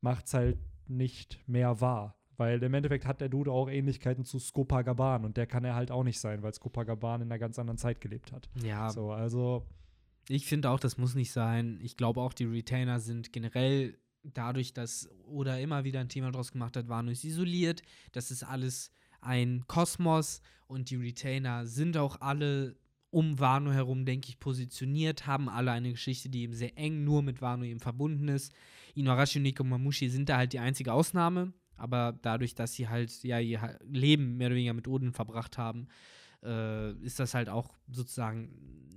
[0.00, 2.16] macht es halt nicht mehr wahr.
[2.42, 5.92] Weil im Endeffekt hat der Dude auch Ähnlichkeiten zu Skopagaban und der kann er halt
[5.92, 8.48] auch nicht sein, weil Skopagaban in einer ganz anderen Zeit gelebt hat.
[8.64, 9.64] Ja, So, also
[10.28, 11.78] ich finde auch, das muss nicht sein.
[11.82, 16.50] Ich glaube auch, die Retainer sind generell dadurch, dass Oda immer wieder ein Thema draus
[16.50, 17.82] gemacht hat, Wano ist isoliert.
[18.10, 18.90] Das ist alles
[19.20, 22.76] ein Kosmos und die Retainer sind auch alle
[23.10, 27.22] um Wano herum, denke ich, positioniert, haben alle eine Geschichte, die eben sehr eng nur
[27.22, 28.52] mit Wano eben verbunden ist.
[28.94, 33.38] Inuarashi und Nekomamushi sind da halt die einzige Ausnahme, aber dadurch, dass sie halt ja
[33.38, 35.88] ihr Leben mehr oder weniger mit Oden verbracht haben,
[36.42, 38.50] äh, ist das halt auch sozusagen,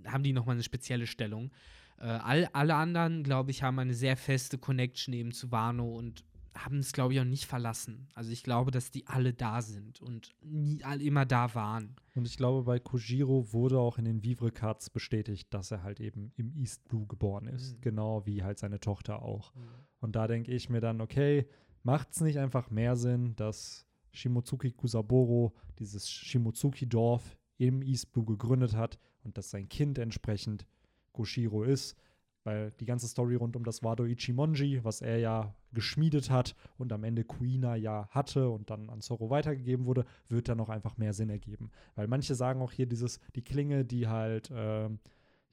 [0.05, 1.51] haben die nochmal eine spezielle Stellung.
[1.97, 6.23] Äh, all, alle anderen, glaube ich, haben eine sehr feste Connection eben zu Wano und
[6.55, 8.07] haben es, glaube ich, auch nicht verlassen.
[8.13, 11.95] Also ich glaube, dass die alle da sind und nie, all, immer da waren.
[12.15, 15.99] Und ich glaube, bei Kojiro wurde auch in den Vivre Cards bestätigt, dass er halt
[15.99, 17.75] eben im East Blue geboren ist.
[17.75, 17.81] Mhm.
[17.81, 19.53] Genau wie halt seine Tochter auch.
[19.99, 21.45] Und da denke ich mir dann, okay,
[21.85, 28.75] macht es nicht einfach mehr Sinn, dass Shimotsuki Kusaboro dieses Shimotsuki-Dorf im East Blue gegründet
[28.75, 30.65] hat und dass sein Kind entsprechend
[31.13, 31.95] Goshiro ist,
[32.43, 36.91] weil die ganze Story rund um das Wado Ichimonji, was er ja geschmiedet hat und
[36.91, 40.97] am Ende Kuina ja hatte und dann an Zoro weitergegeben wurde, wird dann noch einfach
[40.97, 41.69] mehr Sinn ergeben.
[41.95, 44.99] Weil manche sagen auch hier dieses, die Klinge, die halt ähm,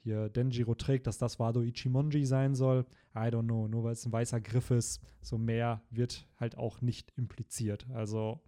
[0.02, 2.86] hier Denjiro trägt, dass das Wado Ichimonji sein soll.
[3.14, 6.80] I don't know, nur weil es ein weißer Griff ist, so mehr wird halt auch
[6.80, 7.86] nicht impliziert.
[7.90, 8.40] Also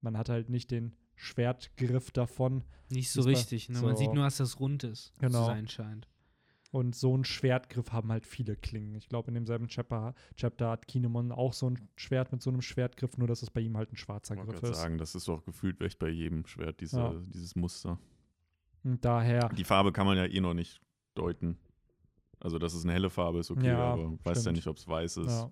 [0.00, 3.80] man hat halt nicht den Schwertgriff davon Nicht so richtig, ne?
[3.80, 5.12] Man so- sieht nur, dass das rund ist.
[5.18, 5.40] Genau.
[5.40, 6.08] Zu sein scheint.
[6.72, 8.96] und so einen Schwertgriff haben halt viele Klingen.
[8.96, 12.60] Ich glaube, in demselben Chapter, Chapter hat Kinemon auch so ein Schwert mit so einem
[12.60, 14.76] Schwertgriff, nur dass es bei ihm halt ein schwarzer Ich Griff ist.
[14.76, 17.14] sagen, das ist doch gefühlt echt bei jedem Schwert, diese, Ja.
[17.32, 17.98] dieses Muster.
[18.86, 20.80] Und daher, Die Farbe kann man ja eh noch nicht
[21.16, 21.58] deuten.
[22.38, 24.86] Also, dass es eine helle Farbe ist, okay, Ja, aber weiß ja nicht, ob es
[24.86, 25.26] weiß ist.
[25.26, 25.50] ja.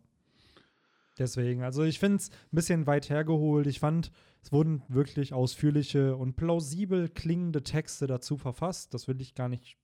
[1.19, 3.67] Deswegen, also ich finde es ein bisschen weit hergeholt.
[3.67, 4.11] Ich fand,
[4.43, 8.95] es wurden wirklich ausführliche und plausibel klingende Texte dazu verfasst.
[8.95, 9.77] Das will ich gar nicht,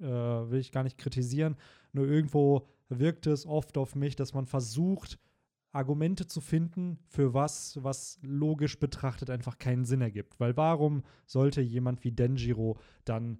[0.00, 1.56] äh, will ich gar nicht kritisieren.
[1.92, 5.18] Nur irgendwo wirkt es oft auf mich, dass man versucht,
[5.72, 10.38] Argumente zu finden für was, was logisch betrachtet einfach keinen Sinn ergibt.
[10.38, 13.38] Weil warum sollte jemand wie Denjiro dann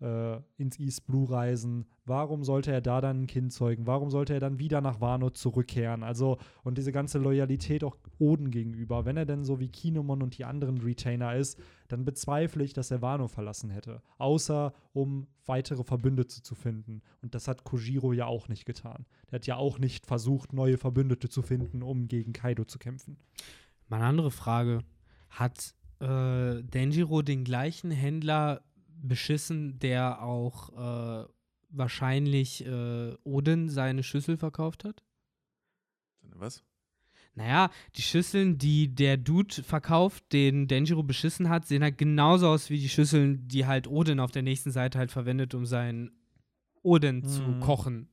[0.00, 1.86] äh, ins East Blue reisen?
[2.04, 3.86] Warum sollte er da dann ein Kind zeugen?
[3.86, 6.02] Warum sollte er dann wieder nach Wano zurückkehren?
[6.02, 9.04] Also, und diese ganze Loyalität auch Oden gegenüber.
[9.04, 12.90] Wenn er denn so wie Kinemon und die anderen Retainer ist, dann bezweifle ich, dass
[12.90, 14.02] er Wano verlassen hätte.
[14.18, 17.02] Außer um weitere Verbündete zu finden.
[17.22, 19.06] Und das hat Kojiro ja auch nicht getan.
[19.30, 23.18] Der hat ja auch nicht versucht, neue Verbündete zu finden, um gegen Kaido zu kämpfen.
[23.88, 24.80] Mal andere Frage.
[25.28, 28.62] Hat äh, Denjiro den gleichen Händler
[29.02, 30.70] beschissen, der auch
[31.24, 31.28] äh,
[31.70, 35.02] wahrscheinlich äh, Odin seine Schüssel verkauft hat?
[36.34, 36.62] Was?
[37.34, 42.70] Naja, die Schüsseln, die der Dude verkauft, den Denjiro beschissen hat, sehen halt genauso aus
[42.70, 46.10] wie die Schüsseln, die halt Odin auf der nächsten Seite halt verwendet, um seinen
[46.82, 47.60] Odin zu Mhm.
[47.60, 48.08] kochen.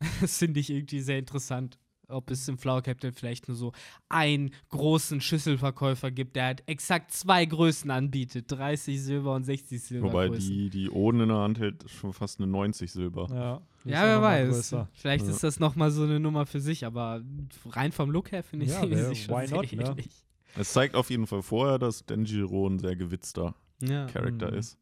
[0.20, 1.78] Das finde ich irgendwie sehr interessant.
[2.08, 3.72] Ob es im Flower Captain vielleicht nur so
[4.08, 10.08] einen großen Schüsselverkäufer gibt, der halt exakt zwei Größen anbietet: 30 Silber und 60 Silber.
[10.08, 13.26] Wobei die, die Oden in der Hand hält schon fast eine 90 Silber.
[13.30, 14.48] Ja, Ja, wer weiß.
[14.50, 14.88] größer.
[14.92, 15.32] Vielleicht Ja.
[15.32, 17.22] ist das nochmal so eine Nummer für sich, aber
[17.70, 19.84] rein vom Look her finde ich Ja, sie sich schon why sehr not, ne?
[19.90, 20.24] ähnlich.
[20.56, 24.06] Es zeigt auf jeden Fall vorher, dass Denjiro ein sehr gewitzter Ja.
[24.06, 24.58] Charakter Mhm.
[24.58, 24.78] ist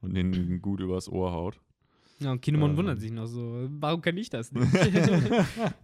[0.00, 1.60] und den gut übers Ohr haut.
[2.18, 2.76] Ja, und Kinemon Ähm.
[2.78, 4.66] wundert sich noch so, warum kann ich das nicht?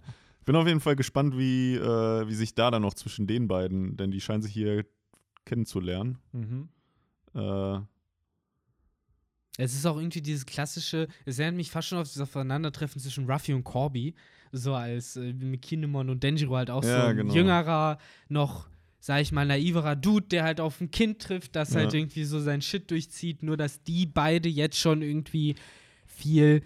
[0.51, 3.96] Bin auf jeden Fall gespannt, wie, äh, wie sich da dann noch zwischen den beiden,
[3.96, 4.84] denn die scheinen sich hier
[5.44, 6.18] kennenzulernen.
[6.32, 6.68] Mhm.
[7.36, 7.78] Äh,
[9.59, 13.30] es ist auch irgendwie dieses klassische, es erinnert mich fast schon auf das Aufeinandertreffen zwischen
[13.30, 14.16] Ruffy und Corby,
[14.51, 17.32] so als äh, mit Kinemon und Denjiro halt auch so Ja, ein genau.
[17.32, 17.98] jüngerer,
[18.28, 21.76] noch, sag ich mal, naiverer Dude, der halt auf ein Kind trifft, das Ja.
[21.76, 25.55] halt irgendwie so sein Shit durchzieht, nur dass die beide jetzt schon irgendwie
[26.07, 26.62] viel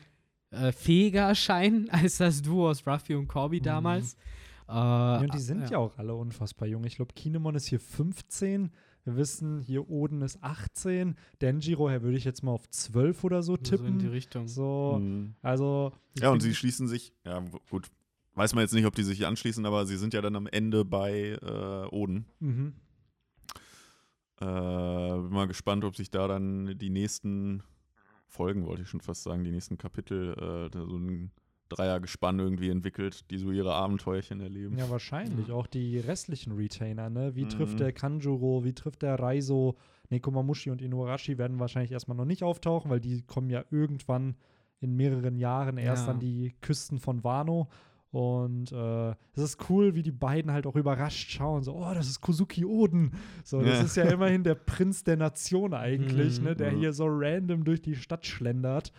[0.55, 3.65] äh, fähiger erscheinen als das Duo aus Ruffy und Corby Mhm.
[3.65, 4.15] damals.
[4.69, 5.79] Äh, Ja, und die sind ja.
[5.79, 6.85] auch alle unfassbar jung.
[6.85, 8.71] Ich glaube, Kinemon ist hier 15.
[9.05, 11.17] Wir wissen, hier Oden ist 18.
[11.43, 14.09] Denjiro, her würde ich jetzt mal auf 12 oder so So in die tippen.
[14.09, 14.49] Richtung.
[14.49, 15.35] So, mh.
[15.43, 15.93] also.
[16.19, 17.89] ja, und sie schließen sich, ja, gut,
[18.35, 20.47] weiß man jetzt nicht, ob die sich hier anschließen, aber sie sind ja dann am
[20.47, 22.25] Ende bei äh, Oden.
[22.41, 22.73] Mhm.
[24.41, 27.63] Äh, bin mal gespannt, ob sich da dann die nächsten
[28.35, 31.31] Folgen, wollte ich schon fast sagen, die nächsten Kapitel, äh, da so ein
[31.69, 34.77] Dreiergespann irgendwie entwickelt, die so ihre Abenteuerchen erleben.
[34.77, 35.51] Ja, wahrscheinlich.
[35.51, 37.35] Auch die restlichen Retainer, ne?
[37.37, 37.49] Wie Mhm.
[37.49, 39.77] trifft der Kanjuro, wie trifft der Raizo?
[40.11, 44.37] Nekomamushi und Inuarashi werden wahrscheinlich erstmal noch nicht auftauchen, weil die kommen ja irgendwann
[44.81, 46.13] in mehreren Jahren erst Ja.
[46.13, 47.69] an die Küsten von Wano.
[48.15, 51.65] Und äh, es ist cool, wie die beiden halt auch überrascht schauen.
[51.65, 53.11] So, oh, das ist Kozuki Oden.
[53.43, 53.85] So, das Ja.
[53.85, 56.45] ist ja immerhin der Prinz der Nation eigentlich, Mhm.
[56.47, 56.55] ne?
[56.55, 56.79] Der Ja.
[56.79, 58.93] hier so random durch die Stadt schlendert.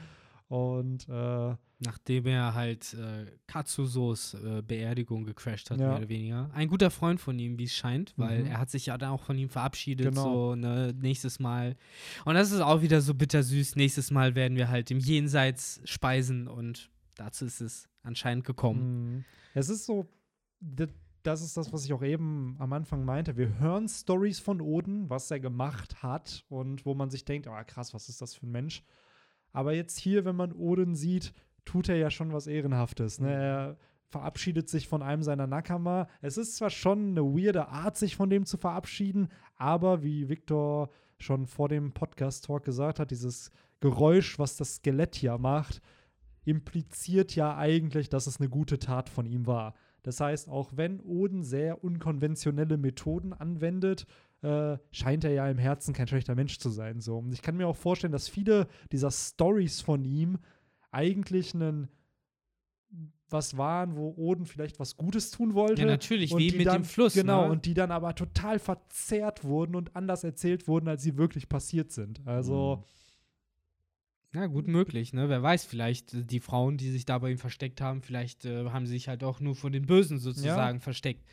[0.49, 5.87] Und äh, Nachdem er halt äh, Katsusos äh, Beerdigung gecrashed hat, Ja.
[5.89, 6.49] mehr oder weniger.
[6.53, 8.47] Ein guter Freund von ihm, wie es scheint, weil Mhm.
[8.47, 10.23] er hat sich ja dann auch von ihm verabschiedet, Genau.
[10.51, 11.75] so ne, nächstes Mal.
[12.23, 13.75] Und das ist auch wieder so bittersüß.
[13.75, 19.15] Nächstes Mal werden wir halt im Jenseits speisen und dazu ist es anscheinend gekommen.
[19.15, 19.25] Mhm.
[19.53, 20.07] Es ist so,
[20.59, 23.37] das ist das, was ich auch eben am Anfang meinte.
[23.37, 27.63] Wir hören Stories von Oden, was er gemacht hat und wo man sich denkt, oh
[27.65, 28.83] krass, was ist das für ein Mensch?
[29.51, 31.33] Aber jetzt hier, wenn man Oden sieht,
[31.63, 33.19] tut er ja schon was Ehrenhaftes.
[33.19, 33.33] Ne?
[33.33, 33.77] Er
[34.09, 36.07] verabschiedet sich von einem seiner Nakama.
[36.21, 40.89] Es ist zwar schon eine weirde Art, sich von dem zu verabschieden, aber wie Victor
[41.17, 45.81] schon vor dem Podcast-Talk gesagt hat, dieses Geräusch, was das Skelett ja macht,
[46.45, 49.75] impliziert ja eigentlich, dass es eine gute Tat von ihm war.
[50.03, 54.05] Das heißt, auch wenn Oden sehr unkonventionelle Methoden anwendet,
[54.43, 57.01] äh, scheint er ja im Herzen kein schlechter Mensch zu sein.
[57.01, 57.17] So.
[57.17, 60.37] Und ich kann mir auch vorstellen, dass viele dieser Stories von ihm
[60.91, 61.89] eigentlich einen
[63.29, 65.81] was waren, wo Oden vielleicht was Gutes tun wollte.
[65.81, 67.13] Ja, natürlich, und wie die mit dann, dem Fluss.
[67.15, 67.51] Genau, ne?
[67.51, 71.91] und die dann aber total verzerrt wurden und anders erzählt wurden, als sie wirklich passiert
[71.91, 72.21] sind.
[72.25, 72.83] Also,
[74.35, 75.29] Ja, gut möglich, ne?
[75.29, 78.65] Wer weiß, vielleicht äh, die Frauen, die sich da bei ihm versteckt haben, vielleicht äh,
[78.69, 81.23] haben sie sich halt auch nur von den Bösen sozusagen versteckt.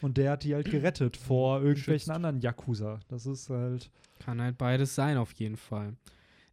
[0.00, 3.00] und der hat die halt gerettet vor irgendwelchen anderen Yakuza.
[3.08, 3.90] Das ist halt.
[4.20, 5.96] Kann halt beides sein, auf jeden Fall.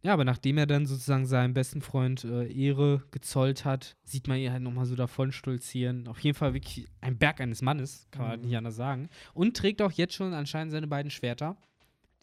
[0.02, 4.38] Ja, aber nachdem er dann sozusagen seinem besten Freund äh, Ehre gezollt hat, sieht man
[4.38, 6.08] ihn halt nochmal so davon stolzieren.
[6.08, 8.46] Auf jeden Fall wirklich ein Berg eines Mannes, kann man halt Mhm.
[8.48, 9.10] nicht anders sagen.
[9.34, 11.58] Und trägt auch jetzt schon anscheinend seine beiden Schwerter,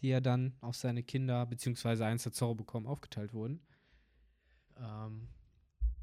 [0.01, 3.59] die er dann auf seine Kinder, beziehungsweise eins der Zorro bekommen, aufgeteilt wurden.
[4.81, 5.27] Ähm,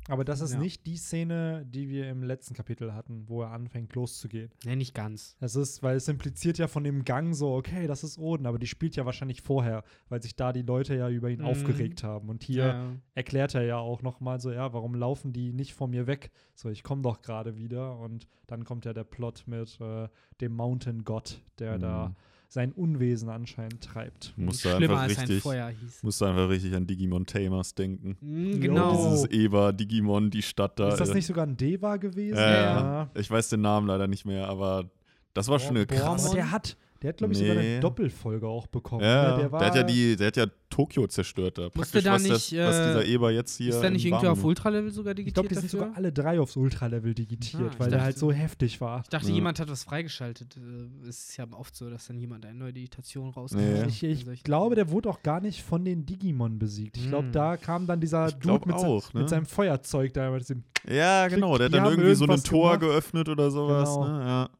[0.06, 0.58] Aber das ist Ja.
[0.58, 4.50] nicht die Szene, die wir im letzten Kapitel hatten, wo er anfängt loszugehen.
[4.66, 5.34] ne, nicht ganz.
[5.40, 8.58] Das ist, weil es impliziert ja von dem Gang so, okay, das ist Oden, aber
[8.58, 11.46] die spielt ja wahrscheinlich vorher, weil sich da die Leute ja über ihn Mhm.
[11.46, 12.28] aufgeregt haben.
[12.28, 12.92] Und hier Ja.
[13.14, 16.30] erklärt er ja auch nochmal so, ja, warum laufen die nicht von mir weg?
[16.54, 17.98] So, ich komme doch gerade wieder.
[17.98, 20.08] Und dann kommt ja der Plot mit äh,
[20.42, 22.16] dem Mountain God, der da Mhm.
[22.54, 24.32] Sein Unwesen anscheinend treibt.
[24.36, 26.04] Musst du Schlimmer einfach richtig, Feuer hieß.
[26.04, 28.16] musst du einfach richtig an Digimon Tamers denken.
[28.20, 28.60] Jo.
[28.60, 28.92] genau.
[29.10, 30.90] Dieses Eber, Digimon, die Stadt da.
[30.90, 32.36] ist das äh, nicht sogar ein Deva gewesen?
[32.36, 33.10] Ja, ja.
[33.14, 34.88] Ich weiß den Namen leider nicht mehr, aber
[35.34, 36.26] das war schon eine Boah, krasse.
[36.28, 37.80] Aber der hat, der hat, glaube ich, sogar eine Nee.
[37.80, 39.02] Doppelfolge auch bekommen.
[39.02, 39.06] ne?
[39.08, 41.62] Ja, der, war, der hat ja die, der hat ja Tokio zerstört da.
[41.64, 43.68] Musste Praktisch, da was, nicht, das, was äh, dieser Eber jetzt hier.
[43.68, 45.80] Ist der nicht irgendwie auf Ultralevel sogar Ich digitiert glaube, die sind dafür?
[45.80, 49.02] sogar alle drei aufs Ultralevel digitiert, Ah, ich weil der halt dachte- so heftig war.
[49.02, 49.34] Ich dachte, Ja.
[49.34, 50.56] jemand hat was freigeschaltet.
[50.56, 53.62] Äh, Es ist ja oft so, dass dann jemand eine neue Digitation rausgibt.
[53.62, 53.84] Nee.
[53.86, 56.96] Ich, ich glaube, der wurde auch gar nicht von den Digimon besiegt.
[56.96, 57.32] Ich glaube, Hm.
[57.32, 59.20] da kam dann dieser Ich Dude mit, se- auch, ne?
[59.20, 60.30] mit seinem Feuerzeug da.
[60.30, 60.44] Mit
[60.88, 61.56] Ja, genau.
[61.58, 62.80] Der hat dann irgendwie so ein Tor gemacht.
[62.80, 63.90] geöffnet oder sowas.
[63.94, 64.08] Genau.
[64.08, 64.24] Ne?
[64.24, 64.50] Ja,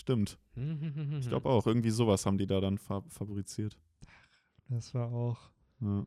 [0.00, 0.38] stimmt.
[1.20, 1.66] Ich glaube auch.
[1.66, 3.78] Irgendwie sowas haben die da dann fa fabriziert.
[4.68, 5.38] das war auch.
[5.80, 6.06] Ja.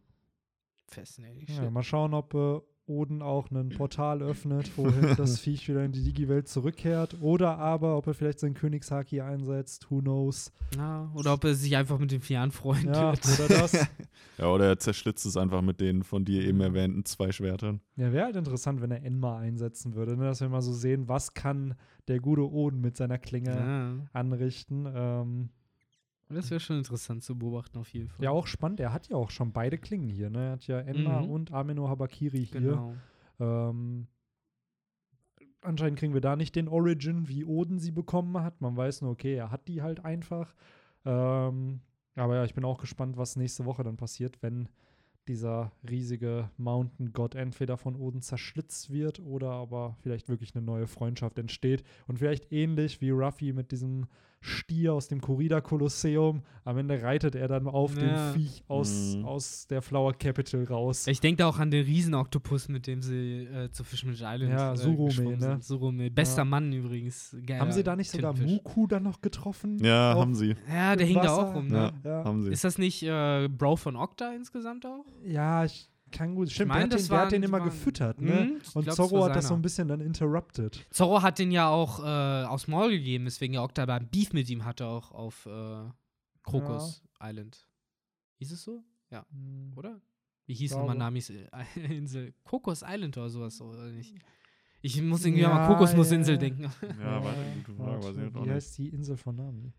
[0.87, 5.83] Fascinating Ja, mal schauen, ob äh, Oden auch ein Portal öffnet, wohin das Viech wieder
[5.85, 7.17] in die Digi-Welt zurückkehrt.
[7.21, 9.89] Oder aber, ob er vielleicht seinen Königshaki einsetzt.
[9.89, 10.51] Who knows?
[10.75, 12.95] Ja, oder ob er sich einfach mit dem Vieh anfreundet.
[12.95, 13.73] Ja, oder das.
[14.37, 17.81] ja, oder er zerschlitzt es einfach mit den von dir eben erwähnten zwei Schwertern.
[17.95, 20.25] Ja, wäre halt interessant, wenn er Enma einsetzen würde, ne?
[20.25, 21.75] dass wir mal so sehen, was kann
[22.07, 23.93] der gute Oden mit seiner Klinge Ja.
[24.13, 24.87] anrichten.
[24.93, 25.49] Ähm,
[26.35, 28.23] Das wäre schon interessant zu beobachten, auf jeden Fall.
[28.23, 28.79] ja, auch spannend.
[28.79, 30.29] Er hat ja auch schon beide Klingen hier.
[30.29, 30.45] Ne?
[30.47, 31.29] Er hat ja Enma Mhm.
[31.29, 32.59] und Ameno Habakiri hier.
[32.61, 32.95] Genau.
[33.39, 34.07] Ähm,
[35.61, 38.61] anscheinend kriegen wir da nicht den Origin, wie Oden sie bekommen hat.
[38.61, 40.53] Man weiß nur, okay, er hat die halt einfach.
[41.05, 41.81] Ähm,
[42.15, 44.67] aber ja, ich bin auch gespannt, was nächste Woche dann passiert, wenn
[45.27, 50.87] dieser riesige Mountain God entweder von Oden zerschlitzt wird oder aber vielleicht wirklich eine neue
[50.87, 51.83] Freundschaft entsteht.
[52.07, 54.07] Und vielleicht ähnlich wie Ruffy mit diesem
[54.43, 56.41] Stier aus dem Corrida Kolosseum.
[56.65, 58.01] Am Ende reitet er dann auf Ja.
[58.31, 59.25] den Viech aus, Mhm.
[59.25, 61.05] aus der Flower Capital raus.
[61.05, 64.73] Ich denke da auch an den Riesenoktopus, mit dem sie äh, zu Fishman Island Ja,
[64.73, 65.39] äh, Surume, geschwommen ne?
[65.39, 65.63] sind.
[65.63, 66.09] Surume.
[66.09, 66.45] Bester Ja.
[66.45, 67.35] Mann übrigens.
[67.45, 68.63] Geiler Haben sie da nicht sogar Tintenfisch.
[68.63, 69.77] Muku dann noch getroffen?
[69.83, 70.55] Ja, Auf- haben sie.
[70.67, 71.49] Ja, der hing da Wasser?
[71.51, 71.93] auch rum, Ja, ne?
[72.03, 72.49] Ja, haben sie.
[72.51, 75.05] Ist das nicht äh, Bro von Okta insgesamt auch?
[75.23, 76.51] ja ich kann gut.
[76.51, 78.31] Stimmt, meine, der, hat das den, der hat den immer waren- gefüttert, ne?
[78.45, 80.85] Mhm, ich Und glaub, Zorro war hat das so ein bisschen dann interrupted.
[80.91, 84.49] Zorro hat den ja auch äh, aufs Maul gegeben, deswegen ja Okta beim Beef mit
[84.49, 85.89] ihm hatte auch auf äh,
[86.43, 87.67] Krokus Island.
[88.39, 88.83] Hieß es so?
[89.09, 89.73] Ja, Hm.
[89.75, 90.01] oder?
[90.47, 91.47] Wie hieß nochmal Namis äh,
[91.97, 92.33] Insel?
[92.43, 94.15] Kokos Island oder sowas, oder nicht?
[94.81, 96.39] Ich muss irgendwie Ja, mal Kokosnussinsel ja.
[96.39, 96.63] denken.
[96.63, 99.71] Ja, warte, gute Frage, warte, weiß ich jetzt auch Wie heißt die Insel von Nami?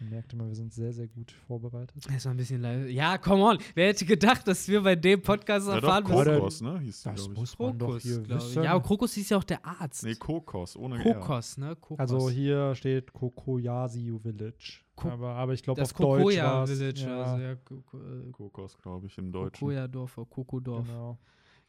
[0.00, 1.96] Man merkt immer, wir sind sehr, sehr gut vorbereitet.
[2.08, 2.88] Das war ein bisschen leid.
[2.90, 3.58] Ja, come on.
[3.74, 6.78] Wer hätte gedacht, dass wir bei dem Podcast Ja, erfahren doch, müssen- Kokos, ne?
[6.78, 7.40] Hieß die, Das glaube ich.
[7.40, 8.62] muss man doch Kokos, hier wissen.
[8.62, 10.04] Ja, aber Kokos hieß ja auch der Arzt.
[10.04, 11.02] Nee, Kokos, ohne.
[11.02, 11.74] Kokos, ne?
[11.74, 11.98] Kokos.
[11.98, 14.80] also hier steht Kokoyasi Village.
[14.94, 17.98] Ko- aber, aber ich glaube das auf Deutsch Kokoya war's- Village, ja, also ja, Koko-
[17.98, 19.58] äh, Kokos, glaube ich, im Deutschen.
[19.66, 20.86] Kokoya-Dorf oder Kokodorf.
[20.86, 21.18] genau.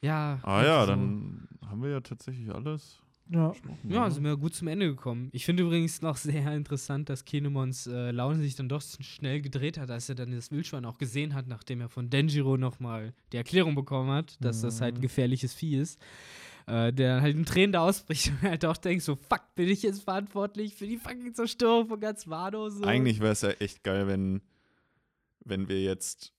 [0.02, 0.40] Ja.
[0.44, 0.88] Ah ja, so.
[0.92, 3.02] dann haben wir ja tatsächlich alles
[3.32, 3.54] Ja.
[3.88, 5.30] Ja, sind wir gut zum Ende gekommen.
[5.34, 9.78] Ich finde übrigens noch sehr interessant, dass Kinemons äh, Laune sich dann doch schnell gedreht
[9.78, 13.38] hat, als er dann das Wildschwein auch gesehen hat, nachdem er von Denjiro nochmal die
[13.38, 15.02] Erklärung bekommen hat, dass das halt ein Mhm.
[15.04, 16.00] gefährliches Vieh ist.
[16.66, 19.82] Äh, der halt in Tränen da ausbricht und halt auch denkt so, fuck, bin ich
[19.84, 22.70] jetzt verantwortlich für die fucking Zerstörung von ganz Wano?
[22.70, 22.84] So.
[22.84, 24.42] Eigentlich wäre es ja echt geil, wenn,
[25.44, 26.34] wenn wir jetzt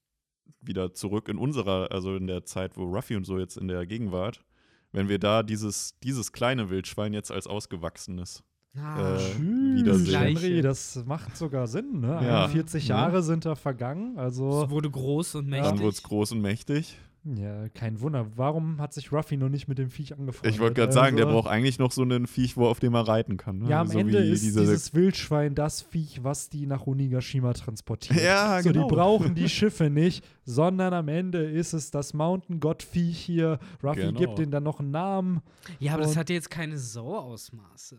[0.61, 3.87] wieder zurück in unserer, also in der Zeit, wo Ruffy und so jetzt in der
[3.87, 4.45] Gegenwart,
[4.93, 8.43] wenn wir da dieses, dieses kleine Wildschwein jetzt als ausgewachsenes
[8.77, 9.17] Ah.
[9.17, 10.05] äh, wiedersehen.
[10.05, 10.63] Gleiche.
[10.63, 12.21] das macht sogar Sinn, ne?
[12.23, 12.45] Ja.
[12.45, 12.99] 41 Ja.
[12.99, 15.69] Jahre sind da vergangen, also Es wurde groß und mächtig.
[15.71, 16.97] Dann wurde es groß und mächtig.
[17.25, 18.27] Ja, kein Wunder.
[18.37, 20.55] Warum hat sich Ruffy noch nicht mit dem Viech angefreundet?
[20.55, 22.95] Ich wollte gerade sagen, der Also- braucht eigentlich noch so einen Viech, wo auf dem
[22.95, 23.59] er reiten kann.
[23.59, 23.69] Ne?
[23.69, 27.53] Ja, am so Ende wie ist diese dieses Wildschwein das Viech, was die nach Onigashima
[27.53, 28.21] transportiert.
[28.23, 28.89] Ja, so, genau.
[28.89, 33.59] die brauchen die Schiffe nicht, sondern am Ende ist es das Mountain God Viech hier.
[33.83, 34.19] Ruffy Genau.
[34.19, 35.43] gibt ihnen dann noch einen Namen.
[35.79, 37.99] ja, aber das hat ja jetzt keine Sau-Ausmaße.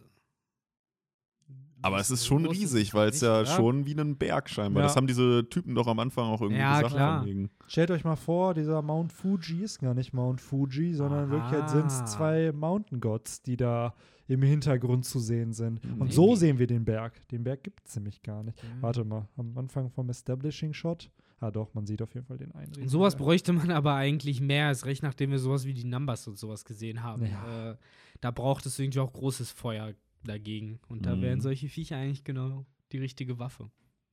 [1.81, 3.45] Aber es ist schon riesig, es weil es ja oder?
[3.45, 4.81] schon wie ein Berg scheinbar.
[4.83, 4.87] Ja.
[4.87, 6.95] Das haben diese Typen doch am Anfang auch irgendwie Ja, gesagt.
[6.95, 7.19] klar.
[7.19, 7.49] von wegen.
[7.67, 11.69] Stellt euch mal vor, dieser Mount Fuji ist gar nicht Mount Fuji, sondern in Wirklichkeit
[11.69, 13.93] sind es zwei Mountain Gods, die da
[14.27, 15.83] im Hintergrund zu sehen sind.
[15.83, 16.11] Und Maybe.
[16.13, 17.27] so sehen wir den Berg.
[17.29, 18.61] Den Berg gibt es nämlich gar nicht.
[18.63, 18.69] Ja.
[18.81, 21.09] Warte mal, am Anfang vom Establishing Shot.
[21.39, 22.71] Ah doch, man sieht auf jeden Fall den einen.
[22.75, 26.27] Und sowas bräuchte man aber eigentlich mehr, als recht nachdem wir sowas wie die Numbers
[26.27, 27.25] und sowas gesehen haben.
[27.25, 27.71] Ja.
[27.71, 27.75] Äh,
[28.21, 30.79] da braucht es irgendwie auch großes Feuer dagegen.
[30.87, 31.21] Und da Mhm.
[31.21, 33.69] wären solche Viecher eigentlich genau die richtige Waffe.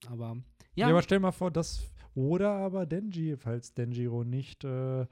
[0.09, 0.36] Aber
[0.74, 0.86] Ja.
[0.86, 1.82] ja, aber stell mal vor, das
[2.14, 5.06] oder aber Denji, falls Denjiro nicht äh,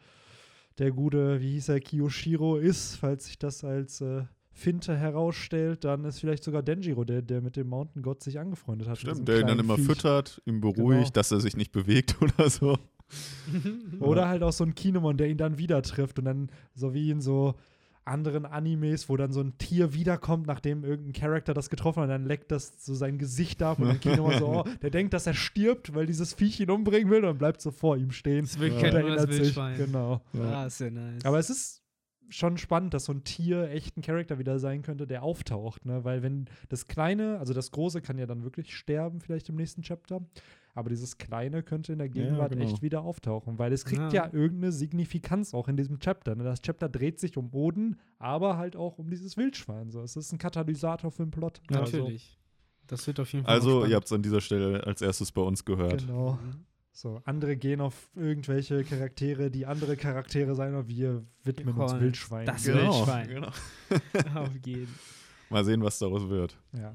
[0.79, 6.05] der gute, wie hieß er, Kiyoshiro ist, falls sich das als äh, Finte herausstellt, dann
[6.05, 8.99] ist vielleicht sogar Denjiro der, der mit dem Mountain God sich angefreundet hat.
[8.99, 9.87] Stimmt, der ihn dann immer Viech.
[9.87, 11.11] füttert, ihn beruhigt, Genau.
[11.13, 12.79] dass er sich nicht bewegt oder so.
[14.01, 17.11] Oder halt auch so ein Kinemon, der ihn dann wieder trifft und dann so wie
[17.11, 17.55] in so
[18.07, 22.11] anderen Animes, wo dann so ein Tier wiederkommt, nachdem irgendein Charakter das getroffen hat, und
[22.11, 25.27] dann leckt das so sein Gesicht ab und dann Kinemon so, oh, der denkt, dass
[25.27, 28.43] er stirbt, weil dieses Viech ihn umbringen will und bleibt so vor ihm stehen.
[28.43, 29.43] Das ist wirklich Und kein nur das erinnert sich.
[29.57, 29.77] Wildschwein.
[29.77, 30.21] Genau.
[30.41, 31.25] Ah, ist ja nice.
[31.25, 31.83] Aber es ist
[32.29, 36.05] schon spannend, dass so ein Tier echt ein Charakter wieder sein könnte, der auftaucht, ne?
[36.05, 39.83] Weil wenn das Kleine, also das Große kann ja dann wirklich sterben, vielleicht im nächsten
[39.83, 40.21] Chapter,
[40.77, 42.65] aber dieses Kleine könnte in der Gegenwart genau.
[42.65, 44.27] echt wieder auftauchen, weil es kriegt Ja.
[44.27, 46.37] ja, irgendeine Signifikanz auch in diesem Chapter.
[46.37, 46.45] Ne?
[46.45, 49.91] Das Chapter dreht sich um Oden, aber halt auch um dieses Wildschwein.
[49.91, 50.03] So.
[50.03, 51.61] Es ist ein Katalysator für den Plot.
[51.71, 52.39] Natürlich.
[52.87, 55.41] Das wird auf jeden Fall Also, ihr habt es an dieser Stelle als erstes bei
[55.43, 56.07] uns Also, gehört.
[56.07, 56.39] genau.
[56.93, 61.99] So, andere gehen auf irgendwelche Charaktere, die andere Charaktere sein, aber wir widmen uns.
[61.99, 62.47] Wildschwein.
[62.47, 63.29] Das Genau, Wildschwein.
[63.29, 63.49] genau.
[64.41, 64.95] auf jeden.
[65.51, 66.57] Mal sehen, was daraus wird.
[66.73, 66.95] Ja.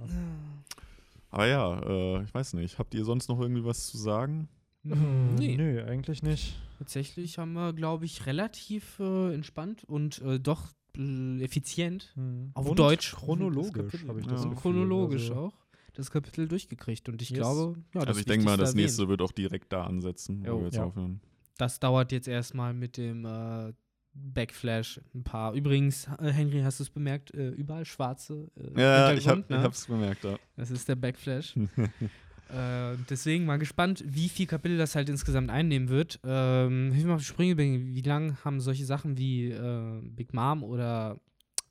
[1.31, 2.77] Aber ja, äh, ich weiß nicht.
[2.77, 4.47] Habt ihr sonst noch irgendwie was zu sagen?
[4.83, 5.55] Hm, Nee.
[5.57, 6.55] Nö, eigentlich nicht.
[6.79, 12.51] Tatsächlich haben wir, glaube ich, relativ äh, entspannt und äh, doch äh, effizient, Hm.
[12.53, 13.13] Auf Und Deutsch.
[13.15, 14.31] Chronologisch, habe ich Ja.
[14.33, 14.57] das Gefühl.
[14.57, 15.53] chronologisch also, auch
[15.93, 17.07] das Kapitel durchgekriegt.
[17.09, 17.39] Und ich Yes.
[17.39, 20.55] glaube, ja, also ich denke mal, das nächste wird auch direkt da ansetzen, Jo.
[20.55, 20.85] wo wir jetzt Ja.
[20.85, 21.21] aufhören.
[21.57, 23.71] Das dauert jetzt erstmal mit dem äh,
[24.13, 25.53] Backflash ein paar.
[25.53, 27.33] Übrigens, äh, Henry, hast du es bemerkt?
[27.33, 29.61] Äh, überall schwarze äh, Ja, ich, hab, ich ne?
[29.61, 30.37] hab's bemerkt, ja.
[30.57, 31.55] Das ist der Backflash.
[32.49, 36.19] äh, deswegen mal gespannt, wie viel Kapitel das halt insgesamt einnehmen wird.
[36.23, 37.57] Ähm, hilf mir auf die Sprünge.
[37.57, 41.19] Wie lange haben solche Sachen wie äh, Big Mom oder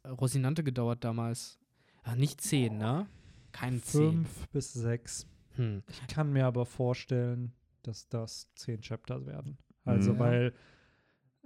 [0.06, 1.58] Rosinante gedauert damals?
[2.04, 3.06] Ach, nicht zehn, ne?
[3.52, 4.12] Keine zehn.
[4.24, 5.26] Fünf bis sechs.
[5.56, 5.82] Hm.
[5.90, 7.52] Ich kann mir aber vorstellen,
[7.82, 9.58] dass das zehn Chapter werden.
[9.84, 10.18] Also, Mhm.
[10.18, 10.52] weil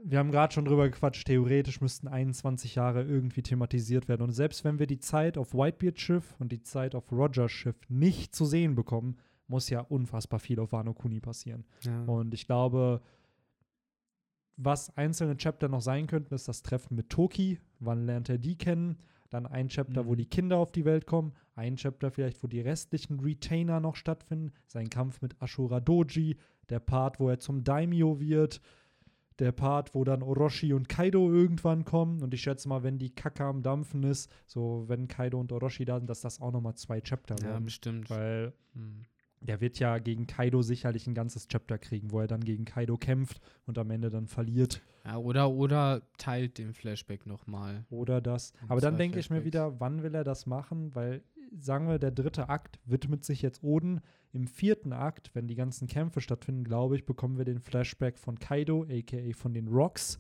[0.07, 4.23] wir haben gerade schon drüber gequatscht, theoretisch müssten 21 Jahre irgendwie thematisiert werden.
[4.23, 7.77] Und selbst wenn wir die Zeit auf Whitebeard Schiff und die Zeit auf Rogers Schiff
[7.89, 9.17] nicht zu sehen bekommen,
[9.47, 11.65] muss ja unfassbar viel auf Wano Kuni passieren.
[11.83, 12.05] Ja.
[12.05, 13.01] Und ich glaube,
[14.57, 17.59] was einzelne Chapter noch sein könnten, ist das Treffen mit Toki.
[17.81, 18.99] Wann lernt er die kennen?
[19.31, 20.17] Dann ein Chapter, wo Mhm.
[20.17, 21.33] die Kinder auf die Welt kommen.
[21.57, 24.53] Ein Chapter vielleicht, wo die restlichen Retainer noch stattfinden.
[24.67, 26.37] Sein Kampf mit Ashura Doji.
[26.69, 28.61] Der Part, wo er zum Daimyo wird.
[29.40, 32.23] Der Part, wo dann Orochi und Kaido irgendwann kommen.
[32.23, 35.85] Und ich schätze mal, wenn die Kacke am Dampfen ist, so wenn Kaido und Orochi
[35.85, 37.65] da sind, dass das auch nochmal zwei Chapter ja, werden.
[37.65, 38.11] bestimmt.
[38.11, 39.05] Weil Hm.
[39.40, 42.97] der wird ja gegen Kaido sicherlich ein ganzes Chapter kriegen, wo er dann gegen Kaido
[42.97, 44.81] kämpft und am Ende dann verliert.
[45.05, 47.85] Ja, oder, oder teilt den Flashback nochmal.
[47.90, 48.52] Oder das.
[48.62, 50.94] Und Aber dann denke ich mir wieder, wann will er das machen?
[50.94, 51.23] Weil,
[51.59, 54.01] sagen wir, der dritte Akt widmet sich jetzt Oden.
[54.33, 58.39] Im vierten Akt, wenn die ganzen Kämpfe stattfinden, glaube ich, bekommen wir den Flashback von
[58.39, 60.19] Kaido, aka von den Rocks.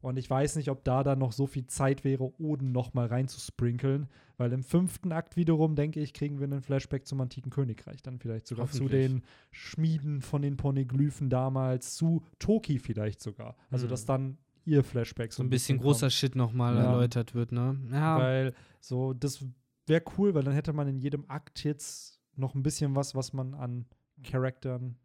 [0.00, 3.06] Und ich weiß nicht, ob da dann noch so viel Zeit wäre, Oden noch mal
[3.06, 4.08] reinzusprinkeln.
[4.36, 8.02] Weil im fünften Akt wiederum, denke ich, kriegen wir einen Flashback zum antiken Königreich.
[8.02, 9.22] Dann vielleicht sogar zu den
[9.52, 13.54] Schmieden von den Poneglyphen damals, zu Toki vielleicht sogar.
[13.70, 13.90] Also, Mhm.
[13.90, 15.86] dass dann ihr Flashback So ein bisschen kommt.
[15.86, 16.84] großer Shit nochmal Ja.
[16.84, 17.76] erläutert wird, ne?
[17.92, 18.18] Ja.
[18.18, 19.44] Weil so, das
[19.86, 23.32] wäre cool, weil dann hätte man in jedem Akt jetzt noch ein bisschen was, was
[23.32, 23.86] man an
[24.22, 24.96] Charakteren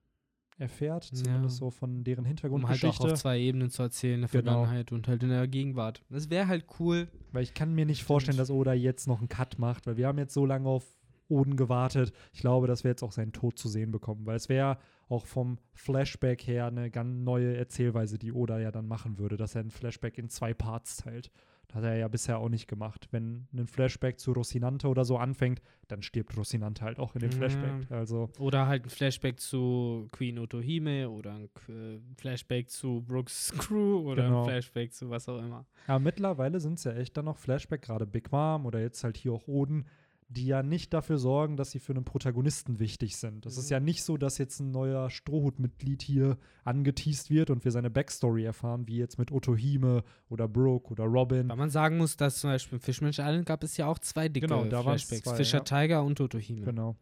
[0.60, 1.24] erfährt, Ja.
[1.24, 3.04] zumindest so von deren um halt auch Hintergrundgeschichte.
[3.14, 4.52] auf zwei Ebenen zu erzählen, in der Genau.
[4.54, 6.04] Vergangenheit und halt in der Gegenwart.
[6.10, 7.08] Das wäre halt cool.
[7.32, 10.08] weil ich kann mir nicht vorstellen, dass Oda jetzt noch einen Cut macht, weil wir
[10.08, 10.84] haben jetzt so lange auf
[11.30, 12.12] Oden gewartet.
[12.32, 14.78] Ich glaube, dass wir jetzt auch seinen Tod zu sehen bekommen, weil es wäre
[15.10, 19.54] auch vom Flashback her eine ganz neue Erzählweise, die Oda ja dann machen würde, dass
[19.54, 21.30] er ein Flashback in zwei Parts teilt.
[21.68, 23.10] Das hat er ja bisher auch nicht gemacht.
[23.12, 27.32] Wenn ein Flashback zu Rocinante oder so anfängt, dann stirbt Rocinante halt auch in dem
[27.32, 27.38] Ja.
[27.38, 27.92] Flashback.
[27.92, 34.00] Also, Oder halt ein Flashback zu Queen Otohime oder ein äh, Flashback zu Brooks Crew
[34.10, 34.44] oder Genau.
[34.44, 35.66] ein Flashback zu was auch immer.
[35.90, 39.18] ja, mittlerweile sind es ja echt dann noch Flashback, gerade Big Mom oder jetzt halt
[39.18, 39.86] hier auch Oden,
[40.30, 43.46] die ja nicht dafür sorgen, dass sie für einen Protagonisten wichtig sind.
[43.46, 43.72] Es ist Mhm.
[43.74, 48.44] ja nicht so, dass jetzt ein neuer Strohhutmitglied hier angeteased wird und wir seine Backstory
[48.44, 51.48] erfahren, wie jetzt mit Otohime oder Brooke oder Robin.
[51.48, 54.28] Weil man sagen muss, dass zum Beispiel in Fishman's Island gab es ja auch zwei
[54.28, 55.24] dicke Genau, da Flashbacks.
[55.24, 55.64] zwei, Fischer ja.
[55.64, 56.66] Tiger und Otohime.
[56.66, 56.98] Genau.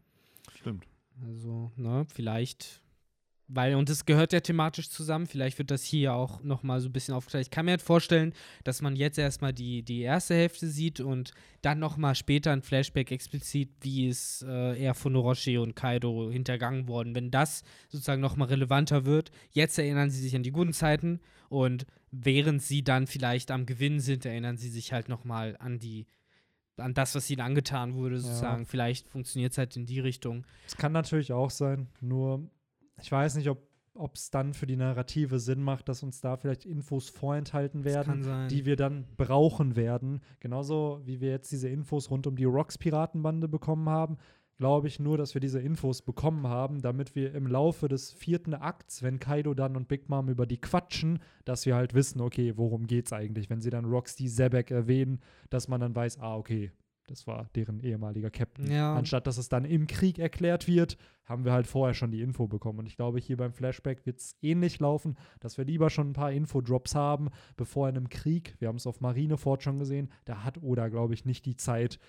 [0.53, 0.85] Stimmt.
[1.25, 2.83] Also, ne, vielleicht,
[3.47, 6.93] weil, und das gehört ja thematisch zusammen, vielleicht wird das hier auch nochmal so ein
[6.93, 7.45] bisschen aufgeteilt.
[7.45, 11.31] Ich kann mir halt vorstellen, dass man jetzt erstmal die, die erste Hälfte sieht und
[11.61, 16.87] dann nochmal später ein Flashback explizit, wie es äh, eher von Orochi und Kaido hintergangen
[16.87, 17.13] worden.
[17.13, 21.19] Wenn das sozusagen nochmal relevanter wird, jetzt erinnern sie sich an die guten Zeiten
[21.49, 26.07] und während sie dann vielleicht am Gewinn sind, erinnern sie sich halt nochmal an die
[26.77, 28.65] an das, was ihnen angetan wurde, sozusagen.
[28.65, 30.45] Vielleicht funktioniert es halt in die Richtung.
[30.67, 32.49] Es kann natürlich auch sein, nur
[33.01, 36.65] ich weiß nicht, ob es dann für die Narrative Sinn macht, dass uns da vielleicht
[36.65, 40.21] Infos vorenthalten werden, die wir dann brauchen werden.
[40.39, 44.17] Genauso wie wir jetzt diese Infos rund um die Rocks-Piratenbande bekommen haben,
[44.57, 48.53] glaube ich nur, dass wir diese Infos bekommen haben, damit wir im Laufe des vierten
[48.53, 52.53] Akts, wenn Kaido dann und Big Mom über die quatschen, dass wir halt wissen, okay,
[52.55, 55.19] worum geht's eigentlich, wenn sie dann Roxy Zebek erwähnen,
[55.49, 56.71] dass man dann weiß, ah, okay,
[57.07, 58.69] das war deren ehemaliger Captain.
[58.71, 58.95] Ja.
[58.95, 62.47] Anstatt dass es dann im Krieg erklärt wird, haben wir halt vorher schon die Info
[62.47, 62.79] bekommen.
[62.79, 66.13] Und ich glaube, hier beim Flashback wird es ähnlich laufen, dass wir lieber schon ein
[66.13, 70.43] paar Infodrops haben, bevor in einem Krieg, wir haben es auf Marineford schon gesehen, da
[70.43, 71.99] hat Oda, glaube ich, nicht die Zeit,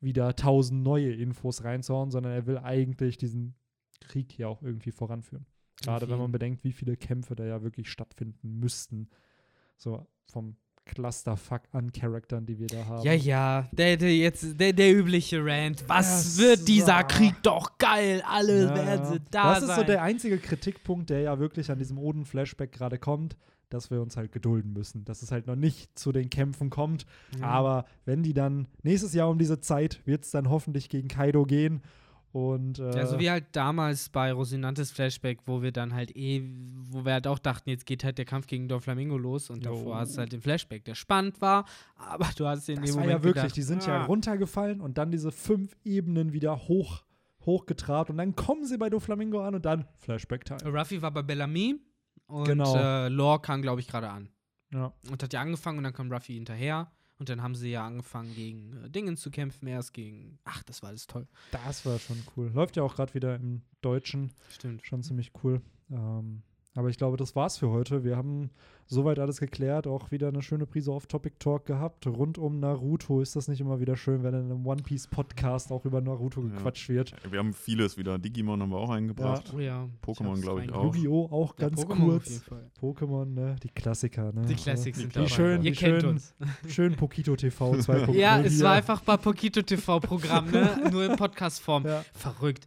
[0.00, 3.54] wieder tausend neue Infos reinzuhauen, sondern er will eigentlich diesen
[4.00, 5.46] Krieg hier auch irgendwie voranführen.
[5.82, 9.08] Gerade wenn man bedenkt, wie viele Kämpfe da ja wirklich stattfinden müssten.
[9.76, 10.56] So vom
[10.86, 13.02] Clusterfuck an Charaktern, die wir da haben.
[13.04, 15.84] Ja, ja, der, der jetzt, der, der übliche Rant.
[15.88, 17.06] Was Ja, wird dieser so.
[17.16, 18.22] Krieg doch geil?
[18.26, 19.80] Alle Ja, werden sie da Das ist sein.
[19.80, 23.36] so der einzige Kritikpunkt, der ja wirklich an diesem Oden-Flashback gerade kommt,
[23.68, 25.04] dass wir uns halt gedulden müssen.
[25.04, 27.04] Dass es halt noch nicht zu den Kämpfen kommt.
[27.38, 27.46] Ja.
[27.48, 31.44] Aber wenn die dann nächstes Jahr um diese Zeit wird es dann hoffentlich gegen Kaido
[31.44, 31.82] gehen.
[32.32, 36.42] Und äh, Ja, so wie halt damals bei Rosinantes Flashback, wo wir dann halt eh,
[36.90, 39.72] wo wir halt auch dachten, jetzt geht halt der Kampf gegen Doflamingo los und Jo.
[39.74, 41.64] davor hast du halt den Flashback, der spannend war,
[41.96, 44.04] aber du hast in das dem war Moment ja wirklich, gedacht, die sind ja ah,
[44.04, 47.04] runtergefallen und dann diese fünf Ebenen wieder hoch
[47.46, 50.68] hochgetrabt und dann kommen sie bei Doflamingo an und dann Flashback-Time.
[50.78, 51.76] Ruffy war bei Bellamy
[52.26, 52.76] und Genau.
[52.76, 54.28] äh, Lore kam, glaube ich, gerade an.
[54.72, 54.92] Ja.
[55.10, 56.90] Und hat ja angefangen und dann kam Ruffy hinterher.
[57.18, 60.38] Und dann haben sie ja angefangen, gegen äh, Dingen zu kämpfen, erst gegen.
[60.44, 61.26] Ach, das war alles toll.
[61.50, 62.50] Das war schon cool.
[62.52, 64.32] Läuft ja auch gerade wieder im Deutschen.
[64.50, 64.84] Stimmt.
[64.84, 65.62] schon ziemlich cool.
[65.90, 66.42] Ähm,
[66.76, 68.04] aber ich glaube, das war's für heute.
[68.04, 68.50] Wir haben
[68.86, 69.86] soweit alles geklärt.
[69.88, 72.06] Auch wieder eine schöne Prise Off-Topic-Talk gehabt.
[72.06, 76.00] Rund um Naruto ist das nicht immer wieder schön, wenn in einem One-Piece-Podcast auch über
[76.00, 76.48] Naruto Ja.
[76.50, 77.12] gequatscht wird.
[77.28, 78.18] Wir haben vieles wieder.
[78.18, 79.52] Digimon haben wir auch eingebracht.
[79.56, 79.88] Oh ja.
[80.04, 80.94] Pokémon, hab's glaub ich, auch.
[80.94, 81.28] Yu-Gi-Oh!
[81.32, 82.42] auch Ja, ganz Pokémon kurz.
[82.80, 83.56] Pokémon, ne?
[83.62, 84.42] Die Klassiker, ne?
[84.46, 85.26] Die Die sind dabei.
[85.28, 86.10] schön, Ihr wie kennt schön.
[86.10, 86.34] uns.
[86.68, 88.12] Schön Pokito TV 2.0.
[88.16, 90.88] Ja, es war einfach bei Pokito TV-Programm, ne?
[90.92, 91.86] Nur in Podcast-Form.
[91.86, 92.04] Ja.
[92.12, 92.66] Verrückt.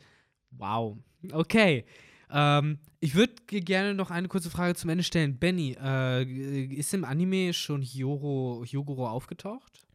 [0.57, 0.98] Wow.
[1.31, 1.86] Okay.
[2.31, 5.38] Ähm, ich würde gerne noch eine kurze Frage zum Ende stellen.
[5.38, 9.88] Benny, äh, ist im Anime schon Hyoro, Hyogoro aufgetaucht?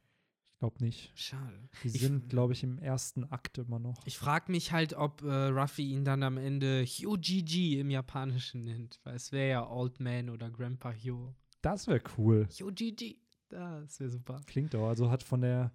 [0.53, 1.13] Ich glaube nicht.
[1.15, 1.69] Schade.
[1.83, 4.07] Die sind, glaube ich, im ersten Akt immer noch.
[4.07, 8.99] Ich frage mich halt, ob äh, Ruffy ihn dann am Ende Hyojiji im Japanischen nennt.
[9.05, 11.35] Weil es wäre ja Old Man oder Grandpa Hyo.
[11.61, 12.49] Das wäre cool.
[12.51, 13.21] Hyojiji.
[13.51, 14.41] Das wäre super.
[14.47, 14.89] Klingt auch.
[14.89, 15.73] Also hat von der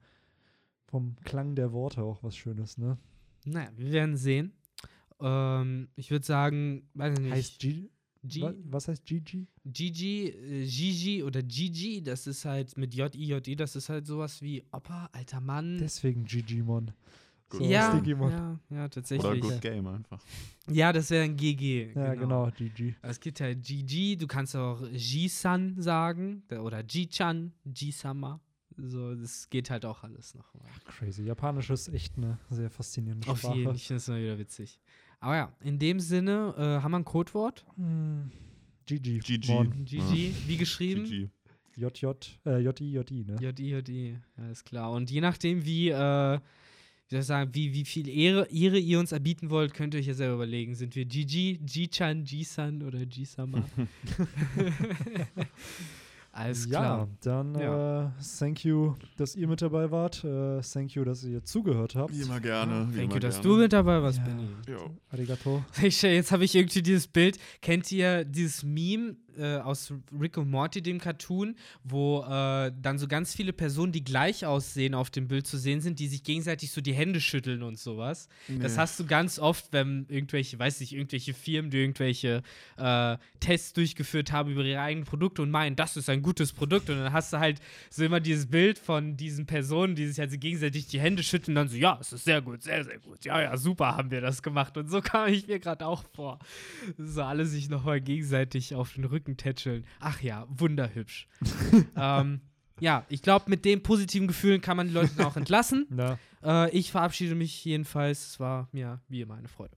[0.89, 2.97] vom Klang der Worte auch was Schönes, ne?
[3.45, 4.53] Naja, wir werden sehen.
[5.21, 7.31] Ähm, ich würde sagen, weiß ich nicht.
[7.33, 7.89] Heißt G
[8.23, 9.45] G Wa- Was heißt GG?
[9.65, 14.63] Gigi, äh, Gigi oder Gigi, das ist halt mit J-I-J-I, das ist halt sowas wie
[14.73, 15.77] Opa, alter Mann.
[15.77, 16.91] Deswegen Gigimon.
[17.51, 18.29] So ja, Digimon.
[18.31, 19.41] ja, ja, Oder tatsächlich.
[19.41, 20.21] Good Game einfach.
[20.69, 21.93] Ja, das wäre ein GG.
[21.95, 22.95] Ja, genau, GG.
[23.01, 28.39] Es gibt halt Gigi, du kannst auch Ji-san sagen oder Ji-chan, Ji-sama.
[28.77, 30.67] So, das geht halt auch alles nochmal.
[30.85, 31.23] Crazy.
[31.23, 33.53] Japanisch ist echt eine sehr faszinierende Auf Sprache.
[33.55, 34.79] jeden Fall, ich finde es immer wieder witzig.
[35.19, 37.65] Aber ja, in dem Sinne, äh, haben wir ein Codewort?
[37.75, 38.31] Hm.
[38.85, 39.19] GG.
[39.19, 39.65] GG.
[39.85, 41.03] Gigi, wie geschrieben?
[41.03, 41.29] GG.
[41.75, 42.05] JJ,
[42.45, 43.37] äh, JI, JI, ne?
[43.39, 44.91] J-I, J-I, alles klar.
[44.91, 48.99] Und je nachdem, wie, äh, wie soll ich sagen, wie, wie viel Ehre, Ehre ihr
[48.99, 50.75] uns erbieten wollt, könnt ihr euch ja selber überlegen.
[50.75, 53.63] Sind wir Gigi, Ji-chan, Ji-san oder Ji-sama?
[56.39, 57.07] alles ja, klar.
[57.21, 58.05] dann Ja.
[58.05, 58.09] Äh,
[58.39, 60.23] thank you, dass ihr mit dabei wart.
[60.23, 62.13] Äh, thank you, dass ihr zugehört habt.
[62.13, 62.87] Wie immer gerne.
[62.89, 63.49] wie Thank immer you, dass gerne.
[63.55, 64.23] du mit dabei warst, Ja.
[64.25, 64.47] Benny.
[64.67, 64.89] Jo.
[65.11, 65.63] Arigato.
[65.83, 67.37] Ich, jetzt habe ich irgendwie dieses Bild.
[67.61, 73.07] Kennt ihr dieses Meme äh, aus Rick und Morty, dem Cartoon, wo äh, dann so
[73.07, 76.71] ganz viele Personen, die gleich aussehen, auf dem Bild zu sehen sind, die sich gegenseitig
[76.71, 78.27] so die Hände schütteln und sowas.
[78.59, 82.41] Das hast du ganz oft, wenn irgendwelche, weiß nicht, irgendwelche Firmen, die irgendwelche
[82.77, 86.89] äh, Tests durchgeführt haben über ihre eigenen Produkte und meinen, das ist ein gutes Produkt.
[86.89, 90.37] Und dann hast du halt so immer dieses Bild von diesen Personen, die sich also
[90.37, 93.25] gegenseitig die Hände schütteln und dann so, ja, es ist sehr gut, sehr, sehr gut.
[93.25, 94.77] Ja, ja, super haben wir das gemacht.
[94.77, 96.39] Und so kam ich mir gerade auch vor.
[96.97, 99.85] So alle sich nochmal gegenseitig auf den Rücken tätscheln.
[99.99, 101.27] Ach ja, wunderhübsch.
[101.95, 102.41] ähm,
[102.79, 105.85] ja, ich glaube, mit den positiven Gefühlen kann man die Leute dann auch entlassen.
[105.89, 108.25] Na, Äh, ich verabschiede mich jedenfalls.
[108.27, 109.75] Es war mir wie immer eine Freude.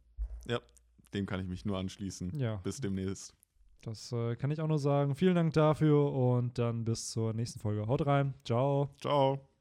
[1.14, 2.38] Dem kann ich mich nur anschließen.
[2.38, 3.34] ja, Bis demnächst.
[3.82, 5.14] das äh, kann ich auch nur sagen.
[5.14, 7.86] Vielen Dank dafür und dann bis zur nächsten Folge.
[7.86, 8.32] Haut rein.
[8.46, 8.88] Ciao.
[8.98, 9.51] Ciao.